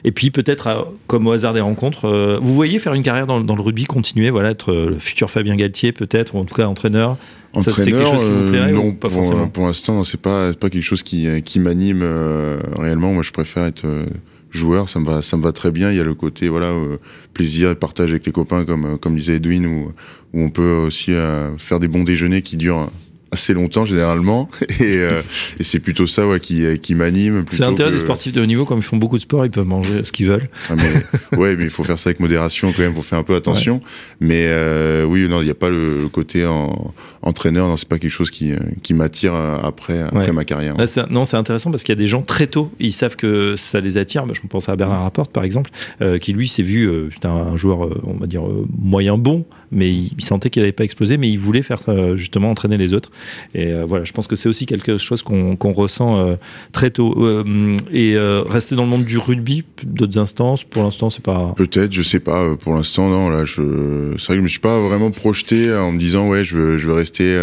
et 0.04 0.12
puis 0.12 0.30
peut-être 0.30 0.94
comme 1.08 1.26
au 1.26 1.32
hasard 1.32 1.54
des 1.54 1.62
rencontres, 1.62 2.06
euh, 2.06 2.38
vous 2.42 2.54
voyez 2.54 2.80
faire 2.80 2.94
une 2.94 3.04
carrière 3.04 3.28
dans, 3.28 3.40
le 3.40 3.62
rugby, 3.62 3.86
continuer, 3.86 4.30
voilà, 4.30 4.50
être 4.52 4.74
euh, 4.74 4.90
le 4.90 5.00
futur 5.00 5.30
Fabien 5.30 5.56
Galtier 5.56 5.94
peut-être, 5.94 6.36
ou 6.36 6.40
en 6.40 6.46
tout 6.46 6.56
cas 6.56 6.66
entraîneur. 6.66 7.18
C'est 7.62 7.86
quelque 7.86 8.06
chose 8.06 8.24
qui 8.24 8.30
vous 8.30 8.44
euh, 8.44 8.50
plairait 8.50 8.72
non, 8.72 8.88
ou 8.88 8.94
pas 8.94 9.10
pour, 9.10 9.24
forcément 9.24 9.48
pour 9.48 9.66
l'instant, 9.66 10.04
c'est 10.04 10.22
pas, 10.22 10.52
c'est 10.52 10.60
pas 10.60 10.70
quelque 10.70 10.84
chose 10.84 11.04
qui, 11.04 11.28
euh, 11.28 11.40
qui 11.42 11.60
m'anime 11.60 12.02
euh, 12.04 12.60
réellement. 12.78 13.14
Moi, 13.14 13.24
je 13.24 13.32
préfère 13.32 13.66
être 13.66 13.86
euh, 13.86 14.06
joueur. 14.52 14.90
Ça 14.90 15.00
me 15.00 15.06
va, 15.06 15.22
ça 15.22 15.38
me 15.38 15.44
va 15.44 15.52
très 15.52 15.72
bien. 15.72 15.92
Il 15.92 15.98
y 15.98 16.00
a 16.00 16.04
le 16.04 16.14
côté, 16.14 16.48
voilà, 16.48 16.68
euh, 16.68 16.98
plaisir 17.34 17.72
et 17.72 17.76
partage 17.76 18.12
avec 18.12 18.26
les 18.26 18.32
copains, 18.32 18.66
comme, 18.66 18.86
euh, 18.86 18.98
comme 18.98 19.16
disait 19.16 19.38
Edwin, 19.38 19.66
où, 19.66 19.92
où 20.34 20.42
on 20.42 20.50
peut 20.50 20.74
aussi 20.74 21.14
euh, 21.14 21.58
faire 21.58 21.80
des 21.80 21.88
bons 21.88 22.04
déjeuners 22.04 22.42
qui 22.42 22.58
durent 22.58 22.92
assez 23.32 23.54
longtemps 23.54 23.86
généralement. 23.86 24.50
Et, 24.80 24.98
euh, 24.98 25.22
et 25.60 25.64
c'est 25.64 25.80
plutôt 25.80 26.08
ça, 26.08 26.28
ouais, 26.28 26.40
qui, 26.40 26.64
qui 26.80 26.96
m'anime. 26.96 27.44
C'est 27.52 27.62
l'intérêt 27.64 27.90
que- 27.90 27.96
des 27.96 28.00
sportifs 28.00 28.34
de 28.34 28.42
haut 28.42 28.46
niveau, 28.46 28.66
comme 28.66 28.80
ils 28.80 28.84
font 28.84 28.98
beaucoup 28.98 29.18
de 29.18 29.22
sport, 29.22 29.46
ils 29.46 29.52
peuvent 29.52 29.68
manger 29.68 30.04
ce 30.04 30.12
qu'ils 30.12 30.28
veulent. 30.28 30.50
Ah, 30.70 30.76
mais, 30.76 31.38
ouais, 31.38 31.56
mais 31.56 31.66
il 31.66 31.70
faut 31.70 31.84
faire 31.84 32.00
ça 32.00 32.10
avec 32.10 32.20
modération 32.20 32.72
quand 32.72 32.82
même, 32.82 32.94
faut 32.96 33.02
faire 33.02 33.20
un 33.20 33.24
peu 33.24 33.36
attention. 33.36 33.82
Mais 34.20 34.46
euh, 34.48 35.04
oui, 35.04 35.28
non, 35.30 35.42
il 35.42 35.46
n'y 35.46 35.52
a 35.52 35.56
pas 35.56 35.70
le, 35.70 36.08
côté 36.12 36.46
en, 36.46 36.94
entraîneur, 37.22 37.68
non, 37.68 37.76
c'est 37.76 37.88
pas 37.88 38.00
quelque 38.00 38.12
chose 38.12 38.32
qui, 38.32 38.52
euh, 38.54 38.58
qui 38.84 38.94
m'attire 38.94 39.34
euh, 39.36 39.58
après, 39.62 40.02
après 40.02 40.28
Ouais. 40.28 40.32
ma 40.32 40.46
carrière. 40.46 40.76
Là, 40.78 40.86
c'est- 40.88 41.10
non, 41.10 41.26
c'est 41.26 41.38
intéressant 41.38 41.72
parce 41.72 41.84
qu'il 41.84 41.94
y 41.94 41.98
a 41.98 42.02
des 42.02 42.08
gens 42.08 42.22
très 42.22 42.48
tôt, 42.48 42.72
ils 42.80 42.94
savent 42.94 43.16
que 43.16 43.56
ça 43.58 43.80
les 43.80 43.98
attire. 43.98 44.26
Je 44.34 44.42
pense 44.48 44.70
à 44.70 44.76
Bernard 44.76 45.04
Laporte, 45.04 45.32
par 45.32 45.44
exemple, 45.44 45.70
euh, 46.02 46.18
qui 46.20 46.34
lui 46.34 46.48
s'est 46.48 46.64
vu, 46.64 46.90
un, 47.24 47.56
joueur, 47.58 47.90
on 48.06 48.14
va 48.14 48.28
dire, 48.28 48.44
moyen 48.82 49.18
bon, 49.18 49.46
mais 49.72 49.90
il, 49.92 50.12
il 50.18 50.24
sentait 50.24 50.50
qu'il 50.50 50.62
n'allait 50.62 50.72
pas 50.72 50.84
exploser, 50.84 51.18
mais 51.18 51.30
il 51.30 51.38
voulait 51.38 51.62
faire 51.62 51.82
justement 52.16 52.50
entraîner 52.52 52.78
les 52.78 52.94
autres. 52.94 53.12
Et 53.54 53.72
euh, 53.74 53.86
voilà, 53.86 54.06
je 54.06 54.12
pense 54.12 54.28
que 54.28 54.36
c'est 54.36 54.50
aussi 54.50 54.66
quelque 54.66 54.98
chose 54.98 55.22
qu'on 55.24 55.72
ressent 55.74 56.18
euh, 56.20 56.36
très 56.72 56.90
tôt. 56.90 57.16
Euh, 57.26 57.76
et 57.92 58.16
euh, 58.16 58.42
rester 58.44 58.76
dans 58.76 58.84
le 58.84 58.90
monde 58.90 59.06
du 59.06 59.18
rugby, 59.18 59.64
d'autres 59.84 60.18
instances, 60.20 60.64
pour 60.64 60.84
l'instant, 60.84 61.10
c'est 61.10 61.24
pas. 61.24 61.54
Peut-être, 61.58 61.92
je 61.94 62.02
sais 62.02 62.20
pas. 62.20 62.56
Pour 62.56 62.74
l'instant, 62.76 63.10
non. 63.10 63.30
Là, 63.30 63.46
je, 63.46 64.14
c'est 64.18 64.26
vrai 64.28 64.36
que 64.36 64.40
je 64.40 64.44
me 64.44 64.48
suis 64.48 64.60
pas 64.60 64.80
vraiment 64.80 65.12
projeté 65.12 65.74
en 65.74 65.92
me 65.92 66.00
disant 66.00 66.28
ouais, 66.30 66.44
je 66.44 66.58
veux, 66.58 66.78
je 66.78 66.88
veux 66.88 66.94
rester 66.94 67.38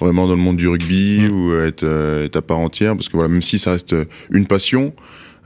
vraiment 0.00 0.26
dans 0.26 0.34
le 0.34 0.40
monde 0.42 0.56
du 0.56 0.68
rugby 0.68 1.20
Mm. 1.22 1.30
ou 1.30 1.54
être, 1.60 1.84
être 2.24 2.36
à 2.36 2.42
part 2.42 2.58
entière, 2.58 2.94
parce 2.96 3.08
que 3.08 3.14
voilà, 3.16 3.28
même 3.28 3.42
si 3.42 3.58
ça 3.58 3.72
reste 3.72 3.94
une 4.30 4.46
passion. 4.46 4.92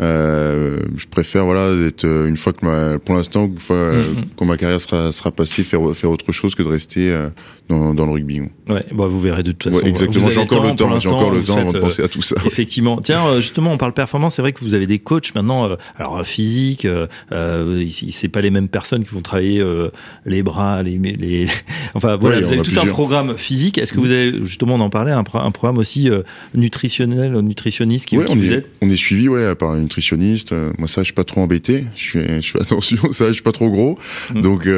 Euh, 0.00 0.78
je 0.96 1.06
préfère 1.06 1.44
voilà 1.44 1.76
d'être 1.76 2.04
une 2.04 2.36
fois 2.36 2.52
que 2.54 2.64
ma, 2.64 2.98
pour 2.98 3.14
l'instant 3.14 3.48
euh, 3.70 4.02
Mhm. 4.02 4.24
quand 4.36 4.46
ma 4.46 4.56
carrière 4.56 4.80
sera 4.80 5.12
sera 5.12 5.30
passée 5.30 5.62
faire 5.64 5.80
faire 5.94 6.10
autre 6.10 6.32
chose 6.32 6.54
que 6.54 6.62
de 6.62 6.68
rester 6.68 7.10
euh, 7.10 7.28
dans, 7.68 7.94
dans 7.94 8.06
le 8.06 8.12
rugby. 8.12 8.40
Ouais, 8.68 8.84
bah, 8.92 9.06
vous 9.06 9.20
verrez 9.20 9.42
de 9.42 9.52
toute 9.52 9.72
façon. 9.72 9.86
exactement. 9.86 10.28
J'ai 10.30 10.40
encore 10.40 10.62
le 10.64 10.74
temps. 10.76 10.98
J'ai 11.00 11.08
encore 11.08 11.30
le 11.30 11.42
temps 11.42 11.56
avant 11.58 11.72
de 11.72 11.76
euh, 11.78 11.80
penser 11.80 12.02
à 12.02 12.08
tout 12.08 12.22
ça. 12.22 12.36
Effectivement. 12.46 13.00
Tiens, 13.02 13.26
euh, 13.26 13.40
justement, 13.40 13.72
on 13.72 13.76
parle 13.78 13.92
performance. 13.92 14.36
C'est 14.36 14.42
vrai 14.42 14.52
que 14.52 14.60
vous 14.60 14.74
avez 14.74 14.86
des 14.86 14.98
coachs 14.98 15.34
maintenant. 15.34 15.68
euh, 15.70 15.76
alors 15.96 16.18
euh, 16.18 16.22
physique, 16.22 16.84
euh, 16.84 17.06
euh, 17.32 17.84
c'est 18.10 18.28
pas 18.28 18.40
les 18.40 18.50
mêmes 18.50 18.68
personnes 18.68 19.04
qui 19.04 19.14
vont 19.14 19.20
travailler 19.22 19.60
euh, 19.60 19.88
les 20.26 20.42
bras, 20.42 20.82
les, 20.82 20.96
les 20.98 21.46
enfin 21.94 22.16
voilà. 22.16 22.38
Ouais, 22.38 22.42
vous 22.44 22.52
avez 22.52 22.62
tout 22.62 22.78
un 22.80 22.86
programme 22.86 23.36
physique. 23.36 23.78
Est-ce 23.78 23.92
que 23.92 24.00
vous 24.00 24.10
avez 24.10 24.44
justement, 24.44 24.74
on 24.74 24.80
en 24.80 24.90
parlait, 24.90 25.12
un, 25.12 25.24
pro- 25.24 25.38
un 25.38 25.50
programme 25.50 25.78
aussi 25.78 26.08
euh, 26.10 26.22
nutritionnel, 26.54 27.32
nutritionniste 27.40 28.06
qui, 28.06 28.16
Ouais, 28.18 28.24
qui 28.26 28.32
on, 28.32 28.36
vous 28.36 28.52
est, 28.52 28.56
aide? 28.56 28.66
on 28.80 28.90
est 28.90 28.96
suivi 28.96 29.28
ouais, 29.28 29.54
par 29.54 29.74
une 29.74 29.82
nutritionniste. 29.82 30.52
Moi, 30.78 30.88
ça, 30.88 31.02
je 31.02 31.06
suis 31.06 31.14
pas 31.14 31.24
trop 31.24 31.40
embêté. 31.40 31.84
Je 31.96 32.00
suis, 32.02 32.20
je 32.42 32.50
fais 32.52 32.60
attention, 32.62 33.12
ça, 33.12 33.28
je 33.28 33.32
suis 33.34 33.42
pas 33.42 33.52
trop 33.52 33.70
gros. 33.70 33.98
Mm. 34.34 34.40
Donc, 34.40 34.68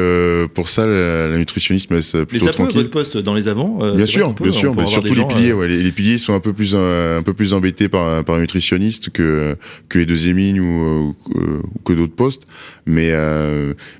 pour 0.53 0.69
ça, 0.69 0.85
la, 0.87 1.37
nutritionniste 1.37 1.91
me 1.91 1.97
laisse 1.97 2.11
plutôt 2.11 2.27
Mais 2.31 2.39
ça 2.39 2.51
tranquille. 2.51 2.74
Peut 2.75 2.79
votre 2.79 2.91
poste 2.91 3.17
dans 3.17 3.33
les 3.33 3.47
avants. 3.47 3.95
bien 3.95 4.05
sûr, 4.05 4.33
bien 4.33 4.51
sûr, 4.51 4.75
mais 4.75 4.85
surtout 4.85 5.13
les 5.13 5.25
piliers. 5.25 5.53
Ouais, 5.53 5.67
les, 5.67 5.81
les, 5.81 5.91
piliers 5.91 6.17
sont 6.17 6.33
un 6.33 6.39
peu 6.39 6.53
plus, 6.53 6.75
un 6.75 7.23
peu 7.23 7.33
plus 7.33 7.53
embêtés 7.53 7.89
par, 7.89 8.23
par 8.23 8.35
un 8.35 8.41
nutritionniste 8.41 9.09
que 9.09 9.55
que 9.89 9.99
les 9.99 10.05
deuxièmes 10.05 10.37
lignes 10.37 10.59
ou, 10.59 11.15
ou, 11.33 11.79
que 11.83 11.93
d'autres 11.93 12.15
postes. 12.15 12.43
Mais 12.85 13.13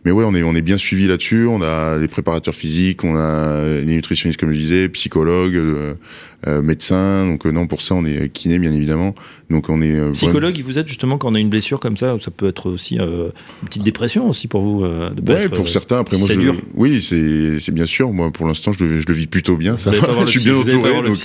mais 0.04 0.12
ouais, 0.12 0.26
on 0.26 0.36
est 0.36 0.44
on 0.44 0.56
est 0.56 0.62
bien 0.62 0.78
suivi 0.78 1.08
là-dessus. 1.08 1.48
On 1.48 1.62
a 1.62 2.00
des 2.00 2.08
préparateurs 2.08 2.56
physiques, 2.56 3.04
on 3.04 3.16
a 3.16 3.82
des 3.82 3.96
nutritionnistes 3.96 4.40
comme 4.40 4.54
je 4.54 4.60
disais, 4.60 4.90
psychologues, 4.90 5.60
euh, 6.48 6.58
euh, 6.58 6.62
médecins. 6.62 7.28
Donc 7.28 7.46
non, 7.46 7.68
pour 7.68 7.82
ça, 7.82 7.96
on 7.96 8.06
est 8.06 8.30
kiné 8.30 8.58
bien 8.60 8.72
évidemment. 8.72 9.16
Donc 9.50 9.70
on 9.70 9.82
est 9.82 10.12
psychologue. 10.14 10.60
Vous 10.64 10.80
êtes 10.80 10.88
justement 10.88 11.18
quand 11.18 11.32
on 11.32 11.36
a 11.36 11.40
une 11.40 11.50
blessure 11.50 11.80
comme 11.80 11.98
ça, 11.98 12.18
ça 12.20 12.32
peut 12.32 12.48
être 12.48 12.70
aussi 12.70 12.98
une 12.98 13.32
petite 13.66 13.84
dépression 13.84 14.30
aussi 14.30 14.48
pour 14.48 14.62
vous. 14.62 14.84
De 14.84 15.34
ouais, 15.34 15.50
pour 15.50 15.68
certains. 15.68 16.00
Après 16.00 16.18
moi, 16.18 16.28
je, 16.28 16.40
dur. 16.40 16.56
oui, 16.74 17.02
c'est 17.02 17.72
bien 17.72 17.86
sûr. 17.86 18.12
Moi, 18.12 18.32
pour 18.32 18.48
l'instant, 18.48 18.72
je 18.74 18.84
le, 18.84 19.02
je 19.02 19.06
le 19.08 19.14
vis 19.14 19.28
plutôt 19.28 19.56
bien. 19.58 19.78
Ça 19.78 19.92
je 20.26 20.26
suis 20.26 20.44
bien 20.44 20.58
entouré. 20.58 21.02
Donc 21.04 21.18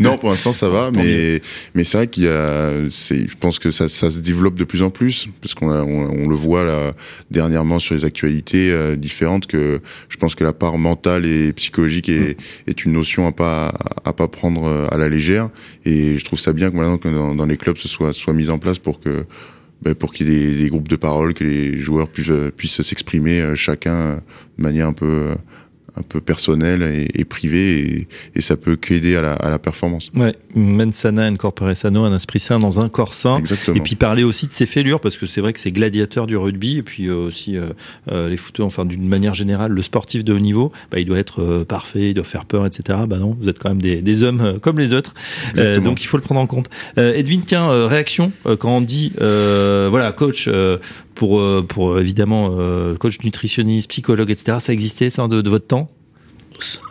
non, 0.00 0.16
pour 0.16 0.30
l'instant, 0.30 0.52
ça 0.52 0.68
va. 0.68 0.90
mais 0.90 1.40
mais 1.74 1.84
c'est 1.84 1.98
vrai 1.98 2.06
qu'il 2.08 2.24
y 2.24 2.28
a, 2.28 2.72
c'est, 2.90 3.26
je 3.26 3.36
pense 3.36 3.58
que 3.58 3.70
ça, 3.70 3.88
ça 3.88 4.10
se 4.10 4.20
développe 4.20 4.54
de 4.54 4.64
plus 4.64 4.82
en 4.82 4.90
plus 4.90 5.28
parce 5.40 5.54
qu'on 5.54 5.70
on, 5.70 6.24
on, 6.24 6.28
le 6.28 6.34
voit 6.34 6.64
là 6.64 6.92
dernièrement 7.30 7.78
sur 7.78 7.94
les 7.94 8.04
actualités 8.04 8.70
euh, 8.70 8.96
différentes 8.96 9.46
que 9.46 9.80
je 10.08 10.16
pense 10.16 10.34
que 10.34 10.44
la 10.44 10.52
part 10.52 10.78
mentale 10.78 11.26
et 11.26 11.52
psychologique 11.52 12.08
est, 12.08 12.38
mm. 12.38 12.70
est 12.70 12.84
une 12.84 12.92
notion 12.92 13.26
à 13.26 13.32
pas 13.32 13.74
à 14.04 14.12
pas 14.12 14.28
prendre 14.28 14.65
euh, 14.66 14.86
à 14.90 14.98
la 14.98 15.08
légère. 15.08 15.50
Et 15.84 16.18
je 16.18 16.24
trouve 16.24 16.38
ça 16.38 16.52
bien 16.52 16.70
que 16.70 16.76
maintenant 16.76 16.98
que 16.98 17.08
dans, 17.08 17.46
les 17.46 17.56
clubs 17.56 17.76
ce 17.76 17.88
soit 17.88 18.12
soit 18.12 18.32
mis 18.32 18.50
en 18.50 18.58
place 18.58 18.78
pour 18.78 19.00
que 19.00 19.24
ben, 19.82 19.94
pour 19.94 20.12
qu'il 20.12 20.28
y 20.28 20.32
ait 20.32 20.54
des, 20.54 20.62
des, 20.62 20.68
groupes 20.68 20.88
de 20.88 20.96
parole, 20.96 21.34
que 21.34 21.44
les 21.44 21.78
joueurs 21.78 22.08
puissent, 22.08 22.32
puissent 22.56 22.80
s'exprimer 22.80 23.40
euh, 23.40 23.54
chacun 23.54 24.22
de 24.56 24.62
manière 24.62 24.88
un 24.88 24.94
peu 24.94 25.34
un 25.96 26.02
peu 26.02 26.20
personnel 26.20 26.82
et, 26.82 27.20
et 27.20 27.24
privé 27.24 27.80
et, 27.80 28.08
et, 28.34 28.40
ça 28.40 28.56
peut 28.56 28.76
qu'aider 28.76 29.16
à 29.16 29.22
la, 29.22 29.32
à 29.32 29.50
la 29.50 29.58
performance. 29.58 30.10
Ouais, 30.14 30.34
mensana 30.54 31.24
incorpore 31.24 31.74
sano, 31.74 32.04
un 32.04 32.14
esprit 32.14 32.38
sain 32.38 32.58
dans 32.58 32.80
un 32.80 32.88
corps 32.88 33.14
sain. 33.14 33.38
Exactement. 33.38 33.76
Et 33.76 33.80
puis 33.80 33.96
parler 33.96 34.24
aussi 34.24 34.46
de 34.46 34.52
ses 34.52 34.66
fêlures 34.66 35.00
parce 35.00 35.16
que 35.16 35.26
c'est 35.26 35.40
vrai 35.40 35.52
que 35.52 35.58
c'est 35.58 35.72
gladiateur 35.72 36.26
du 36.26 36.36
rugby 36.36 36.78
et 36.78 36.82
puis 36.82 37.06
euh, 37.06 37.14
aussi 37.14 37.56
euh, 37.56 37.68
euh, 38.10 38.28
les 38.28 38.36
footeux, 38.36 38.62
enfin 38.62 38.84
d'une 38.84 39.08
manière 39.08 39.34
générale, 39.34 39.72
le 39.72 39.82
sportif 39.82 40.24
de 40.24 40.32
haut 40.32 40.38
niveau, 40.38 40.72
bah, 40.90 40.98
il 40.98 41.06
doit 41.06 41.18
être 41.18 41.42
euh, 41.42 41.64
parfait, 41.64 42.10
il 42.10 42.14
doit 42.14 42.24
faire 42.24 42.44
peur, 42.44 42.66
etc. 42.66 43.00
Bah 43.08 43.18
non, 43.18 43.36
vous 43.40 43.48
êtes 43.48 43.58
quand 43.58 43.68
même 43.68 43.82
des, 43.82 44.02
des 44.02 44.22
hommes 44.22 44.40
euh, 44.40 44.58
comme 44.58 44.78
les 44.78 44.92
autres, 44.92 45.14
donc 45.54 46.02
il 46.02 46.06
faut 46.06 46.16
le 46.16 46.22
prendre 46.22 46.40
en 46.40 46.46
compte. 46.46 46.68
Edwin, 46.96 47.42
tiens, 47.46 47.86
réaction 47.86 48.32
quand 48.58 48.70
on 48.70 48.80
dit 48.80 49.12
voilà 49.18 50.12
coach 50.12 50.48
pour 51.16 51.42
pour 51.66 51.98
évidemment 51.98 52.56
coach 52.98 53.18
nutritionniste, 53.24 53.88
psychologue, 53.90 54.30
etc. 54.30 54.58
Ça 54.60 54.72
existait 54.72 55.10
ça 55.10 55.26
de, 55.26 55.40
de 55.40 55.50
votre 55.50 55.66
temps? 55.66 55.88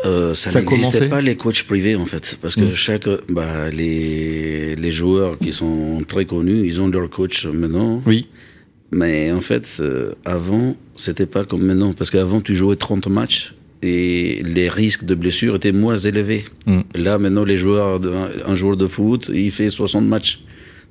Euh, 0.05 0.33
ça, 0.33 0.49
ça 0.49 0.61
n'existait 0.61 1.09
pas 1.09 1.21
les 1.21 1.35
coachs 1.35 1.63
privés 1.63 1.95
en 1.95 2.05
fait, 2.05 2.37
parce 2.41 2.55
que 2.55 2.61
mmh. 2.61 2.75
chaque 2.75 3.07
bah, 3.29 3.69
les 3.69 4.75
les 4.75 4.91
joueurs 4.91 5.37
qui 5.39 5.51
sont 5.51 6.03
très 6.07 6.25
connus, 6.25 6.65
ils 6.65 6.81
ont 6.81 6.87
leur 6.87 7.09
coach 7.09 7.45
maintenant. 7.45 8.01
Oui. 8.05 8.27
Mais 8.91 9.31
en 9.31 9.41
fait, 9.41 9.77
euh, 9.79 10.13
avant, 10.23 10.75
c'était 10.95 11.25
pas 11.25 11.43
comme 11.43 11.63
maintenant, 11.63 11.93
parce 11.93 12.11
qu'avant 12.11 12.41
tu 12.41 12.55
jouais 12.55 12.75
30 12.75 13.07
matchs 13.07 13.55
et 13.81 14.41
les 14.43 14.69
risques 14.69 15.03
de 15.03 15.15
blessure 15.15 15.55
étaient 15.55 15.71
moins 15.71 15.97
élevés. 15.97 16.45
Mmh. 16.67 16.81
Là 16.95 17.17
maintenant, 17.17 17.43
les 17.43 17.57
joueurs, 17.57 17.99
de, 17.99 18.11
un 18.45 18.55
joueur 18.55 18.77
de 18.77 18.87
foot, 18.87 19.31
il 19.33 19.51
fait 19.51 19.69
60 19.69 20.05
matchs, 20.05 20.43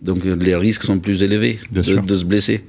donc 0.03 0.25
les 0.25 0.57
risques 0.57 0.83
sont 0.83 0.99
plus 0.99 1.23
élevés 1.23 1.59
de, 1.71 1.81
de, 1.81 2.17
se 2.17 2.25
blesser. 2.25 2.65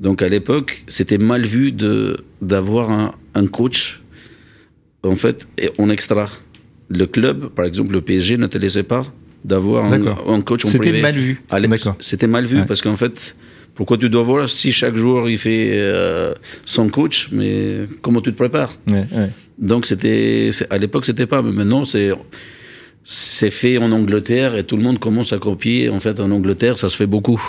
Donc 0.00 0.22
à 0.22 0.28
l'époque, 0.28 0.82
c'était 0.88 1.18
mal 1.18 1.46
vu 1.46 1.72
de 1.72 2.16
d'avoir 2.40 2.90
un, 2.90 3.14
un 3.34 3.46
coach 3.46 4.02
en 5.04 5.16
fait, 5.16 5.46
en 5.78 5.90
extra. 5.90 6.28
Le 6.88 7.06
club, 7.06 7.48
par 7.48 7.64
exemple, 7.64 7.92
le 7.92 8.00
PSG 8.00 8.36
ne 8.36 8.46
te 8.46 8.58
laissait 8.58 8.82
pas 8.82 9.06
d'avoir 9.44 9.84
un, 9.84 9.92
un, 9.92 10.40
coach 10.40 10.64
en 10.64 10.68
privé. 10.68 10.86
C'était 10.86 11.02
mal 11.02 11.16
vu. 11.16 11.42
C'était 12.00 12.26
mal 12.26 12.46
vu 12.46 12.58
ouais. 12.58 12.66
parce 12.66 12.80
qu'en 12.80 12.96
fait, 12.96 13.36
pourquoi 13.74 13.98
tu 13.98 14.08
dois 14.08 14.22
voir 14.22 14.48
si 14.48 14.72
chaque 14.72 14.96
joueur 14.96 15.28
il 15.28 15.38
fait 15.38 15.72
euh, 15.74 16.32
son 16.64 16.88
coach, 16.88 17.28
mais 17.32 17.80
comment 18.00 18.20
tu 18.20 18.32
te 18.32 18.36
prépares? 18.36 18.72
Ouais, 18.86 19.06
ouais. 19.12 19.30
Donc 19.58 19.86
c'était 19.86 20.50
à 20.70 20.78
l'époque 20.78 21.04
c'était 21.04 21.26
pas, 21.26 21.42
mais 21.42 21.52
maintenant 21.52 21.84
c'est 21.84 22.12
c'est 23.04 23.50
fait 23.50 23.76
en 23.76 23.92
Angleterre 23.92 24.56
et 24.56 24.64
tout 24.64 24.76
le 24.76 24.82
monde 24.82 24.98
commence 24.98 25.32
à 25.32 25.38
copier. 25.38 25.90
En 25.90 26.00
fait, 26.00 26.20
en 26.20 26.30
Angleterre, 26.30 26.78
ça 26.78 26.88
se 26.88 26.96
fait 26.96 27.06
beaucoup. 27.06 27.42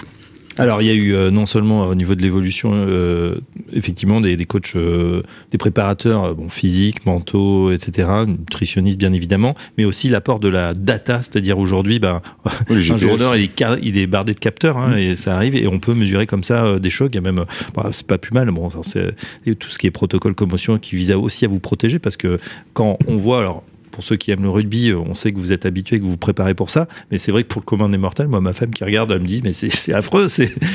Alors 0.58 0.82
il 0.82 0.88
y 0.88 0.92
a 0.92 0.94
eu 0.94 1.14
euh, 1.14 1.32
non 1.32 1.46
seulement 1.46 1.88
au 1.88 1.96
niveau 1.96 2.16
de 2.16 2.22
l'évolution, 2.22 2.72
euh, 2.74 3.36
effectivement 3.74 4.22
des, 4.22 4.38
des 4.38 4.46
coachs, 4.46 4.76
euh, 4.76 5.22
des 5.52 5.58
préparateurs, 5.58 6.24
euh, 6.24 6.34
bon 6.34 6.50
physiques, 6.50 7.06
mentaux, 7.06 7.72
etc., 7.72 8.10
nutritionnistes 8.26 8.98
bien 8.98 9.12
évidemment, 9.12 9.56
mais 9.78 9.86
aussi 9.86 10.08
l'apport 10.08 10.40
de 10.40 10.48
la 10.48 10.74
data, 10.74 11.18
c'est-à-dire 11.18 11.60
aujourd'hui, 11.60 12.00
ben, 12.00 12.22
oui, 12.70 12.90
un 12.90 12.98
joueur 12.98 13.36
il 13.36 13.44
est, 13.44 13.62
il 13.82 13.98
est 13.98 14.08
bardé 14.08 14.34
de 14.34 14.40
capteurs 14.40 14.78
hein, 14.78 14.96
mmh. 14.96 15.00
et 15.00 15.16
ça 15.16 15.36
arrive 15.36 15.56
et 15.56 15.68
on 15.68 15.80
peut 15.80 15.94
mesurer 15.94 16.26
comme 16.26 16.44
ça 16.44 16.66
euh, 16.66 16.80
des 16.80 16.90
chocs. 16.90 17.12
Il 17.14 17.16
y 17.16 17.20
a 17.20 17.22
même, 17.22 17.46
bah, 17.74 17.90
c'est 17.92 18.08
pas 18.08 18.18
plus 18.18 18.34
mal. 18.34 18.50
Bon, 18.52 18.70
c'est 18.82 19.16
tout 19.60 19.70
ce 19.70 19.78
qui 19.78 19.88
est 19.88 19.92
protocole 19.92 20.36
commotion 20.36 20.78
qui 20.78 20.96
vise 20.96 21.12
aussi 21.12 21.46
à 21.46 21.48
vous 21.48 21.60
protéger 21.60 22.00
parce 22.00 22.16
que 22.16 22.40
quand 22.74 22.98
on 23.08 23.18
voit 23.18 23.40
alors 23.40 23.64
pour 23.96 24.04
ceux 24.04 24.18
qui 24.18 24.32
aiment 24.32 24.44
le 24.44 24.50
rugby, 24.50 24.94
on 24.94 25.14
sait 25.14 25.32
que 25.32 25.38
vous 25.38 25.54
êtes 25.54 25.66
habitué, 25.66 26.00
que 26.00 26.04
vous 26.04 26.10
vous 26.10 26.18
préparez 26.18 26.54
pour 26.54 26.70
ça. 26.70 26.86
Mais 27.12 27.18
c'est 27.18 27.32
vrai 27.32 27.44
que 27.44 27.48
pour 27.48 27.62
le 27.62 27.66
commun 27.66 27.88
des 27.88 27.98
mortels, 27.98 28.28
moi, 28.28 28.42
ma 28.42 28.52
femme 28.52 28.72
qui 28.72 28.84
regarde, 28.84 29.10
elle 29.10 29.22
me 29.22 29.26
dit, 29.26 29.40
mais 29.42 29.54
c'est 29.54 29.94
affreux, 29.94 30.28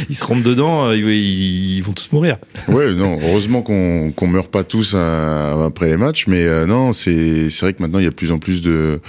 ils 0.09 0.17
se 0.17 0.25
rentrent 0.25 0.43
dedans, 0.43 0.91
ils, 0.91 1.07
ils, 1.07 1.83
vont 1.83 1.93
tous 1.93 2.11
mourir. 2.13 2.39
Ouais, 2.67 2.95
non, 2.95 3.19
heureusement 3.23 3.61
qu'on 3.61 4.11
qu'on 4.13 4.27
meurt 4.27 4.49
pas 4.49 4.65
tous 4.65 4.95
après 4.95 5.89
les 5.89 5.99
matchs, 5.99 6.27
mais 6.29 6.47
euh, 6.47 6.65
non, 6.65 6.95
c'est 6.95 7.51
vrai 7.61 7.75
que 7.75 7.83
maintenant, 7.83 7.99
il 7.99 8.05
y 8.05 8.07
a 8.07 8.11
de 8.11 8.15
plus 8.15 8.31
en 8.31 8.39
plus 8.39 8.63
de, 8.63 9.01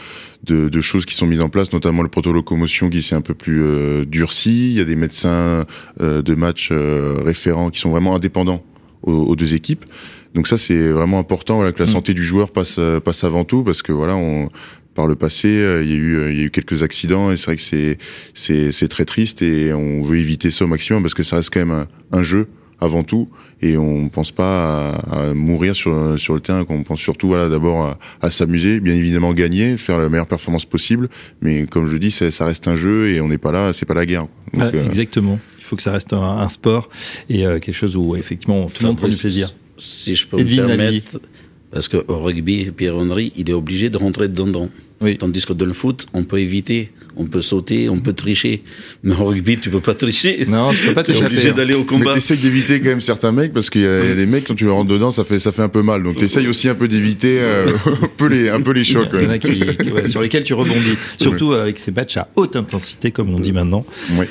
choses 0.82 1.05
qui 1.05 1.16
sont 1.16 1.26
mises 1.26 1.41
en 1.41 1.47
place, 1.47 1.72
notamment 1.72 2.01
le 2.01 2.09
protolocomotion 2.09 2.89
qui 2.89 3.01
s'est 3.01 3.16
un 3.16 3.22
peu 3.22 3.34
plus 3.34 3.64
euh, 3.64 4.03
durci. 4.03 4.72
Il 4.72 4.78
y 4.78 4.82
a 4.82 4.86
des 4.86 4.97
médecins 4.97 5.66
euh, 6.01 6.22
de 6.22 6.36
match 6.36 6.70
euh, 6.74 7.22
référents 7.24 7.70
qui 7.70 7.80
sont 7.80 7.91
vraiment 7.91 8.14
indépendants 8.14 8.62
aux 9.03 9.36
deux 9.36 9.55
équipes. 9.55 9.86
Donc 10.34 10.47
ça 10.47 10.57
c'est 10.57 10.89
vraiment 10.89 11.19
important 11.19 11.55
voilà, 11.55 11.71
que 11.71 11.79
la 11.79 11.88
santé 11.88 12.13
du 12.13 12.23
joueur 12.23 12.51
passe 12.51 12.79
passe 13.03 13.23
avant 13.23 13.43
tout 13.43 13.63
parce 13.63 13.82
que 13.82 13.91
voilà 13.91 14.15
on 14.15 14.49
par 14.93 15.07
le 15.07 15.15
passé, 15.15 15.47
il 15.47 15.89
y 15.89 15.93
a 15.93 15.95
eu, 15.95 16.32
il 16.32 16.38
y 16.38 16.41
a 16.41 16.43
eu 16.43 16.51
quelques 16.51 16.84
accidents 16.84 17.32
et 17.32 17.38
c'est 17.38 17.45
vrai 17.45 17.55
que 17.55 17.61
c'est, 17.61 17.97
c'est, 18.34 18.71
c'est 18.71 18.89
très 18.89 19.05
triste 19.05 19.41
et 19.41 19.73
on 19.73 20.01
veut 20.01 20.17
éviter 20.17 20.51
ça 20.51 20.65
au 20.65 20.67
maximum 20.67 21.01
parce 21.01 21.13
que 21.13 21.23
ça 21.23 21.38
reste 21.38 21.49
quand 21.53 21.61
même 21.65 21.71
un, 21.71 21.88
un 22.17 22.23
jeu 22.23 22.49
avant 22.82 23.03
tout 23.03 23.29
et 23.61 23.77
on 23.77 24.09
pense 24.09 24.32
pas 24.32 24.89
à, 24.89 25.29
à, 25.29 25.34
mourir 25.34 25.75
sur 25.75 26.19
sur 26.19 26.34
le 26.34 26.39
terrain 26.39 26.65
on 26.67 26.82
pense 26.82 26.99
surtout 26.99 27.27
voilà 27.27 27.47
d'abord 27.47 27.86
à, 27.86 27.99
à 28.21 28.32
s'amuser 28.32 28.79
bien 28.79 28.95
évidemment 28.95 29.34
gagner 29.34 29.77
faire 29.77 29.99
la 29.99 30.09
meilleure 30.09 30.25
performance 30.25 30.65
possible 30.65 31.07
mais 31.41 31.67
comme 31.67 31.86
je 31.86 31.91
le 31.91 31.99
dis 31.99 32.09
ça, 32.09 32.32
ça 32.32 32.45
reste 32.45 32.67
un 32.67 32.75
jeu 32.75 33.11
et 33.11 33.21
on 33.21 33.27
n'est 33.27 33.38
pas 33.38 33.51
là 33.51 33.71
c'est 33.71 33.86
pas 33.86 33.93
la 33.93 34.05
guerre. 34.05 34.27
Donc, 34.53 34.73
ouais, 34.73 34.86
exactement. 34.86 35.39
Il 35.59 35.63
faut 35.63 35.75
que 35.75 35.84
ça 35.84 35.93
reste 35.93 36.11
un, 36.11 36.21
un 36.21 36.49
sport 36.49 36.89
et 37.29 37.45
euh, 37.45 37.59
quelque 37.59 37.75
chose 37.75 37.95
où 37.95 38.15
effectivement 38.15 38.65
tout 38.65 38.82
le 38.82 38.88
monde 38.88 38.97
prend 38.97 39.07
du 39.07 39.15
plaisir 39.15 39.53
si 39.82 40.15
je 40.15 40.27
peux 40.27 40.39
Edwin 40.39 40.63
me 40.63 40.67
permettre, 40.67 41.19
parce 41.71 41.88
qu'au 41.88 42.03
rugby, 42.07 42.71
Pierre-Henri, 42.71 43.34
il 43.36 43.49
est 43.49 43.53
obligé 43.53 43.89
de 43.89 43.97
rentrer 43.97 44.27
dedans. 44.27 44.69
Oui. 45.02 45.18
Tandis 45.18 45.45
que 45.45 45.54
dans 45.54 45.66
le 45.66 45.74
foot, 45.74 46.08
on 46.14 46.24
peut 46.24 46.39
éviter, 46.39 46.91
on 47.18 47.26
peut 47.26 47.41
sauter, 47.41 47.89
on 47.89 47.97
peut 47.97 48.14
tricher. 48.14 48.64
Mais 49.04 49.16
au 49.16 49.26
rugby, 49.26 49.58
tu 49.58 49.70
peux 49.70 49.80
pas 49.80 49.93
tricher. 49.93 50.45
Non, 50.47 50.72
tu 50.74 50.86
peux 50.86 50.93
pas 50.93 51.04
t'échapper. 51.04 51.32
obligé 51.32 51.54
d'aller 51.54 51.74
au 51.74 51.84
combat. 51.84 52.06
Mais 52.10 52.14
t'essayes 52.16 52.38
d'éviter 52.38 52.80
quand 52.80 52.89
même 52.89 53.02
certains 53.02 53.32
mecs 53.32 53.54
parce 53.54 53.70
qu'il 53.70 53.82
y, 53.82 53.86
a 53.86 54.16
des 54.16 54.26
mecs 54.26 54.47
quand 54.47 54.56
tu 54.56 54.70
rentres 54.70 54.89
dedans, 54.89 55.12
ça 55.12 55.24
fait 55.24 55.39
ça 55.39 55.52
fait 55.52 55.62
un 55.62 55.70
peu 55.70 55.82
mal. 55.82 56.04
Donc 56.04 56.18
t'essayes 56.18 56.47
aussi 56.47 56.70
un 56.70 56.76
peu 56.76 56.88
d'éviter 56.88 57.39
euh, 57.39 57.72
un 58.04 58.08
peu 58.18 58.28
les 58.28 58.49
un 58.49 58.62
peu 58.62 58.72
les 58.72 58.84
chocs. 58.84 59.10
Il 59.14 59.24
y 59.24 59.26
en 59.26 59.30
a 59.30 59.38
qui, 59.38 59.60
qui 59.60 59.91
ouais, 59.91 60.08
sur 60.08 60.22
lesquels 60.22 60.43
tu 60.43 60.54
rebondis. 60.54 60.97
Surtout 61.18 61.54
avec 61.54 61.80
ces 61.80 61.91
matchs 61.91 62.18
à 62.18 62.30
haute 62.36 62.56
intensité, 62.56 63.12
comme 63.12 63.34
on 63.34 63.39
dit 63.39 63.52
maintenant. 63.54 63.86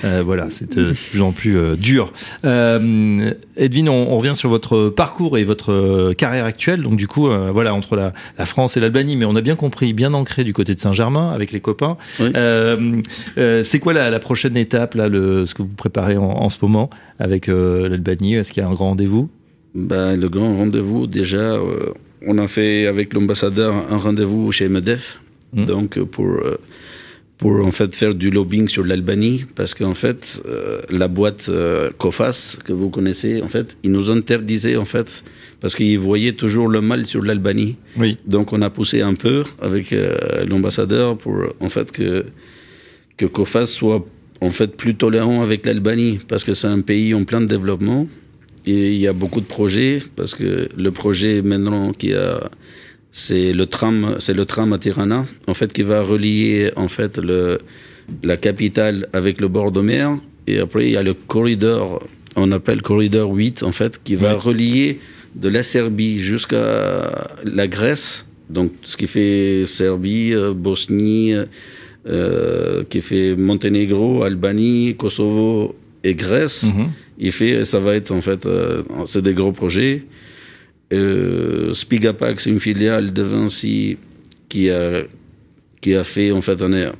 Euh, 0.04 0.22
voilà, 0.24 0.50
c'est 0.50 0.76
de 0.76 0.92
plus 1.10 1.20
en 1.20 1.32
plus 1.32 1.56
euh, 1.56 1.76
dur. 1.76 2.12
Euh, 2.44 3.32
Edwin, 3.56 3.88
on, 3.88 4.12
on, 4.12 4.18
revient 4.18 4.36
sur 4.36 4.48
votre 4.48 4.88
parcours 4.88 5.38
et 5.38 5.44
votre 5.44 6.12
carrière 6.14 6.44
actuelle. 6.44 6.82
Donc 6.82 6.96
du 6.96 7.06
coup, 7.06 7.28
euh, 7.28 7.50
voilà, 7.52 7.74
entre 7.74 7.96
la, 7.96 8.12
la 8.38 8.46
France 8.46 8.76
et 8.76 8.80
l'Albanie, 8.80 9.16
mais 9.16 9.24
on 9.24 9.36
a 9.36 9.40
bien 9.40 9.56
compris, 9.56 9.92
bien 9.92 10.14
ancré 10.14 10.44
du 10.44 10.52
côté 10.52 10.59
de 10.64 10.78
Saint-Germain 10.78 11.30
avec 11.32 11.52
les 11.52 11.60
copains. 11.60 11.96
Oui. 12.18 12.30
Euh, 12.36 13.00
euh, 13.38 13.64
c'est 13.64 13.78
quoi 13.78 13.92
la, 13.92 14.10
la, 14.10 14.18
prochaine 14.18 14.56
étape, 14.56 14.94
là, 14.94 15.08
le, 15.08 15.46
ce 15.46 15.54
que 15.54 15.62
vous 15.62 15.74
préparez 15.74 16.16
en, 16.16 16.24
en 16.24 16.48
ce 16.48 16.58
moment 16.62 16.90
avec 17.18 17.48
euh, 17.48 17.88
l'Albanie? 17.88 18.34
Est-ce 18.34 18.52
qu'il 18.52 18.62
y 18.62 18.66
a 18.66 18.68
un 18.68 18.72
grand 18.72 18.90
rendez-vous? 18.90 19.28
Ben, 19.74 20.16
Le 20.16 20.28
grand 20.28 20.56
rendez-vous, 20.56 21.06
déjà, 21.06 21.58
on 22.26 22.38
a 22.38 22.46
fait 22.46 22.86
avec 22.86 23.14
l'ambassadeur 23.14 23.74
un 23.90 23.98
rendez-vous 23.98 24.50
chez 24.50 24.68
MEDEF, 24.68 25.20
mmh. 25.52 25.64
donc 25.64 25.98
pour 26.00 26.26
pour 27.40 27.66
en 27.66 27.72
fait 27.72 27.96
faire 27.96 28.14
du 28.14 28.30
lobbying 28.30 28.68
sur 28.68 28.84
l'Albanie 28.84 29.46
parce 29.54 29.72
qu'en 29.74 29.94
fait 29.94 30.40
euh, 30.44 30.82
la 30.90 31.08
boîte 31.08 31.48
euh, 31.48 31.90
COFAS 31.96 32.58
que 32.64 32.72
vous 32.72 32.90
connaissez 32.90 33.42
en 33.42 33.48
fait 33.48 33.78
ils 33.82 33.90
nous 33.90 34.10
interdisaient 34.10 34.76
en 34.76 34.84
fait 34.84 35.24
parce 35.60 35.74
qu'ils 35.74 35.98
voyaient 35.98 36.34
toujours 36.34 36.68
le 36.68 36.82
mal 36.82 37.06
sur 37.06 37.22
l'Albanie 37.22 37.76
oui. 37.96 38.18
donc 38.26 38.52
on 38.52 38.60
a 38.60 38.68
poussé 38.68 39.00
un 39.00 39.14
peu 39.14 39.42
avec 39.62 39.92
euh, 39.94 40.44
l'ambassadeur 40.46 41.16
pour 41.16 41.34
en 41.60 41.70
fait 41.70 41.90
que 41.90 42.26
que 43.16 43.24
COFAS 43.24 43.66
soit 43.66 44.04
en 44.42 44.50
fait 44.50 44.76
plus 44.76 44.94
tolérants 44.94 45.42
avec 45.42 45.64
l'Albanie 45.64 46.18
parce 46.28 46.44
que 46.44 46.52
c'est 46.52 46.68
un 46.68 46.80
pays 46.82 47.14
en 47.14 47.24
plein 47.24 47.40
développement 47.40 48.06
et 48.66 48.92
il 48.92 49.00
y 49.00 49.08
a 49.08 49.14
beaucoup 49.14 49.40
de 49.40 49.46
projets 49.46 50.00
parce 50.14 50.34
que 50.34 50.68
le 50.76 50.90
projet 50.90 51.40
maintenant 51.40 51.92
qui 51.92 52.12
a 52.12 52.50
c'est 53.12 53.52
le 53.52 53.66
tram 53.66 54.16
c'est 54.18 54.34
le 54.34 54.44
tram 54.44 54.72
à 54.72 54.78
Tirana 54.78 55.26
en 55.48 55.54
fait 55.54 55.72
qui 55.72 55.82
va 55.82 56.02
relier 56.02 56.70
en 56.76 56.88
fait 56.88 57.18
le 57.18 57.58
la 58.22 58.36
capitale 58.36 59.08
avec 59.12 59.40
le 59.40 59.48
bord 59.48 59.70
de 59.72 59.80
mer 59.80 60.16
et 60.46 60.58
après 60.58 60.86
il 60.86 60.92
y 60.92 60.96
a 60.96 61.02
le 61.02 61.14
corridor 61.14 62.02
on 62.36 62.52
appelle 62.52 62.82
corridor 62.82 63.30
8 63.32 63.62
en 63.64 63.72
fait 63.72 64.00
qui 64.02 64.14
va 64.16 64.34
relier 64.34 64.98
de 65.34 65.48
la 65.48 65.62
Serbie 65.62 66.20
jusqu'à 66.20 67.28
la 67.44 67.66
Grèce 67.66 68.26
donc 68.48 68.72
ce 68.82 68.96
qui 68.96 69.06
fait 69.06 69.64
Serbie 69.66 70.32
euh, 70.34 70.52
Bosnie 70.54 71.34
euh, 72.08 72.84
qui 72.88 73.00
fait 73.02 73.36
Monténégro 73.36 74.22
Albanie 74.22 74.94
Kosovo 74.96 75.74
et 76.02 76.14
Grèce 76.14 76.64
Mhm. 76.64 76.88
il 77.18 77.32
fait, 77.32 77.64
ça 77.66 77.78
va 77.80 77.94
être 77.94 78.10
en 78.12 78.22
fait, 78.22 78.46
euh, 78.46 78.82
c'est 79.04 79.20
des 79.20 79.34
gros 79.34 79.52
projets. 79.52 80.02
Euh, 80.92 81.72
Spigapac, 81.74 82.40
c'est 82.40 82.50
une 82.50 82.60
filiale 82.60 83.12
de 83.12 83.22
Vinci 83.22 83.96
qui 84.48 84.70
a, 84.70 85.02
qui 85.80 85.94
a 85.94 86.04
fait 86.04 86.32
en 86.32 86.42
fait 86.42 86.60
un, 86.62 86.92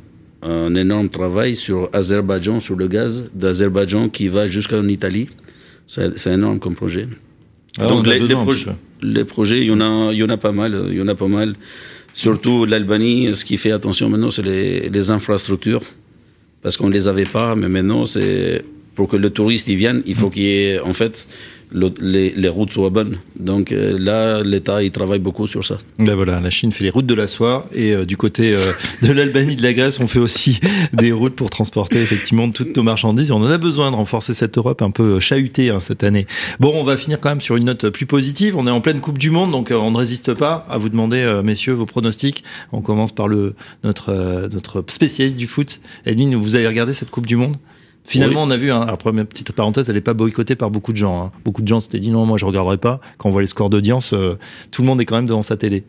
un 0.42 0.74
énorme 0.74 1.08
travail 1.08 1.56
sur 1.56 1.90
Azerbaïdjan, 1.92 2.60
sur 2.60 2.76
le 2.76 2.86
gaz 2.86 3.24
d'Azerbaïdjan 3.34 4.08
qui 4.08 4.28
va 4.28 4.48
jusqu'en 4.48 4.86
Italie. 4.86 5.28
C'est 5.86 6.32
énorme 6.32 6.60
comme 6.60 6.76
projet. 6.76 7.06
Ah, 7.78 7.86
Donc 7.88 8.06
les, 8.06 8.20
les 8.20 8.36
les 9.02 9.24
projets, 9.24 9.60
il 9.60 9.66
y 9.66 9.70
en 9.70 9.80
a, 9.80 10.12
il 10.12 10.18
y 10.18 10.22
en 10.22 10.28
a 10.28 10.36
pas 10.36 10.52
mal, 10.52 10.86
il 10.90 10.98
y 10.98 11.00
en 11.00 11.08
a 11.08 11.14
pas 11.14 11.26
mal. 11.28 11.56
Surtout 12.12 12.64
l'Albanie, 12.64 13.34
ce 13.34 13.44
qui 13.44 13.56
fait 13.56 13.70
attention 13.72 14.08
maintenant, 14.08 14.30
c'est 14.30 14.42
les, 14.42 14.88
les 14.88 15.10
infrastructures, 15.10 15.82
parce 16.62 16.76
qu'on 16.76 16.88
les 16.88 17.08
avait 17.08 17.24
pas, 17.24 17.54
mais 17.56 17.68
maintenant 17.68 18.06
c'est 18.06 18.62
pour 18.94 19.08
que 19.08 19.16
le 19.16 19.30
touriste 19.30 19.68
y 19.68 19.76
vienne, 19.76 20.02
il 20.06 20.14
faut 20.14 20.28
qu'il 20.30 20.42
y 20.42 20.48
ait 20.48 20.80
en 20.80 20.92
fait 20.92 21.26
le- 21.72 21.92
les, 22.00 22.48
routes 22.48 22.72
soient 22.72 22.90
bonnes. 22.90 23.18
Donc 23.38 23.72
euh, 23.72 23.96
là, 23.98 24.42
l'État 24.42 24.82
il 24.82 24.90
travaille 24.90 25.18
beaucoup 25.18 25.46
sur 25.46 25.64
ça. 25.64 25.78
Ben 25.98 26.14
voilà, 26.14 26.40
la 26.40 26.50
Chine 26.50 26.72
fait 26.72 26.84
les 26.84 26.90
routes 26.90 27.06
de 27.06 27.14
la 27.14 27.28
soie 27.28 27.68
et 27.74 27.92
euh, 27.92 28.04
du 28.04 28.16
côté 28.16 28.54
euh, 28.54 28.72
de 29.02 29.12
l'Albanie, 29.12 29.56
de 29.56 29.62
la 29.62 29.72
Grèce, 29.72 30.00
on 30.00 30.06
fait 30.08 30.18
aussi 30.18 30.60
des 30.92 31.12
routes 31.12 31.36
pour 31.36 31.50
transporter 31.50 32.00
effectivement 32.02 32.50
toutes 32.50 32.76
nos 32.76 32.82
marchandises. 32.82 33.30
Et 33.30 33.32
on 33.32 33.36
en 33.38 33.50
a 33.50 33.58
besoin 33.58 33.90
de 33.90 33.96
renforcer 33.96 34.34
cette 34.34 34.58
Europe 34.58 34.82
un 34.82 34.90
peu 34.90 35.20
chahutée 35.20 35.70
hein, 35.70 35.80
cette 35.80 36.04
année. 36.04 36.26
Bon, 36.58 36.72
on 36.74 36.84
va 36.84 36.96
finir 36.96 37.20
quand 37.20 37.28
même 37.30 37.40
sur 37.40 37.56
une 37.56 37.64
note 37.64 37.88
plus 37.90 38.06
positive. 38.06 38.56
On 38.56 38.66
est 38.66 38.70
en 38.70 38.80
pleine 38.80 39.00
Coupe 39.00 39.18
du 39.18 39.30
Monde, 39.30 39.50
donc 39.52 39.70
on 39.70 39.90
ne 39.90 39.96
résiste 39.96 40.34
pas 40.34 40.66
à 40.68 40.78
vous 40.78 40.88
demander, 40.88 41.40
messieurs, 41.44 41.72
vos 41.72 41.86
pronostics. 41.86 42.44
On 42.72 42.80
commence 42.80 43.12
par 43.12 43.28
le 43.28 43.54
notre 43.84 44.48
notre 44.52 44.84
spécialiste 44.88 45.36
du 45.36 45.46
foot, 45.46 45.80
Edwin. 46.06 46.34
Vous 46.36 46.56
avez 46.56 46.66
regardé 46.66 46.92
cette 46.92 47.10
Coupe 47.10 47.26
du 47.26 47.36
Monde? 47.36 47.56
Finalement, 48.04 48.42
on 48.42 48.50
a 48.50 48.56
vu, 48.56 48.72
hein, 48.72 48.80
alors 48.82 48.98
première 48.98 49.26
petite 49.26 49.52
parenthèse, 49.52 49.88
elle 49.88 49.94
n'est 49.94 50.00
pas 50.00 50.14
boycottée 50.14 50.56
par 50.56 50.70
beaucoup 50.70 50.92
de 50.92 50.96
gens. 50.96 51.22
hein. 51.24 51.32
Beaucoup 51.44 51.62
de 51.62 51.68
gens 51.68 51.80
s'étaient 51.80 52.00
dit 52.00 52.10
non, 52.10 52.26
moi 52.26 52.38
je 52.38 52.44
regarderai 52.44 52.76
pas. 52.76 53.00
Quand 53.18 53.28
on 53.28 53.32
voit 53.32 53.40
les 53.42 53.46
scores 53.46 53.70
d'audience, 53.70 54.12
euh, 54.12 54.34
tout 54.72 54.82
le 54.82 54.86
monde 54.88 55.00
est 55.00 55.04
quand 55.04 55.16
même 55.16 55.26
devant 55.26 55.42
sa 55.42 55.56
télé. 55.56 55.84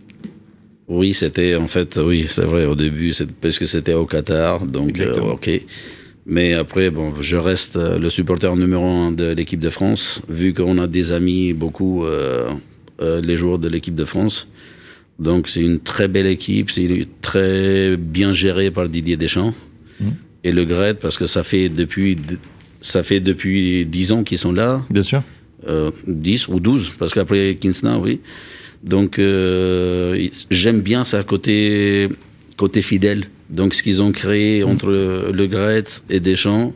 Oui, 0.87 1.13
c'était 1.13 1.55
en 1.55 1.67
fait, 1.67 1.97
oui, 2.03 2.25
c'est 2.27 2.43
vrai, 2.45 2.65
au 2.65 2.75
début, 2.75 3.13
parce 3.39 3.57
que 3.57 3.65
c'était 3.65 3.93
au 3.93 4.05
Qatar, 4.05 4.65
donc 4.65 4.99
euh, 4.99 5.13
ok. 5.19 5.49
Mais 6.27 6.53
après, 6.53 6.91
bon, 6.91 7.13
je 7.21 7.37
reste 7.37 7.77
euh, 7.77 7.97
le 7.97 8.09
supporter 8.09 8.55
numéro 8.55 8.85
un 8.85 9.11
de 9.11 9.31
l'équipe 9.33 9.59
de 9.59 9.69
France, 9.69 10.21
vu 10.29 10.53
qu'on 10.53 10.77
a 10.77 10.87
des 10.87 11.13
amis, 11.13 11.53
beaucoup, 11.53 12.05
euh, 12.05 12.51
les 12.99 13.37
joueurs 13.37 13.57
de 13.57 13.67
l'équipe 13.67 13.95
de 13.95 14.05
France. 14.05 14.47
Donc 15.17 15.47
c'est 15.47 15.61
une 15.61 15.79
très 15.79 16.07
belle 16.07 16.27
équipe, 16.27 16.69
c'est 16.69 17.07
très 17.21 17.95
bien 17.97 18.33
géré 18.33 18.69
par 18.69 18.89
Didier 18.89 19.17
Deschamps. 19.17 19.53
Et 20.43 20.51
le 20.51 20.65
Gret, 20.65 20.95
parce 20.95 21.17
que 21.17 21.25
ça 21.27 21.43
fait 21.43 21.69
depuis, 21.69 22.17
ça 22.81 23.03
fait 23.03 23.19
depuis 23.19 23.85
10 23.85 24.11
ans 24.11 24.23
qu'ils 24.23 24.37
sont 24.39 24.51
là, 24.53 24.83
Bien 24.89 25.03
sûr. 25.03 25.21
euh, 25.67 25.91
10 26.07 26.47
ou 26.47 26.59
12, 26.59 26.93
parce 26.97 27.13
qu'après 27.13 27.55
Kinsna, 27.55 27.99
oui. 27.99 28.19
Donc, 28.83 29.19
euh, 29.19 30.27
j'aime 30.49 30.81
bien 30.81 31.05
ça 31.05 31.23
côté, 31.23 32.09
côté 32.57 32.81
fidèle. 32.81 33.25
Donc, 33.51 33.75
ce 33.75 33.83
qu'ils 33.83 34.01
ont 34.01 34.11
créé 34.11 34.63
entre 34.63 34.89
Le 35.31 35.45
Gret 35.47 35.83
et 36.09 36.19
Deschamps. 36.19 36.73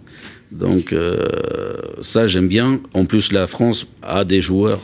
Donc, 0.52 0.94
euh, 0.94 1.18
ça, 2.02 2.28
j'aime 2.28 2.48
bien. 2.48 2.80
En 2.94 3.06
plus, 3.06 3.32
la 3.32 3.48
France 3.48 3.88
a 4.04 4.24
des 4.26 4.42
joueurs, 4.42 4.80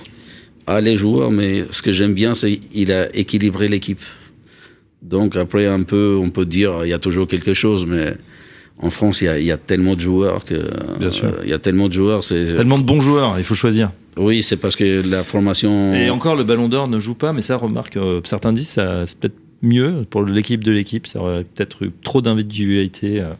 a 0.65 0.81
les 0.81 0.97
joueurs, 0.97 1.29
mais 1.29 1.65
ce 1.69 1.83
que 1.83 1.91
j'aime 1.91 2.13
bien, 2.13 2.33
c'est 2.33 2.57
qu'il 2.57 2.91
a 2.91 3.15
équilibré 3.15 3.67
l'équipe. 3.67 4.01
Donc, 5.03 5.35
après, 5.35 5.67
un 5.67 5.83
peu, 5.83 6.17
on 6.19 6.31
peut 6.31 6.45
dire, 6.47 6.79
il 6.83 6.89
y 6.89 6.93
a 6.93 6.99
toujours 6.99 7.27
quelque 7.27 7.53
chose, 7.53 7.85
mais 7.85 8.15
en 8.79 8.89
France, 8.89 9.21
il 9.21 9.25
y 9.25 9.27
a, 9.27 9.37
il 9.39 9.45
y 9.45 9.51
a 9.51 9.57
tellement 9.57 9.95
de 9.95 9.99
joueurs 10.01 10.43
que. 10.43 10.55
Euh, 10.55 11.31
il 11.43 11.49
y 11.49 11.53
a 11.53 11.59
tellement 11.59 11.87
de 11.87 11.93
joueurs, 11.93 12.23
c'est. 12.23 12.55
Tellement 12.55 12.79
de 12.79 12.83
bons 12.83 12.99
joueurs, 12.99 13.35
il 13.37 13.43
faut 13.43 13.55
choisir. 13.55 13.91
Oui, 14.17 14.43
c'est 14.43 14.57
parce 14.57 14.75
que 14.75 15.07
la 15.09 15.23
formation. 15.23 15.93
Et 15.93 16.09
encore, 16.09 16.35
le 16.35 16.43
Ballon 16.43 16.67
d'Or 16.67 16.87
ne 16.87 16.99
joue 16.99 17.13
pas, 17.15 17.31
mais 17.33 17.41
ça, 17.41 17.55
remarque, 17.57 17.95
euh, 17.97 18.21
certains 18.25 18.53
disent, 18.53 18.67
ça, 18.69 19.05
c'est 19.05 19.17
peut-être 19.17 19.37
mieux 19.61 20.05
pour 20.09 20.23
l'équipe 20.23 20.63
de 20.63 20.71
l'équipe. 20.71 21.07
Ça 21.07 21.19
aurait 21.21 21.43
peut-être 21.43 21.83
eu 21.83 21.91
trop 22.03 22.21
d'individualité. 22.21 23.21
euh. 23.21 23.33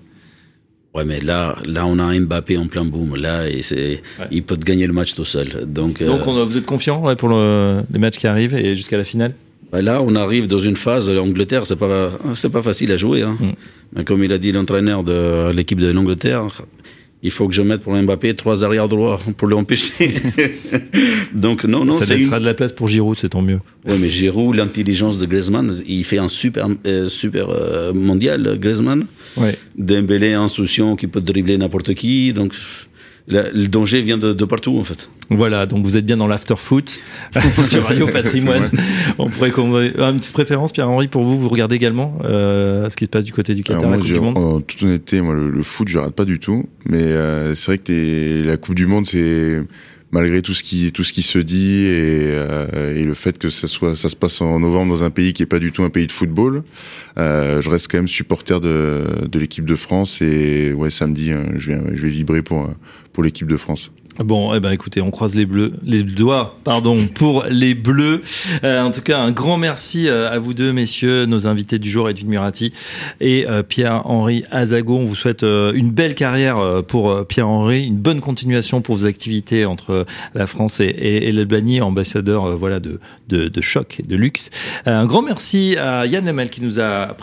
Ouais, 0.94 1.06
mais 1.06 1.20
là, 1.22 1.56
là, 1.66 1.86
on 1.86 1.98
a 2.00 2.18
Mbappé 2.20 2.58
en 2.58 2.68
plein 2.68 2.84
boom. 2.86 3.16
Là, 3.16 3.50
et 3.50 3.62
c'est, 3.62 4.02
Ouais. 4.20 4.28
il 4.30 4.44
peut 4.44 4.58
te 4.58 4.66
gagner 4.66 4.86
le 4.88 4.94
match 4.94 5.16
tout 5.16 5.26
seul. 5.26 5.48
Donc, 5.66 6.02
euh, 6.02 6.08
Donc, 6.08 6.28
on, 6.28 6.44
vous 6.46 6.58
êtes 6.58 6.66
confiant 6.66 7.02
ouais, 7.02 7.16
pour 7.16 7.30
le- 7.30 7.82
les 7.94 8.00
matchs 8.00 8.18
qui 8.18 8.28
arrivent 8.28 8.56
et 8.56 8.76
jusqu'à 8.76 8.98
la 8.98 9.04
finale? 9.06 9.34
Là, 9.74 10.01
on 10.01 10.15
arrive 10.15 10.47
dans 10.47 10.59
une 10.59 10.76
phase. 10.76 11.09
L'Angleterre, 11.09 11.65
c'est 11.65 11.78
pas, 11.78 12.11
c'est 12.34 12.49
pas 12.51 12.61
facile 12.61 12.91
à 12.91 12.97
jouer. 12.97 13.22
Hein. 13.22 13.38
Mm. 13.39 13.51
Mais 13.95 14.03
comme 14.03 14.24
il 14.24 14.32
a 14.32 14.38
dit 14.38 14.51
l'entraîneur 14.51 15.03
de 15.03 15.51
l'équipe 15.51 15.80
de 15.80 15.91
l'Angleterre, 15.91 16.47
il 17.24 17.32
faut 17.32 17.47
que 17.47 17.53
je 17.53 17.61
mette 17.61 17.82
pour 17.82 17.93
Mbappé 17.93 18.34
trois 18.34 18.63
arrières 18.63 18.88
droits 18.88 19.19
pour 19.38 19.47
l'empêcher. 19.47 20.13
Donc 21.34 21.65
non, 21.65 21.86
non, 21.86 21.93
Ça 21.93 22.05
c'est 22.05 22.17
laissera 22.17 22.38
une... 22.38 22.43
de 22.43 22.47
la 22.47 22.53
place 22.53 22.72
pour 22.72 22.88
Giroud, 22.88 23.15
c'est 23.17 23.30
tant 23.30 23.43
mieux. 23.43 23.59
Ouais, 23.86 23.97
mais 23.99 24.09
Giroud, 24.09 24.55
l'intelligence 24.55 25.19
de 25.19 25.26
Griezmann, 25.26 25.74
il 25.88 26.03
fait 26.03 26.17
un 26.17 26.30
super, 26.30 26.67
euh, 26.88 27.09
super 27.09 27.49
euh, 27.49 27.93
mondial, 27.93 28.57
Griezmann. 28.59 29.05
Ouais. 29.38 29.55
Dembélé 29.78 30.34
insouciant 30.34 30.95
qui 30.95 31.07
peut 31.07 31.22
dribbler 31.22 31.57
n'importe 31.57 31.93
qui. 31.93 32.34
Donc, 32.34 32.53
le 33.32 33.68
danger 33.68 34.02
vient 34.02 34.18
de, 34.18 34.34
de 34.34 34.46
partout, 34.46 34.78
en 34.78 34.84
fait. 34.84 35.10
Voilà, 35.30 35.66
donc 35.66 35.86
vous 35.86 35.98
êtes 35.98 36.06
bien 36.06 36.18
dans 36.18 36.28
l'after-foot 36.28 37.00
sur 37.66 37.84
Radio 37.84 38.08
Patrimoine. 38.08 38.70
On 39.18 39.30
pourrait 39.30 39.52
commander 39.52 39.94
une 39.98 40.20
petite 40.20 40.34
préférence, 40.34 40.72
Pierre-Henri, 40.72 41.08
pour 41.08 41.24
vous. 41.24 41.40
Vous 41.40 41.50
regardez 41.50 41.76
également 41.76 42.18
euh, 42.24 42.90
ce 42.90 42.98
qui 42.98 43.06
se 43.06 43.10
passe 43.10 43.24
du 43.24 43.32
côté 43.32 43.54
du 43.54 43.64
Qatar, 43.64 43.80
Alors 43.80 43.92
la 43.92 43.98
moi, 43.98 44.06
Coupe 44.06 44.14
du 44.14 44.20
Monde 44.20 44.38
en 44.38 44.62
toute 44.62 44.84
honnêteté, 44.84 45.22
moi, 45.22 45.34
le, 45.34 45.50
le 45.50 45.64
foot, 45.64 45.88
je 45.88 45.98
rate 45.98 46.14
pas 46.14 46.26
du 46.26 46.40
tout. 46.40 46.66
Mais 46.86 47.02
euh, 47.02 47.56
c'est 47.56 47.66
vrai 47.68 47.78
que 47.78 48.44
la 48.46 48.58
Coupe 48.58 48.76
du 48.76 48.86
Monde, 48.86 49.06
c'est 49.06 49.62
malgré 50.12 50.41
tout 50.41 50.53
ce 50.53 50.64
qui 50.64 50.91
tout 50.91 51.03
ce 51.03 51.14
qui 51.14 51.24
se 51.24 51.39
dit 51.39 51.86
et, 51.86 52.28
euh, 52.28 52.95
et 52.95 53.03
le 53.03 53.14
fait 53.14 53.38
que 53.38 53.49
ça 53.49 53.68
soit 53.68 53.95
ça 53.95 54.09
se 54.09 54.16
passe 54.16 54.41
en 54.41 54.59
novembre 54.59 54.93
dans 54.93 55.03
un 55.03 55.09
pays 55.09 55.34
qui 55.34 55.43
est 55.43 55.47
pas 55.47 55.59
du 55.59 55.72
tout 55.72 55.84
un 55.84 55.89
pays 55.89 56.07
de 56.07 56.12
football, 56.12 56.64
euh, 57.18 57.62
je 57.62 57.70
reste 57.70 57.89
quand 57.89 57.97
même 57.97 58.07
supporter 58.07 58.59
de, 58.59 59.03
de 59.30 59.39
l'équipe 59.39 59.66
de 59.66 59.76
France 59.76 60.22
et 60.22 60.74
ouais 60.74 60.89
samedi, 60.89 61.32
euh, 61.32 61.43
je 61.57 61.72
vais 61.72 61.82
je 61.93 62.01
vais 62.01 62.09
vibrer 62.09 62.41
pour 62.41 62.70
pour 63.14 63.24
l'équipe 63.24 63.47
de 63.47 63.57
France. 63.57 63.91
Bon, 64.20 64.53
eh 64.53 64.59
ben 64.59 64.72
écoutez, 64.72 65.01
on 65.01 65.09
croise 65.09 65.36
les 65.36 65.45
bleus, 65.45 65.72
les 65.84 66.03
doigts, 66.03 66.59
pardon, 66.66 67.07
pour 67.16 67.45
les 67.49 67.74
bleus. 67.74 68.20
Euh, 68.64 68.82
en 68.82 68.91
tout 68.91 69.01
cas, 69.01 69.18
un 69.18 69.32
grand 69.32 69.57
merci 69.57 70.09
euh, 70.09 70.30
à 70.30 70.38
vous 70.38 70.53
deux, 70.53 70.74
messieurs, 70.74 71.26
nos 71.26 71.47
invités 71.47 71.80
du 71.80 71.89
jour, 71.89 72.09
Edwin 72.09 72.28
Murati 72.28 72.74
et 73.22 73.47
euh, 73.47 73.64
Pierre-Henri 73.64 74.43
Azago. 74.51 74.97
On 74.97 75.05
vous 75.05 75.16
souhaite 75.16 75.43
une 75.43 75.91
belle 75.91 76.14
carrière 76.14 76.84
pour 76.88 77.26
Pierre-Henri, 77.26 77.86
une 77.86 77.97
bonne 77.97 78.20
continuation 78.20 78.82
pour 78.82 78.95
vos 78.95 79.05
activités 79.05 79.66
entre 79.66 80.05
la 80.34 80.45
France 80.45 80.82
et, 80.82 81.32
l'Albanie, 81.32 81.80
ambassadeur 81.80 82.57
voilà 82.57 82.80
de, 82.80 82.99
choc 83.62 83.99
et 83.99 84.03
de 84.03 84.16
luxe. 84.18 84.49
Un 84.86 85.05
grand 85.05 85.22
merci 85.22 85.78
à 85.78 86.05
Yann 86.05 86.26
Lemel 86.26 86.49
qui 86.49 86.62
nous 86.62 86.80
a 86.80 87.16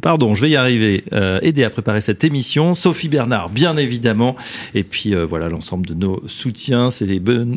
pardon, 0.00 0.34
je 0.34 0.40
vais 0.40 0.50
y 0.50 0.56
arriver, 0.56 1.04
aidé 1.42 1.64
à 1.64 1.70
préparer 1.70 2.00
cette 2.00 2.24
émission. 2.24 2.74
Sophie 2.74 3.08
Bernard, 3.08 3.50
bien 3.50 3.76
évidemment, 3.76 4.36
et 4.74 4.82
puis 4.82 5.14
euh, 5.14 5.26
l'ensemble 5.48 5.86
de 5.86 5.94
nos 5.94 6.22
soutiens. 6.26 6.90
C'est 6.90 7.06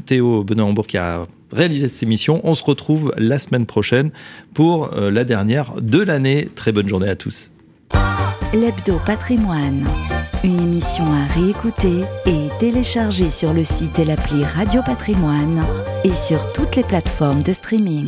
Théo 0.06 0.44
Benoît 0.44 0.74
qui 0.88 0.98
a 0.98 1.26
réalisé 1.52 1.88
cette 1.88 2.04
émission. 2.04 2.42
On 2.44 2.56
se 2.56 2.64
retrouve 2.64 3.14
la 3.18 3.40
semaine 3.40 3.66
prochaine 3.66 4.12
pour 4.54 4.94
euh, 4.94 5.12
la 5.12 5.24
dernière 5.24 5.74
de 5.82 6.00
l'année. 6.00 6.50
Très 6.56 6.72
bonne 6.72 6.88
journée 6.88 7.10
à 7.10 7.16
tous. 7.16 7.52
L'Hebdo 8.54 9.00
Patrimoine, 9.06 9.86
une 10.44 10.60
émission 10.60 11.06
à 11.06 11.26
réécouter 11.34 12.02
et 12.26 12.48
télécharger 12.60 13.30
sur 13.30 13.54
le 13.54 13.64
site 13.64 14.00
et 14.00 14.06
l'appli 14.06 14.44
Radio 14.44 14.82
Patrimoine 14.82 15.64
et 16.04 16.14
sur 16.14 16.52
toutes 16.54 16.76
les 16.76 16.84
plateformes 16.84 17.44
de 17.44 17.52
streaming. 17.52 18.08